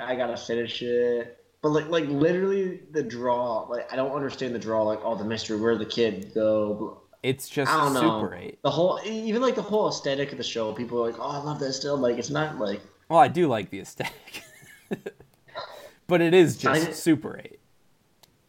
[0.00, 1.39] I gotta finish it.
[1.62, 4.82] But like, like literally the draw, like I don't understand the draw.
[4.82, 7.02] Like, oh, the mystery, where the kid go.
[7.22, 8.22] it's just I don't know.
[8.22, 8.62] Super 8.
[8.62, 10.72] The whole, even like the whole aesthetic of the show.
[10.72, 11.98] People are like, oh, I love this still.
[11.98, 12.80] Like, it's not like
[13.10, 14.42] Well, I do like the aesthetic.
[16.06, 17.58] but it is just I- Super 8.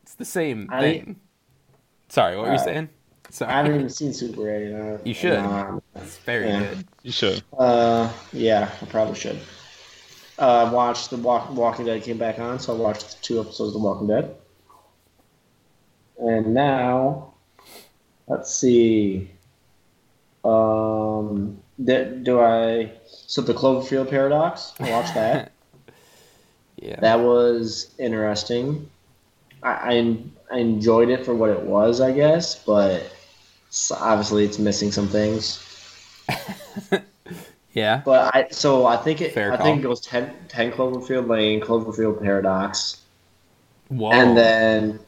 [0.04, 1.20] It's the same I- thing.
[2.08, 2.66] Sorry, what were you Alright.
[2.66, 2.90] saying?
[3.30, 3.52] Sorry.
[3.54, 4.74] I haven't even seen Super 8.
[4.74, 5.38] Uh, You should.
[5.38, 6.60] um, It's very Yeah.
[6.60, 6.86] good.
[7.04, 7.44] You should.
[7.58, 9.40] Uh, yeah, I probably should.
[10.42, 13.68] Uh, I watched the Walk- Walking Dead came back on, so I watched two episodes
[13.68, 14.36] of The Walking Dead.
[16.18, 17.36] And now,
[18.28, 19.30] let's see.
[20.44, 22.92] Um, do, do I?
[23.06, 24.74] So the Cloverfield Paradox.
[24.80, 25.52] I watched that.
[26.78, 27.00] Yeah.
[27.00, 28.90] that was interesting.
[29.62, 30.18] I, I
[30.52, 33.04] I enjoyed it for what it was, I guess, but
[33.92, 35.64] obviously, it's missing some things.
[37.74, 38.02] Yeah.
[38.04, 39.66] But I so I think it Fair I call.
[39.66, 43.02] think it goes 10, 10 Cloverfield Lane, Cloverfield Paradox,
[43.90, 44.12] Whoa.
[44.12, 45.00] and then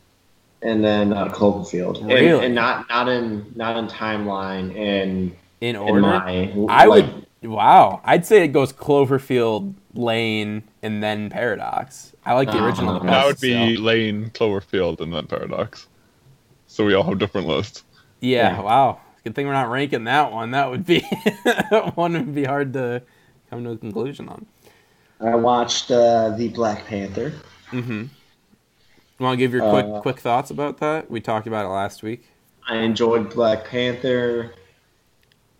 [0.61, 1.99] and then uh, Cloverfield.
[2.01, 2.45] And- Really?
[2.45, 5.31] And, not not in not in timeline and
[5.61, 7.25] in in order, my I like, would.
[7.51, 12.15] Wow, I'd say it goes Cloverfield Lane and then Paradox.
[12.25, 12.93] I like the Uh, original.
[12.93, 15.87] the that That would be so- Lane, Cloverfield, and then Paradox.
[16.67, 17.83] So we all have different lists.
[18.21, 18.61] Yeah, Yeah.
[18.61, 18.99] Wow.
[19.23, 20.51] Good thing we're not ranking that one.
[20.51, 20.99] That would be
[21.95, 23.01] one would be hard to
[23.49, 24.45] come to a conclusion on.
[25.21, 27.31] I watched uh, the Black Panther.
[27.71, 28.01] Mm-hmm.
[28.01, 28.09] You
[29.19, 31.09] want to give your quick Uh, quick thoughts about that?
[31.09, 32.25] We talked about it last week.
[32.67, 34.53] I enjoyed Black Panther.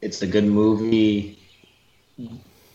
[0.01, 1.39] It's a good movie.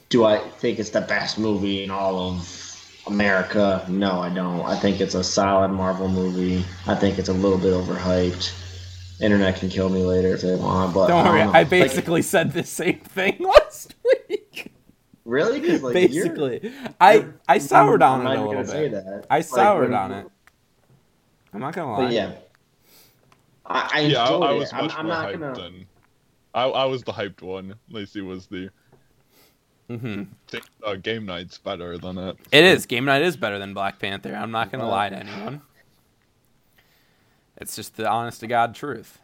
[0.09, 3.85] Do I think it's the best movie in all of America?
[3.89, 4.63] No, I don't.
[4.65, 6.65] I think it's a solid Marvel movie.
[6.87, 8.53] I think it's a little bit overhyped.
[9.21, 11.59] Internet can kill me later if they want, but Don't worry, don't know.
[11.59, 13.95] I Like, basically said the same thing last
[14.29, 14.73] week.
[15.25, 18.67] really 'Cause, like, you're- basically, I I soured on I'm it not a little gonna
[18.67, 19.05] say bit.
[19.05, 19.27] that.
[19.31, 20.27] I soured when- on it.
[21.53, 22.05] I'm not gonna lie.
[22.05, 22.33] But yeah,
[23.67, 24.59] I, I Yeah, I, I it.
[24.59, 25.55] was I'm, much I'm more not hyped gonna.
[25.55, 25.87] than.
[26.55, 27.75] I, I was the hyped one.
[27.91, 28.71] Lacey was the.
[29.91, 30.25] mm-hmm.
[30.49, 32.37] think, Uh, game night's better than it.
[32.53, 32.87] It is.
[32.87, 34.35] Game night is better than Black Panther.
[34.35, 35.61] I'm not gonna lie to anyone.
[37.61, 39.19] It's just the honest to god truth.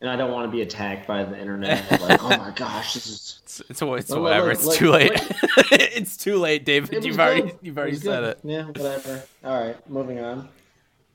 [0.00, 1.90] And I don't want to be attacked by the internet.
[2.02, 4.48] Like, oh my gosh, this is It's it's, it's whatever.
[4.48, 5.10] look, it's too late.
[5.72, 6.92] it's too late, David.
[7.04, 8.28] You've was already you've already was said good.
[8.30, 8.40] it.
[8.44, 9.22] Yeah, whatever.
[9.44, 10.48] All right, moving on.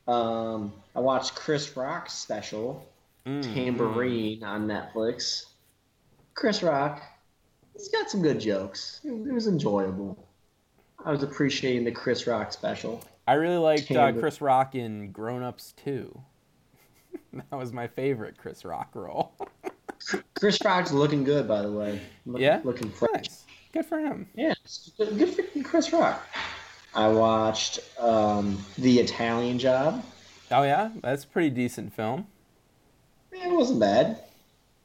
[0.08, 2.88] Um, I watched Chris Rock's special,
[3.28, 3.44] Mm.
[3.53, 5.45] Tambourine, on Netflix.
[6.34, 7.03] Chris Rock,
[7.74, 8.99] he's got some good jokes.
[9.03, 10.18] It it was enjoyable.
[11.06, 13.03] I was appreciating the Chris Rock special.
[13.32, 16.22] I really liked uh, Chris Rock in Grown Ups 2.
[17.34, 19.32] that was my favorite Chris Rock role.
[20.38, 22.02] Chris Rock's looking good, by the way.
[22.26, 22.60] Look- Yeah?
[22.66, 23.14] looking fresh.
[23.14, 23.45] nice.
[23.72, 24.28] Good for him.
[24.36, 24.53] Yeah,
[24.98, 26.28] good good for Chris Rock.
[26.94, 30.03] I watched um, The Italian Job.
[30.52, 32.28] Oh yeah, that's a pretty decent film.
[33.32, 34.08] Yeah, It wasn't bad.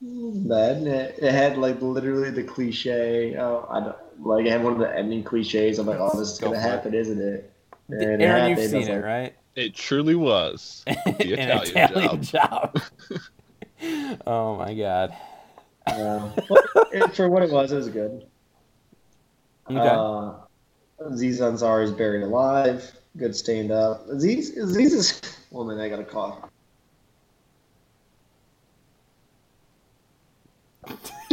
[0.01, 0.77] It wasn't bad.
[0.87, 3.35] It, it had like literally the cliche.
[3.37, 4.47] Oh, I don't like.
[4.47, 5.81] It had one of the ending cliches.
[5.81, 6.71] I'm like, oh, this is Go gonna for it.
[6.71, 7.53] happen, isn't it?
[7.89, 9.35] And it Aaron, you've seen it, right?
[9.55, 10.85] It truly was.
[11.19, 12.81] The An Italian job.
[14.27, 15.15] oh my god.
[15.87, 18.27] Um, but it- for what it was, it was good.
[19.71, 19.79] Okay.
[19.79, 20.35] Uh,
[21.05, 22.91] Aziz Ansari's buried alive.
[23.17, 24.09] Good stand up.
[24.09, 25.21] Aziz, Aziz is.
[25.51, 26.51] Woman, I got a call.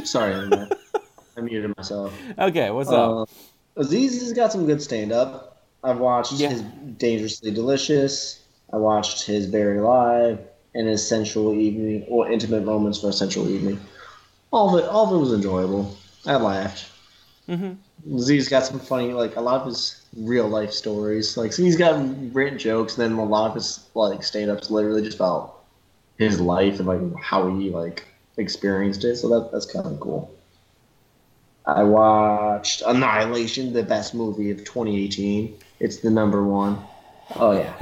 [0.04, 0.54] Sorry, I'm,
[1.38, 2.14] I muted myself.
[2.38, 3.30] okay, what's up?
[3.78, 5.53] Uh, Aziz has got some good stand up.
[5.84, 6.50] I've watched Yeah.
[6.50, 6.62] his
[6.98, 8.40] Dangerously Delicious.
[8.72, 10.40] I watched his Buried Alive
[10.74, 13.80] and his Sensual Evening or Intimate Moments for a Sensual Evening.
[14.52, 15.96] All of it, all of it was enjoyable.
[16.26, 16.86] I laughed.
[17.48, 17.74] hmm
[18.18, 21.38] Z's got some funny, like a lot of his real life stories.
[21.38, 21.96] Like so he's got
[22.34, 25.60] written jokes, and then a lot of his like stand ups literally just about
[26.18, 28.06] his life and like how he like
[28.38, 29.16] experienced it.
[29.18, 30.32] So that that's kind of cool.
[31.66, 35.56] I watched Annihilation, the best movie of 2018.
[35.84, 36.80] It's the number one.
[37.36, 37.74] Oh yeah.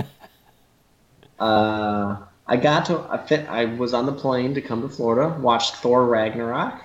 [1.40, 2.18] uh,
[2.48, 3.06] I got to.
[3.08, 3.48] I fit.
[3.48, 5.38] I was on the plane to come to Florida.
[5.40, 6.84] Watched Thor Ragnarok.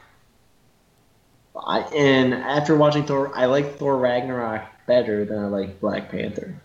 [1.59, 6.61] I and after watching Thor, I like Thor Ragnarok better than I like Black Panther.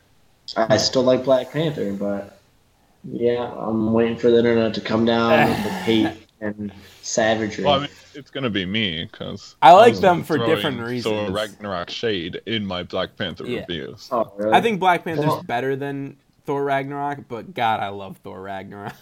[0.58, 2.38] I, I still like Black Panther, but
[3.06, 7.64] yeah, I'm waiting for the internet to come down with hate and savagery.
[7.64, 11.28] Well, I mean, it's gonna be me because I like them for different reasons.
[11.28, 11.32] So.
[11.32, 13.62] Ragnarok shade in my Black Panther Yeah.
[13.62, 14.10] reviews.
[14.12, 14.54] oh, really?
[14.54, 18.94] I think Black Panther's Well- better than Thor Ragnarok, but God, I love Thor Ragnarok.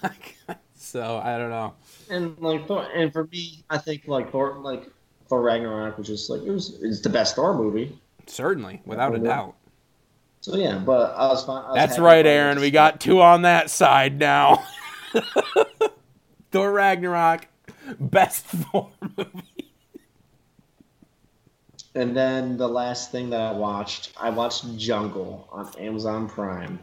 [0.75, 1.73] so I don't know.
[2.09, 4.83] and like Thor, and for me, I think like Thor, like
[5.29, 7.97] Thor Ragnarok was just like it was it's the best Thor movie.
[8.27, 9.55] Certainly, without a doubt.
[10.41, 11.63] So yeah, but I was fine.
[11.63, 12.25] I was That's right.
[12.25, 12.59] Aaron.
[12.59, 14.63] We got two on that side now.
[16.51, 17.47] Thor Ragnarok,
[17.99, 19.71] best Thor movie.
[21.95, 26.79] And then the last thing that I watched, I watched Jungle on Amazon Prime.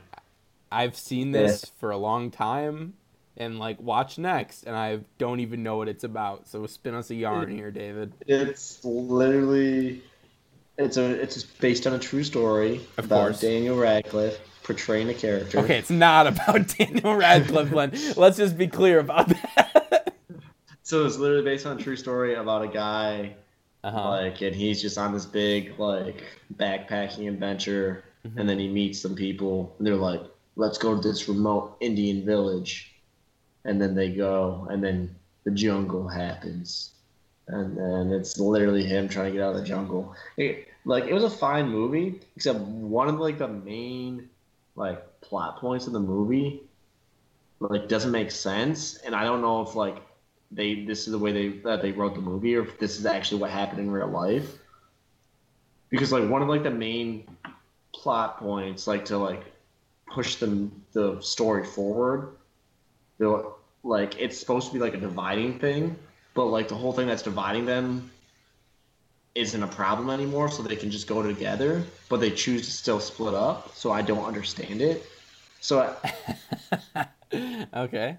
[0.70, 2.94] I've seen this for a long time,
[3.36, 6.48] and like watch next, and I don't even know what it's about.
[6.48, 8.12] So spin us a yarn here, David.
[8.26, 10.02] It's literally
[10.76, 13.40] it's a it's based on a true story Of about course.
[13.40, 15.60] Daniel Radcliffe portraying a character.
[15.60, 17.92] Okay, it's not about Daniel Radcliffe, Glenn.
[18.16, 20.12] Let's just be clear about that.
[20.82, 23.34] So it's literally based on a true story about a guy
[23.84, 24.08] Uh-huh.
[24.10, 26.24] like and he's just on this big like
[26.56, 28.40] backpacking adventure Mm-hmm.
[28.40, 30.20] and then he meets some people and they're like,
[30.56, 32.92] Let's go to this remote Indian village
[33.64, 35.14] and then they go and then
[35.44, 36.90] the jungle happens,
[37.46, 40.12] and then it's literally him trying to get out of the jungle.
[40.36, 44.28] It, like it was a fine movie, except one of like the main
[44.76, 46.62] like plot points of the movie
[47.60, 49.96] like doesn't make sense, and I don't know if like
[50.50, 53.06] they this is the way they that they wrote the movie or if this is
[53.06, 54.58] actually what happened in real life.
[55.88, 57.26] Because like one of like the main
[57.94, 59.44] plot points, like to like
[60.06, 62.36] push the the story forward,
[63.18, 63.42] they're
[63.82, 65.96] like it's supposed to be like a dividing thing,
[66.34, 68.10] but like the whole thing that's dividing them
[69.36, 72.98] isn't a problem anymore, so they can just go together, but they choose to still
[73.00, 73.74] split up.
[73.76, 75.06] So I don't understand it.
[75.60, 75.94] So
[76.94, 77.06] I,
[77.76, 78.16] okay.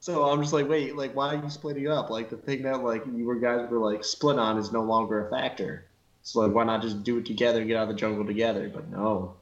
[0.00, 2.10] So I'm just like, wait, like, why are you splitting up?
[2.10, 5.26] Like, the thing that like you were guys were like split on is no longer
[5.26, 5.84] a factor.
[6.22, 8.68] So like, why not just do it together and get out of the jungle together?
[8.72, 9.34] But no,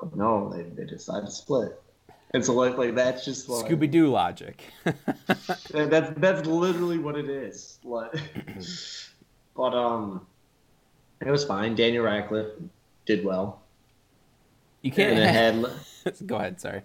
[0.00, 1.80] but no, they they decide to split.
[2.32, 4.62] And so like like that's just like Scooby Doo logic.
[4.84, 7.78] that- that's that's literally what it is.
[7.84, 8.14] Like,
[9.56, 10.26] but um,
[11.20, 11.74] it was fine.
[11.74, 12.52] Daniel Radcliffe
[13.06, 13.60] did well,
[14.82, 15.18] you can't.
[15.18, 15.72] and it
[16.06, 16.60] had Go ahead.
[16.60, 16.82] Sorry.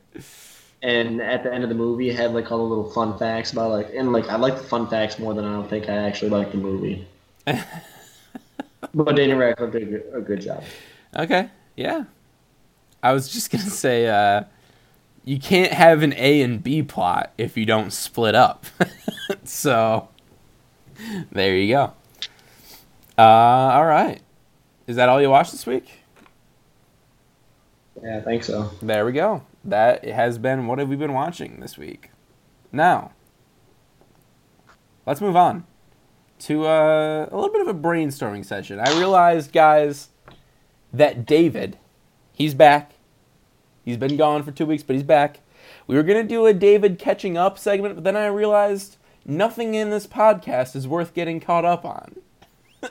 [0.82, 3.52] and at the end of the movie it had like all the little fun facts
[3.53, 5.95] about like and like I like the fun facts more than I don't think I
[5.95, 7.07] actually like the movie.
[7.45, 10.64] but Daniel Radcliffe did a good, a good job.
[11.16, 11.49] Okay.
[11.76, 12.06] Yeah.
[13.02, 14.44] I was just gonna say, uh,
[15.24, 18.66] you can't have an A and B plot if you don't split up.
[19.44, 20.10] so
[21.32, 21.94] there you go.
[23.18, 24.22] Uh, all right.
[24.88, 26.02] Is that all you watched this week?
[28.03, 28.72] Yeah, I think so.
[28.82, 29.44] There we go.
[29.64, 32.12] That has been what have we been watching this week.
[32.72, 33.14] Now,
[35.06, 35.66] let's move on
[36.40, 38.80] to uh, a little bit of a brainstorming session.
[38.80, 40.10] I realized, guys,
[40.94, 41.78] that David,
[42.34, 42.91] he's back.
[43.84, 45.40] He's been gone for two weeks, but he's back.
[45.88, 49.90] We were gonna do a David catching up segment, but then I realized nothing in
[49.90, 52.18] this podcast is worth getting caught up on.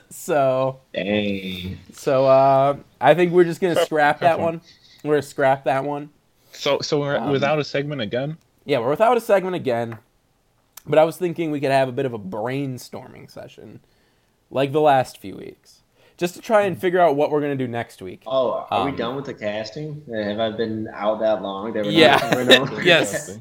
[0.09, 1.77] so, Dang.
[1.93, 4.61] so uh, I think we're just gonna scrap that one.
[5.03, 6.09] We're gonna scrap that one.
[6.53, 8.37] So so we're Um, without a segment again.
[8.65, 9.97] Yeah, we're without a segment again.
[10.87, 13.79] But I was thinking we could have a bit of a brainstorming session,
[14.51, 15.81] like the last few weeks,
[16.15, 18.21] just to try and figure out what we're gonna do next week.
[18.27, 20.03] Oh, are Um, we done with the casting?
[20.13, 21.73] Have I been out that long?
[21.73, 22.43] That we're Yeah.
[22.71, 23.39] not- Yes.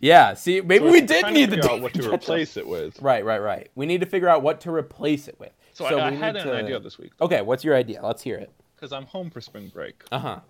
[0.00, 0.34] Yeah.
[0.34, 3.00] See, maybe we did trying to need the figure out what to replace it with.
[3.02, 3.70] Right, right, right.
[3.74, 5.52] We need to figure out what to replace it with.
[5.72, 8.00] So, I, I we had need an to- idea this week Okay, what's your idea?
[8.04, 8.50] Let's hear it.
[8.76, 10.40] because I'm home for spring break, Uh huh.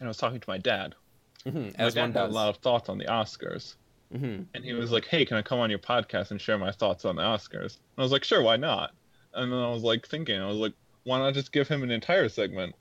[0.00, 0.94] and I was talking to my dad.
[1.46, 3.76] Mm-hmm, My As dad one had a lot of thoughts on the Oscars,
[4.14, 4.42] Mm-hmm.
[4.54, 7.04] and he was like, "Hey, can I come on your podcast and share my thoughts
[7.04, 8.92] on the Oscars?" And I was like, "Sure, why not?"
[9.32, 10.72] And then I was like thinking, I was like,
[11.04, 12.74] "Why not just give him an entire segment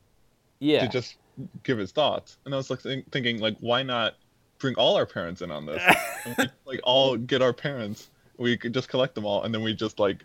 [0.60, 0.82] Yeah.
[0.86, 1.16] to just
[1.64, 4.16] give his thoughts?" And I was like think, thinking, like, why not
[4.60, 5.82] bring all our parents in on this?
[6.26, 8.10] And we, like all get our parents.
[8.38, 10.24] We could just collect them all, and then we just like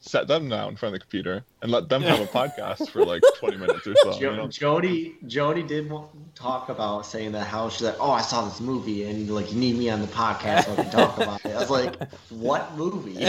[0.00, 3.04] set them down in front of the computer and let them have a podcast for
[3.04, 4.18] like 20 minutes or so.
[4.18, 4.48] you know?
[4.48, 5.92] Jody, Jody did
[6.34, 9.58] talk about saying that how she's like, oh, I saw this movie, and like you
[9.58, 11.54] need me on the podcast so I can talk about it.
[11.54, 11.96] I was like,
[12.30, 13.14] what movie?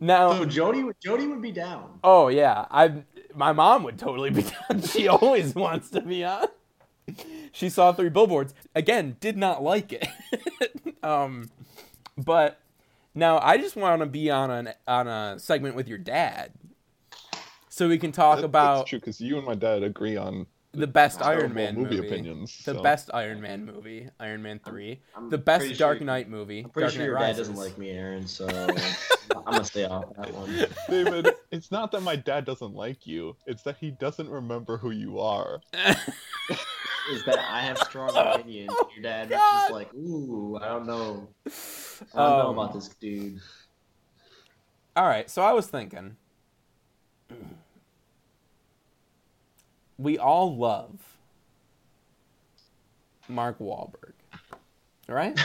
[0.00, 0.32] now.
[0.32, 1.98] so Jody, would- Jody would be down.
[2.02, 3.02] Oh yeah, I
[3.34, 4.82] my mom would totally be down.
[4.88, 6.46] She always wants to be on.
[7.52, 10.08] She saw three billboards again, did not like it.
[11.04, 11.50] um,
[12.18, 12.58] but
[13.16, 16.52] now I just want to be on an on a segment with your dad,
[17.68, 20.46] so we can talk That- about That's true because you and my dad agree on
[20.72, 22.58] the best Iron Man movie, movie, opinions.
[22.64, 26.28] the so- best Iron Man movie, Iron Man three, I'm the best Dark sure- Knight
[26.28, 27.48] movie, I'm pretty Dark sure Knight your dad Rises.
[27.48, 28.26] doesn't like me, Aaron.
[28.26, 28.46] So
[29.34, 30.66] I'm gonna stay off that one.
[30.90, 34.90] David, it's not that my dad doesn't like you; it's that he doesn't remember who
[34.90, 35.60] you are.
[37.12, 38.72] Is that I have strong opinions.
[38.94, 39.60] Your dad is God.
[39.60, 41.28] just like, ooh, I don't know.
[41.46, 43.38] I don't know Um, about this dude.
[44.96, 46.16] All right, so I was thinking
[49.98, 50.98] we all love
[53.28, 54.12] Mark Wahlberg,
[55.08, 55.38] right?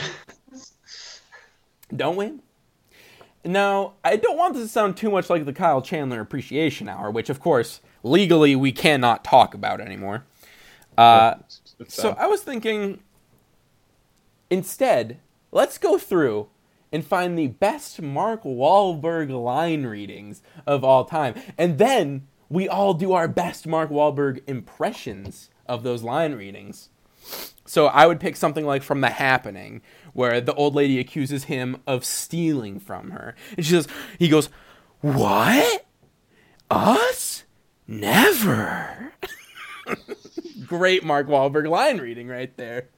[1.94, 2.32] don't we?
[3.44, 7.10] Now, I don't want this to sound too much like the Kyle Chandler Appreciation Hour,
[7.10, 10.24] which, of course, legally we cannot talk about anymore.
[10.98, 12.14] Uh, It's- it's so.
[12.18, 13.02] I was thinking,
[14.50, 15.18] instead,
[15.50, 16.48] let's go through
[16.92, 22.92] and find the best Mark Wahlberg line readings of all time, and then we all
[22.94, 26.90] do our best Mark Wahlberg impressions of those line readings.
[27.64, 29.80] So I would pick something like from The Happening,
[30.12, 33.88] where the old lady accuses him of stealing from her, and she says,
[34.18, 34.50] he goes,
[35.00, 35.86] "What?
[36.70, 37.44] Us?
[37.86, 39.12] Never."
[40.72, 42.88] Great Mark Wahlberg line reading right there.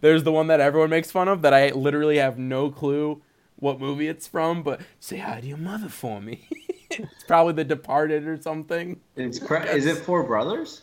[0.00, 3.22] There's the one that everyone makes fun of that I literally have no clue
[3.56, 6.48] what movie it's from, but say hi to your mother for me.
[6.90, 8.98] it's probably The Departed or something.
[9.14, 10.80] It's cra- is it Four Brothers?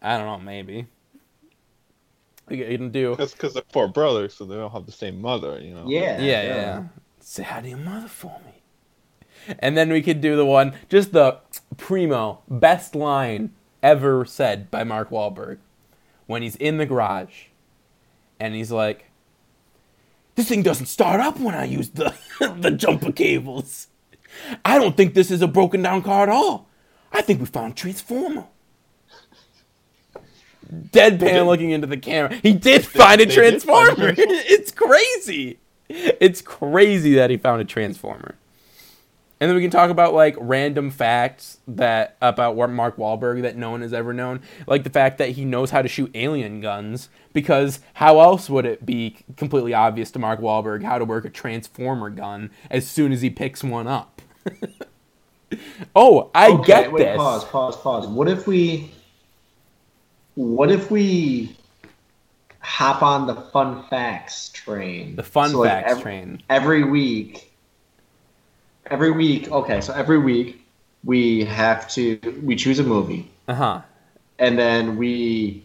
[0.00, 0.86] I don't know, maybe.
[2.48, 3.16] We can do.
[3.16, 5.58] That's because they're four brothers, so they don't have the same mother.
[5.60, 5.84] You know.
[5.88, 6.20] Yeah.
[6.20, 6.82] Yeah, yeah, yeah.
[7.20, 9.54] Say hi to your mother for me.
[9.58, 11.38] And then we could do the one, just the
[11.76, 13.54] primo, best line
[13.84, 15.58] ever said by Mark Wahlberg
[16.26, 17.44] when he's in the garage
[18.40, 19.10] and he's like,
[20.34, 22.14] This thing doesn't start up when I use the,
[22.58, 23.88] the jumper cables.
[24.64, 26.68] I don't think this is a broken down car at all.
[27.12, 28.46] I think we found a transformer.
[30.72, 32.34] Deadpan looking into the camera.
[32.42, 33.94] He did find a they find a transformer.
[34.14, 34.42] transformer.
[34.46, 35.58] it's crazy.
[35.88, 38.34] It's crazy that he found a transformer.
[39.44, 43.72] And then we can talk about like random facts that about Mark Wahlberg that no
[43.72, 47.10] one has ever known, like the fact that he knows how to shoot alien guns.
[47.34, 51.28] Because how else would it be completely obvious to Mark Wahlberg how to work a
[51.28, 54.22] transformer gun as soon as he picks one up?
[55.94, 57.16] oh, I Okay, get wait, this.
[57.18, 58.06] Pause, pause, pause.
[58.06, 58.92] What if we
[60.36, 61.54] what if we
[62.60, 65.16] hop on the fun facts train?
[65.16, 66.40] The fun So, like, facts train.
[66.48, 67.53] Every week.
[68.90, 70.66] Every week, okay, so every week
[71.04, 73.82] we have to we choose a movie Uh huh.
[74.38, 75.64] and then we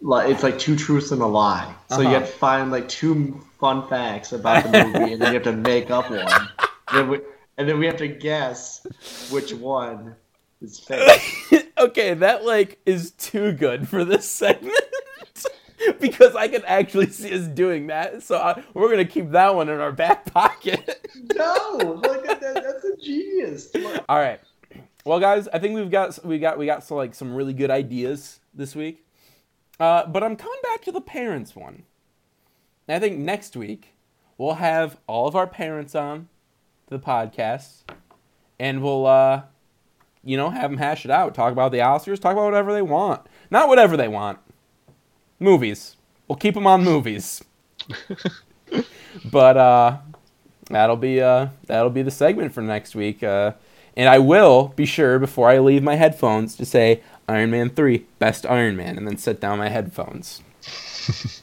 [0.00, 1.74] like it's like two truths and a lie.
[1.86, 2.14] So you Uh-huh.
[2.14, 5.52] have to find like two fun facts about the movie and then you have to
[5.52, 6.48] make up one.
[6.90, 7.20] And then we,
[7.58, 8.86] and then we have to guess
[9.26, 10.14] which one
[10.60, 11.22] is fake.
[11.78, 14.74] okay, that like is too good for this segment
[16.00, 18.22] because I can actually see us doing that.
[18.22, 21.08] So I, we're gonna keep that one in our back pocket.
[21.34, 23.70] No, like that, that's a genius.
[24.08, 24.40] All right.
[25.04, 27.70] Well, guys, I think we've got we got we got so like some really good
[27.70, 29.04] ideas this week.
[29.78, 31.84] Uh, but I'm coming back to the parents one.
[32.88, 33.94] And I think next week
[34.38, 36.28] we'll have all of our parents on
[36.88, 37.82] the podcast,
[38.58, 39.42] and we'll uh,
[40.24, 42.82] you know have them hash it out, talk about the Oscars, talk about whatever they
[42.82, 44.38] want, not whatever they want.
[45.38, 45.96] Movies.
[46.28, 47.44] We'll keep them on movies.
[49.30, 49.98] but uh,
[50.70, 53.22] that'll be uh that'll be the segment for next week.
[53.22, 53.52] Uh,
[53.96, 58.06] and I will be sure before I leave my headphones to say Iron Man three,
[58.18, 60.42] best Iron Man, and then set down my headphones.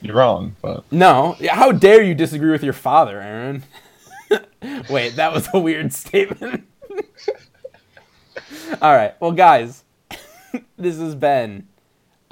[0.00, 3.62] You're wrong, but No, how dare you disagree with your father, Aaron?
[4.90, 6.66] Wait, that was a weird statement.
[8.80, 9.84] All right, well, guys,
[10.76, 11.68] this has been.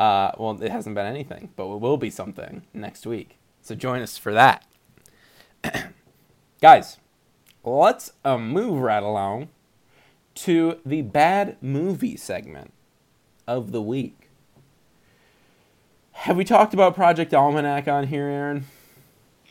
[0.00, 3.36] Uh, well, it hasn't been anything, but it will be something next week.
[3.60, 4.64] So join us for that.
[6.62, 6.96] guys,
[7.62, 9.50] let's uh, move right along
[10.36, 12.72] to the bad movie segment
[13.46, 14.30] of the week.
[16.12, 18.64] Have we talked about Project Almanac on here, Aaron?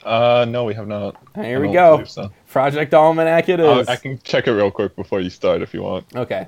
[0.03, 1.15] uh, no, we have not.
[1.35, 2.03] Here we go.
[2.05, 2.31] so.
[2.47, 3.87] Project Almanac it is.
[3.87, 6.05] I'll- I can check it real quick before you start if you want.
[6.15, 6.47] Okay.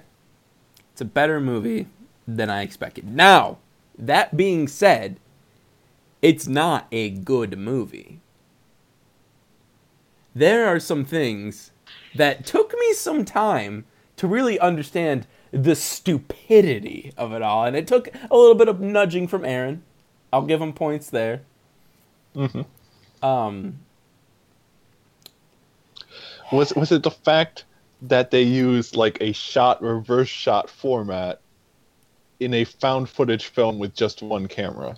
[0.91, 1.85] It's a better movie
[2.27, 3.07] than I expected.
[3.07, 3.57] Now,
[4.01, 5.19] that being said,
[6.21, 8.19] it's not a good movie.
[10.33, 11.71] There are some things
[12.15, 13.85] that took me some time
[14.17, 17.65] to really understand the stupidity of it all.
[17.65, 19.83] And it took a little bit of nudging from Aaron.
[20.31, 21.41] I'll give him points there.
[22.35, 22.65] Mhm.
[23.21, 23.79] Um,
[26.51, 27.65] Was was it the fact
[28.01, 31.40] that they used like a shot reverse shot format
[32.41, 34.97] in a found footage film with just one camera?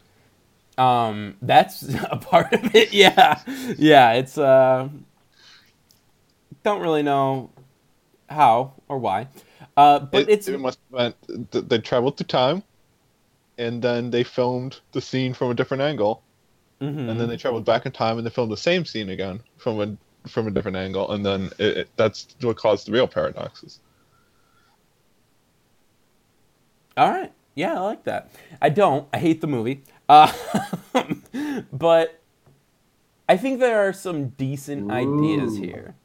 [0.78, 2.92] Um, that's a part of it.
[2.94, 3.40] Yeah,
[3.78, 4.14] yeah.
[4.14, 4.90] It's uh,
[6.64, 7.52] don't really know
[8.30, 9.28] how or why,
[9.78, 11.14] uh, but it, it's it must have
[11.52, 12.64] they traveled through time,
[13.58, 16.24] and then they filmed the scene from a different angle,
[16.82, 17.10] mhm.
[17.10, 19.82] and then they traveled back in time and they filmed the same scene again from
[19.82, 23.80] a from a different angle, and then it, it, that's what caused the real paradoxes.
[26.98, 27.32] All right.
[27.56, 28.32] Yeah, I like that.
[28.62, 29.08] I don't.
[29.14, 29.84] I hate the movie.
[30.10, 30.32] Uh,
[31.72, 32.20] but
[33.30, 35.96] I think there are some decent ideas here.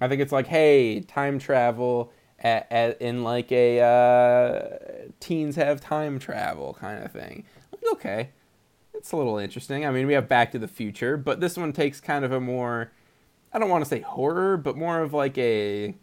[0.00, 5.80] I think it's like, hey, time travel at, at, in like a uh, teens have
[5.80, 7.44] time travel kind of thing.
[7.92, 8.30] Okay,
[8.94, 9.84] it's a little interesting.
[9.86, 12.40] I mean, we have Back to the Future, but this one takes kind of a
[12.40, 12.92] more,
[13.52, 15.94] I don't want to say horror, but more of like a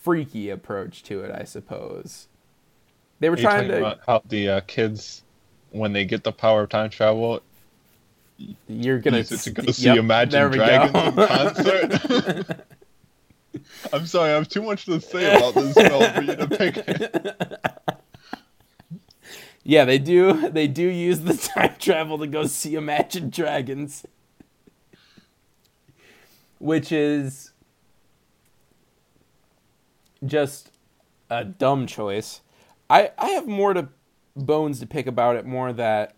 [0.00, 2.28] freaky approach to it, I suppose.
[3.20, 3.78] They were Are trying to.
[3.78, 5.22] about how the uh, kids,
[5.70, 7.42] when they get the power of time travel,
[8.68, 12.66] You're gonna use it to go see there Imagine Dragons in concert?
[13.92, 16.76] I'm sorry, I have too much to say about this film for you to pick
[16.78, 17.36] it.
[19.62, 20.48] Yeah, they do.
[20.50, 24.06] They do use the time travel to go see Imagine Dragons,
[26.58, 27.52] which is
[30.24, 30.70] just
[31.28, 32.40] a dumb choice.
[32.90, 33.88] I I have more to
[34.36, 35.46] bones to pick about it.
[35.46, 36.16] More that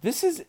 [0.00, 0.44] this is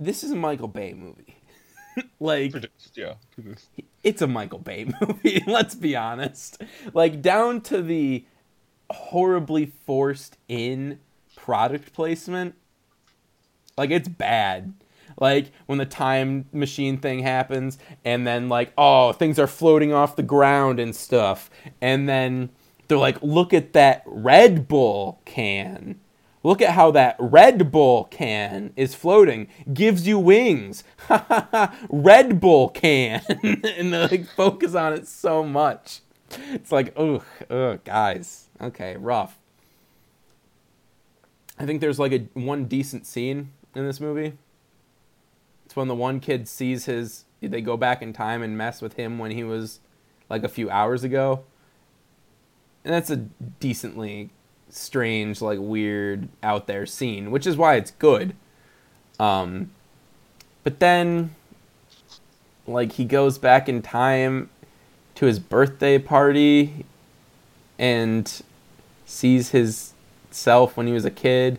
[0.00, 1.36] this is a Michael Bay movie.
[2.20, 3.14] like Produced, yeah.
[3.30, 3.68] Produced.
[4.02, 6.62] it's a Michael Bay movie, let's be honest.
[6.94, 8.24] Like down to the
[8.90, 10.98] horribly forced in
[11.36, 12.54] product placement.
[13.76, 14.74] Like it's bad.
[15.20, 20.16] Like when the time machine thing happens and then like oh, things are floating off
[20.16, 21.50] the ground and stuff.
[21.80, 22.50] And then
[22.88, 26.00] they're like look at that Red Bull can.
[26.42, 29.48] Look at how that Red Bull can is floating.
[29.72, 30.84] Gives you wings.
[31.90, 33.22] Red Bull can.
[33.42, 36.00] and they like focus on it so much.
[36.52, 38.48] It's like, ugh, ugh, guys.
[38.60, 39.38] Okay, rough.
[41.58, 44.34] I think there's like a one decent scene in this movie.
[45.66, 48.94] It's when the one kid sees his they go back in time and mess with
[48.94, 49.80] him when he was
[50.28, 51.44] like a few hours ago.
[52.84, 54.30] And that's a decently
[54.70, 58.34] strange, like weird, out there scene, which is why it's good.
[59.18, 59.70] Um,
[60.64, 61.34] but then,
[62.66, 64.50] like he goes back in time
[65.16, 66.84] to his birthday party
[67.78, 68.42] and
[69.06, 69.92] sees his
[70.30, 71.58] self when he was a kid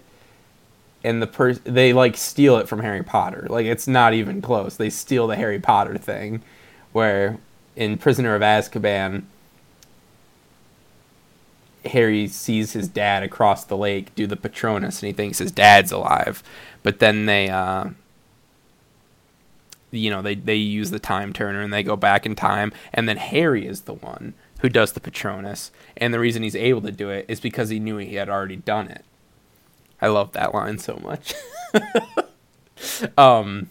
[1.03, 3.47] and the per they like steal it from Harry Potter.
[3.49, 4.75] Like it's not even close.
[4.75, 6.41] They steal the Harry Potter thing
[6.91, 7.37] where
[7.75, 9.23] in Prisoner of Azkaban
[11.85, 15.91] Harry sees his dad across the lake do the Patronus and he thinks his dad's
[15.91, 16.43] alive.
[16.83, 17.89] But then they uh
[19.91, 23.07] you know, they they use the time turner and they go back in time and
[23.07, 26.91] then Harry is the one who does the Patronus and the reason he's able to
[26.91, 29.05] do it is because he knew he had already done it.
[30.01, 31.33] I love that line so much.
[33.17, 33.69] um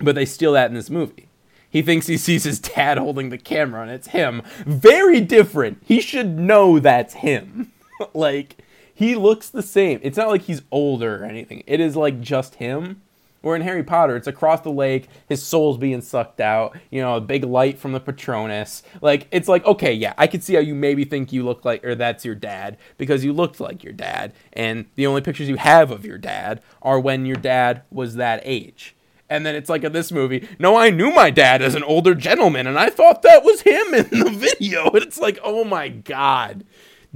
[0.00, 1.27] but they steal that in this movie.
[1.70, 4.42] He thinks he sees his dad holding the camera and it's him.
[4.64, 5.82] Very different.
[5.84, 7.72] He should know that's him.
[8.14, 8.56] like,
[8.94, 10.00] he looks the same.
[10.02, 11.62] It's not like he's older or anything.
[11.66, 13.02] It is like just him.
[13.40, 17.14] Where in Harry Potter, it's across the lake, his soul's being sucked out, you know,
[17.14, 18.82] a big light from the Patronus.
[19.00, 21.84] Like, it's like, okay, yeah, I can see how you maybe think you look like,
[21.84, 25.54] or that's your dad, because you looked like your dad, and the only pictures you
[25.54, 28.96] have of your dad are when your dad was that age.
[29.30, 32.14] And then it's like in this movie, no, I knew my dad as an older
[32.14, 34.90] gentleman, and I thought that was him in the video.
[34.90, 36.64] And it's like, oh my god.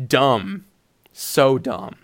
[0.06, 0.66] Dumb.
[1.12, 1.96] So dumb.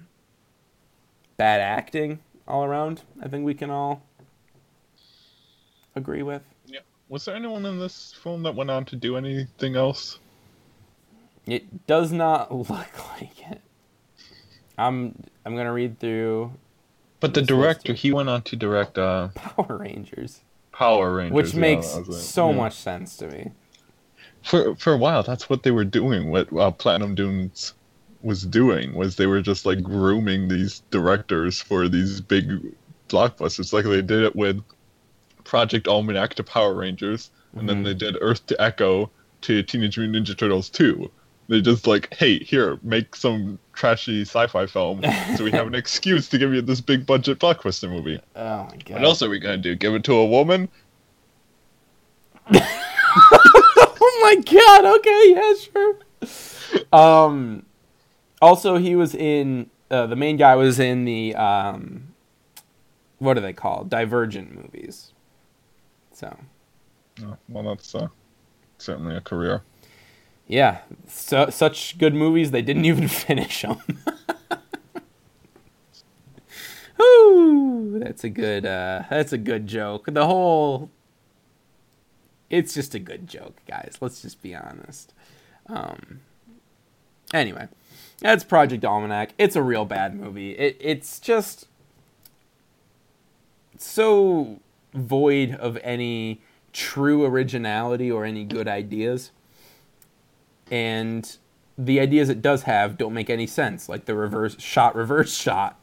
[1.36, 4.02] Bad acting all around, I think we can all
[5.94, 6.42] agree with.
[6.66, 6.80] Yeah.
[7.08, 10.18] Was there anyone in this film that went on to do anything else?
[11.46, 13.60] It does not look like it.
[14.78, 16.52] I'm I'm gonna read through
[17.20, 20.40] But the director, list- he went on to direct uh, Power Rangers,
[20.72, 22.22] Power Rangers, which yeah, makes that was it.
[22.22, 22.56] so Yeah.
[22.56, 23.50] much sense to me.
[24.42, 26.30] For for a while, that's what they were doing.
[26.30, 27.74] What uh, Platinum Dunes
[28.22, 32.50] was doing was they were just like grooming these directors for these big
[33.08, 33.72] blockbusters.
[33.72, 34.62] Like they did it with
[35.44, 37.84] Project Almanac to Power Rangers, and then Mhm.
[37.84, 39.10] they did Earth to Echo
[39.42, 41.10] to Teenage Mutant Ninja Turtles 2.
[41.48, 45.00] They just like, hey, here, make some trashy sci-fi film,
[45.36, 48.20] so we have an excuse to give you this big budget blockbuster movie.
[48.36, 48.94] Oh my god.
[48.94, 49.74] What else are we gonna do?
[49.74, 50.68] Give it to a woman?
[52.52, 54.84] oh my god.
[54.98, 55.98] Okay, yeah, sure.
[56.92, 57.64] Um,
[58.42, 62.08] also he was in uh, the main guy was in the um,
[63.18, 63.88] what are they called?
[63.88, 65.12] Divergent movies.
[66.12, 66.36] So
[67.24, 68.08] Oh, well, that's uh,
[68.78, 69.62] certainly a career.
[70.48, 73.78] Yeah, so such good movies they didn't even finish them.
[77.00, 78.66] Ooh, that's a good.
[78.66, 80.06] Uh, that's a good joke.
[80.08, 80.90] The whole.
[82.50, 83.98] It's just a good joke, guys.
[84.00, 85.12] Let's just be honest.
[85.66, 86.20] Um.
[87.34, 87.68] Anyway,
[88.20, 89.34] that's Project Almanac.
[89.36, 90.52] It's a real bad movie.
[90.52, 91.68] It it's just
[93.76, 94.60] so
[94.94, 96.40] void of any
[96.72, 99.30] true originality or any good ideas.
[100.70, 101.36] And
[101.76, 105.78] the ideas it does have don't make any sense, like the reverse shot, reverse shot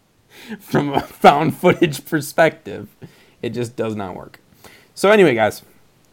[0.60, 2.88] from a found footage perspective.
[3.42, 4.40] It just does not work.
[4.94, 5.62] So, anyway, guys,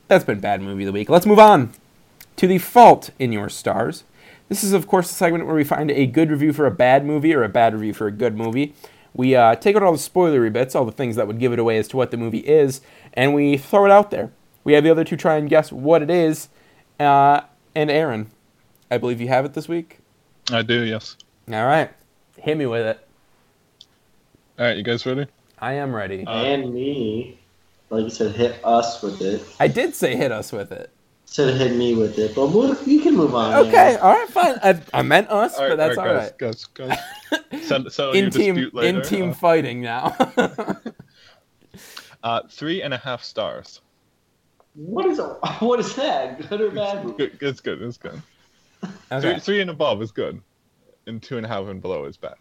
[0.08, 1.10] that's been Bad Movie of the Week.
[1.10, 1.72] Let's move on
[2.38, 4.06] to the fault in your stars.
[4.48, 7.06] This is, of course, the segment where we find a good review for a bad
[7.06, 8.74] movie or a bad review for a good movie.
[9.14, 11.60] We uh, take out all the spoilery bits, all the things that would give it
[11.60, 12.82] away as to what the movie is,
[13.14, 14.32] and we throw it out there.
[14.64, 16.50] We have the other two try and guess what it is.
[17.00, 17.42] Uh,
[17.78, 18.32] and Aaron,
[18.90, 20.00] I believe you have it this week.
[20.52, 21.16] I do, yes.
[21.52, 21.92] All right.
[22.38, 23.00] Hit me with it.
[24.58, 25.28] All right, you guys ready?
[25.60, 26.26] I am ready.
[26.26, 27.38] Uh, and me,
[27.92, 29.44] like you said, hit us with it.
[29.60, 30.90] I did say hit us with it.
[31.28, 33.54] Instead of hit me with it, but we'll, you can move on.
[33.68, 34.00] Okay, man.
[34.00, 34.56] all right, fine.
[34.64, 36.38] I, I meant us, All but that's all guys, right.
[36.40, 36.98] Guys, guys,
[37.68, 38.98] Send, settle In team, later.
[39.00, 40.16] in team Uh, fighting now.
[42.24, 43.82] uh, three and a half stars.
[44.78, 45.20] What is
[45.60, 46.48] what is that?
[46.50, 47.18] Good or bad?
[47.18, 47.82] Good, it's good.
[47.82, 48.22] It's good.
[49.12, 50.40] okay, Three, three and above is good,
[51.08, 52.36] and two and a half and below is bad.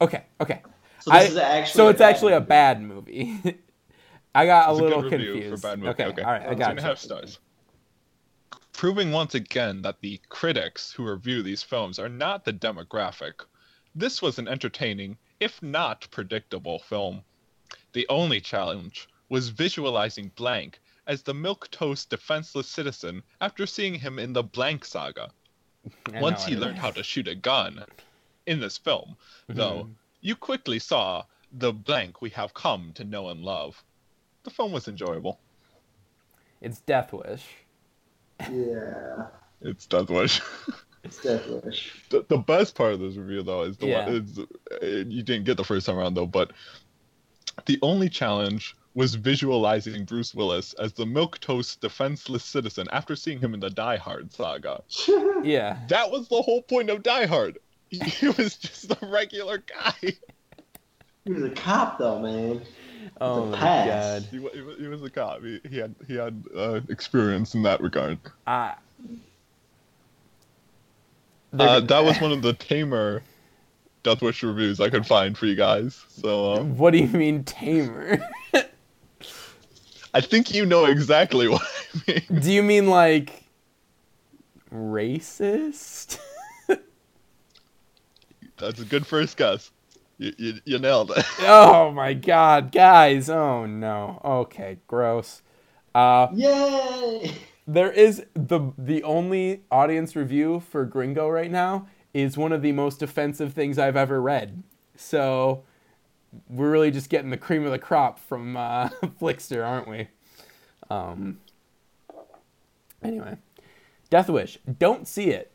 [0.00, 0.62] okay, okay.
[1.00, 1.72] So this I- is actually.
[1.78, 3.38] So it's bad actually a bad movie.
[4.34, 5.62] I got a It's a little good review confused.
[5.62, 5.90] for bad movie.
[5.90, 6.88] Okay, Okay, all right, I got and a you.
[6.88, 7.38] half stars.
[8.72, 13.34] Proving once again that the critics who review these films are not the demographic.
[13.94, 17.22] This was an entertaining, if not predictable, film.
[17.92, 24.32] The only challenge was visualizing Blank as the milquetoast defenseless citizen after seeing him in
[24.32, 25.30] the Blank saga.
[26.14, 27.84] I Once know he learned how to shoot a gun
[28.46, 29.16] in this film,
[29.48, 29.94] though, Mhm.
[30.20, 33.82] you quickly saw the blank we have come to know and love.
[34.44, 35.40] The film was enjoyable.
[36.60, 37.44] It's Death Wish.
[38.50, 39.28] Yeah,
[39.60, 40.40] It's Death Wish.
[41.04, 41.92] it's Death Wish.
[42.10, 44.06] the, the best part of this review, though, is the Yeah.
[44.06, 46.52] one is, uh, you didn't get the first time around, though, but
[47.66, 53.52] the only challenge was visualizing Bruce Willis as the milquetoast defenseless citizen after seeing him
[53.54, 54.82] in the Die Hard saga.
[55.44, 55.78] Yeah.
[55.88, 57.58] That was the whole point of Die Hard.
[57.90, 59.94] He was just a regular guy.
[61.24, 62.62] he was a cop, though, man.
[63.20, 64.22] Oh my god.
[64.30, 65.42] He, he, he was a cop.
[65.42, 68.18] He, he had he had uh, experience in that regard.
[68.46, 68.74] I.
[71.52, 73.22] Uh, that was one of the tamer
[74.02, 76.02] Death Wish reviews I could find for you guys.
[76.08, 78.26] So um, What do you mean tamer?
[80.14, 82.40] I think you know exactly what I mean.
[82.40, 83.44] do you mean like
[84.72, 86.18] racist?
[88.56, 89.70] That's a good first guess.
[90.18, 91.24] You, you, you nailed it.
[91.40, 93.28] oh my god, guys.
[93.28, 94.20] Oh no.
[94.24, 95.42] Okay, gross.
[95.94, 97.32] Uh Yay!
[97.66, 102.72] there is the the only audience review for Gringo right now is one of the
[102.72, 104.62] most offensive things I've ever read.
[104.96, 105.64] So
[106.48, 108.88] we're really just getting the cream of the crop from uh,
[109.20, 110.08] Flixster, aren't we?
[110.90, 111.38] Um.
[113.02, 113.36] Anyway,
[114.10, 114.58] Death Wish.
[114.78, 115.50] Don't see it.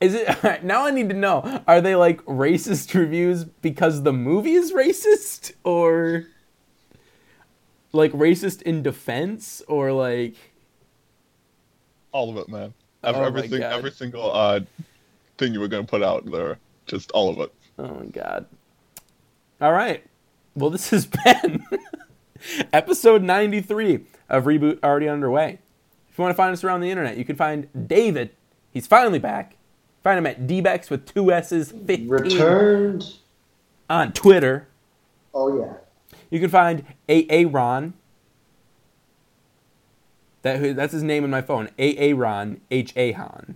[0.00, 0.86] Is it now?
[0.86, 6.26] I need to know: Are they like racist reviews because the movie is racist, or
[7.92, 10.34] like racist in defense, or like?
[12.12, 12.74] All of it, man.
[13.02, 13.72] Oh my everything, God.
[13.72, 14.60] every single uh,
[15.38, 17.52] thing you were gonna put out there, just all of it.
[17.78, 18.46] Oh my god.
[19.60, 20.04] All right.
[20.54, 21.64] Well, this has been
[22.72, 25.58] episode 93 of Reboot already underway.
[26.10, 28.30] If you want to find us around the internet, you can find David.
[28.72, 29.56] He's finally back.
[30.02, 33.14] Find him at dbex with two S's 15 Returned.
[33.88, 34.68] on Twitter.
[35.32, 35.74] Oh yeah.
[36.30, 37.94] You can find AA Ron.
[40.42, 41.70] That that's his name in my phone.
[41.78, 43.54] AA Ron H A Han.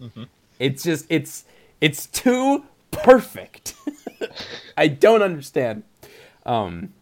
[0.00, 0.22] Mm-hmm.
[0.60, 1.44] It's just it's
[1.80, 3.74] it's too perfect.
[4.76, 5.82] I don't understand.
[6.46, 6.92] Um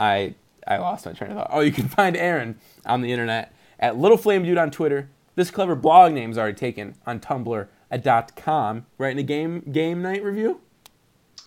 [0.00, 0.34] I
[0.66, 1.50] I lost my train of thought.
[1.52, 5.08] Oh, you can find Aaron on the internet at Little Flame Dude on Twitter.
[5.34, 8.86] This clever blog name is already taken on Tumblr at .com.
[8.98, 10.60] Writing a game game night review?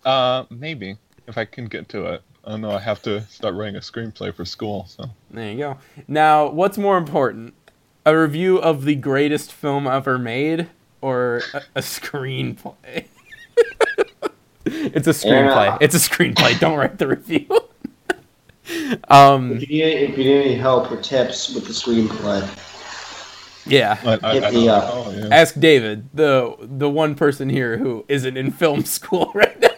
[0.04, 2.22] Uh, maybe if I can get to it.
[2.44, 2.70] I don't know.
[2.70, 4.86] I have to start writing a screenplay for school.
[4.88, 5.78] So There you go.
[6.06, 7.54] Now, what's more important?
[8.06, 10.68] A review of the greatest film ever made
[11.00, 13.06] or a, a screenplay?
[14.66, 15.66] it's a screenplay.
[15.66, 15.78] Yeah.
[15.80, 16.58] It's a screenplay.
[16.58, 17.46] Don't write the review.
[19.08, 22.46] um, If you need if you need any help or tips with the screenplay,
[23.66, 23.98] yeah.
[24.04, 24.84] I, I, Hit I me up.
[24.94, 25.28] know, yeah.
[25.34, 29.68] Ask David, the the one person here who isn't in film school right now.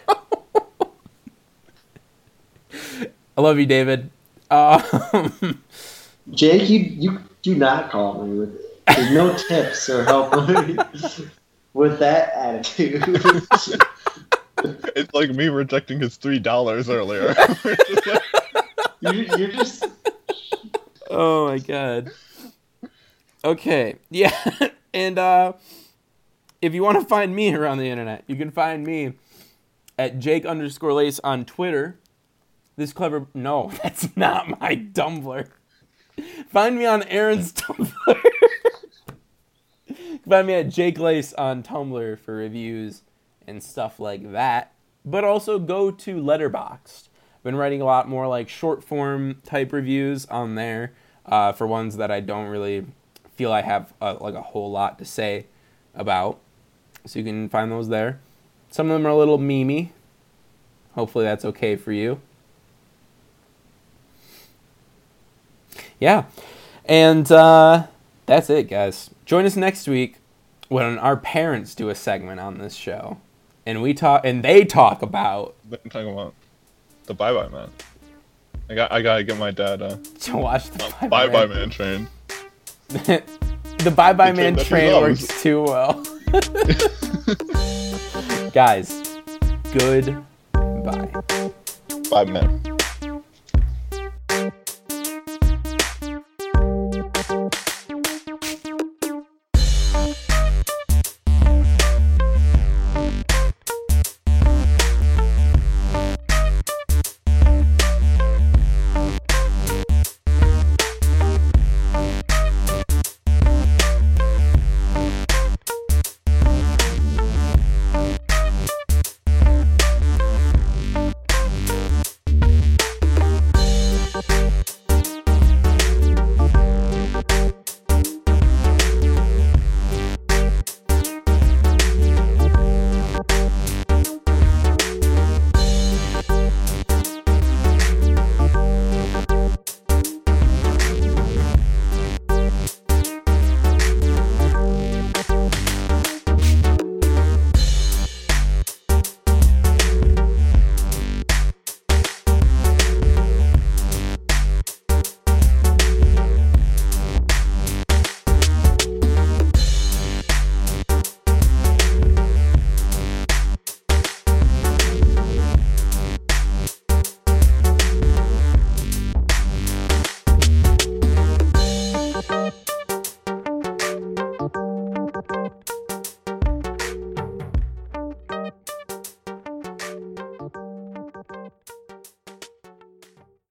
[3.37, 4.09] I love you, David.
[4.49, 5.61] Um,
[6.31, 8.59] Jake, you you do not call me with
[8.95, 10.31] there's no tips or help
[11.73, 13.03] with that attitude.
[14.63, 17.33] It's like me rejecting his three dollars earlier.
[18.99, 19.87] you're, you're just
[21.09, 22.11] Oh my god.
[23.43, 23.95] Okay.
[24.11, 24.31] Yeah.
[24.93, 25.53] and uh
[26.61, 29.13] if you want to find me around the internet, you can find me
[29.97, 31.97] at Jake underscore lace on Twitter.
[32.75, 35.47] This clever no, that's not my Tumblr.
[36.51, 38.21] Find me on Aaron's Tumblr.
[40.27, 43.01] Find me at Jake Lace on Tumblr for reviews
[43.47, 44.73] and stuff like that.
[45.03, 47.09] But also go to Letterboxd.
[47.35, 50.93] I've been writing a lot more like short form type reviews on there
[51.25, 52.85] uh, for ones that I don't really
[53.35, 55.47] feel I have uh, like a whole lot to say
[55.95, 56.39] about.
[57.05, 58.19] so you can find those there.
[58.69, 59.89] Some of them are a little memey.
[60.93, 62.21] Hopefully that's okay for you.
[65.99, 66.25] Yeah.
[66.85, 67.87] And uh,
[68.31, 69.09] that's it, guys.
[69.25, 70.15] Join us next week
[70.69, 73.17] when our parents do a segment on this show.
[73.65, 76.33] And we talk and they talk about I'm talking about
[77.07, 77.69] the Bye Bye Man.
[78.69, 82.07] I got I gotta get my dad uh, to watch the Bye Bye Man train.
[82.87, 85.21] the Bye Bye Man train that he train loves.
[85.21, 86.01] works too well.
[88.53, 89.19] Guys,
[89.73, 90.15] good
[90.53, 91.11] bye.
[92.09, 92.70] Bye Man.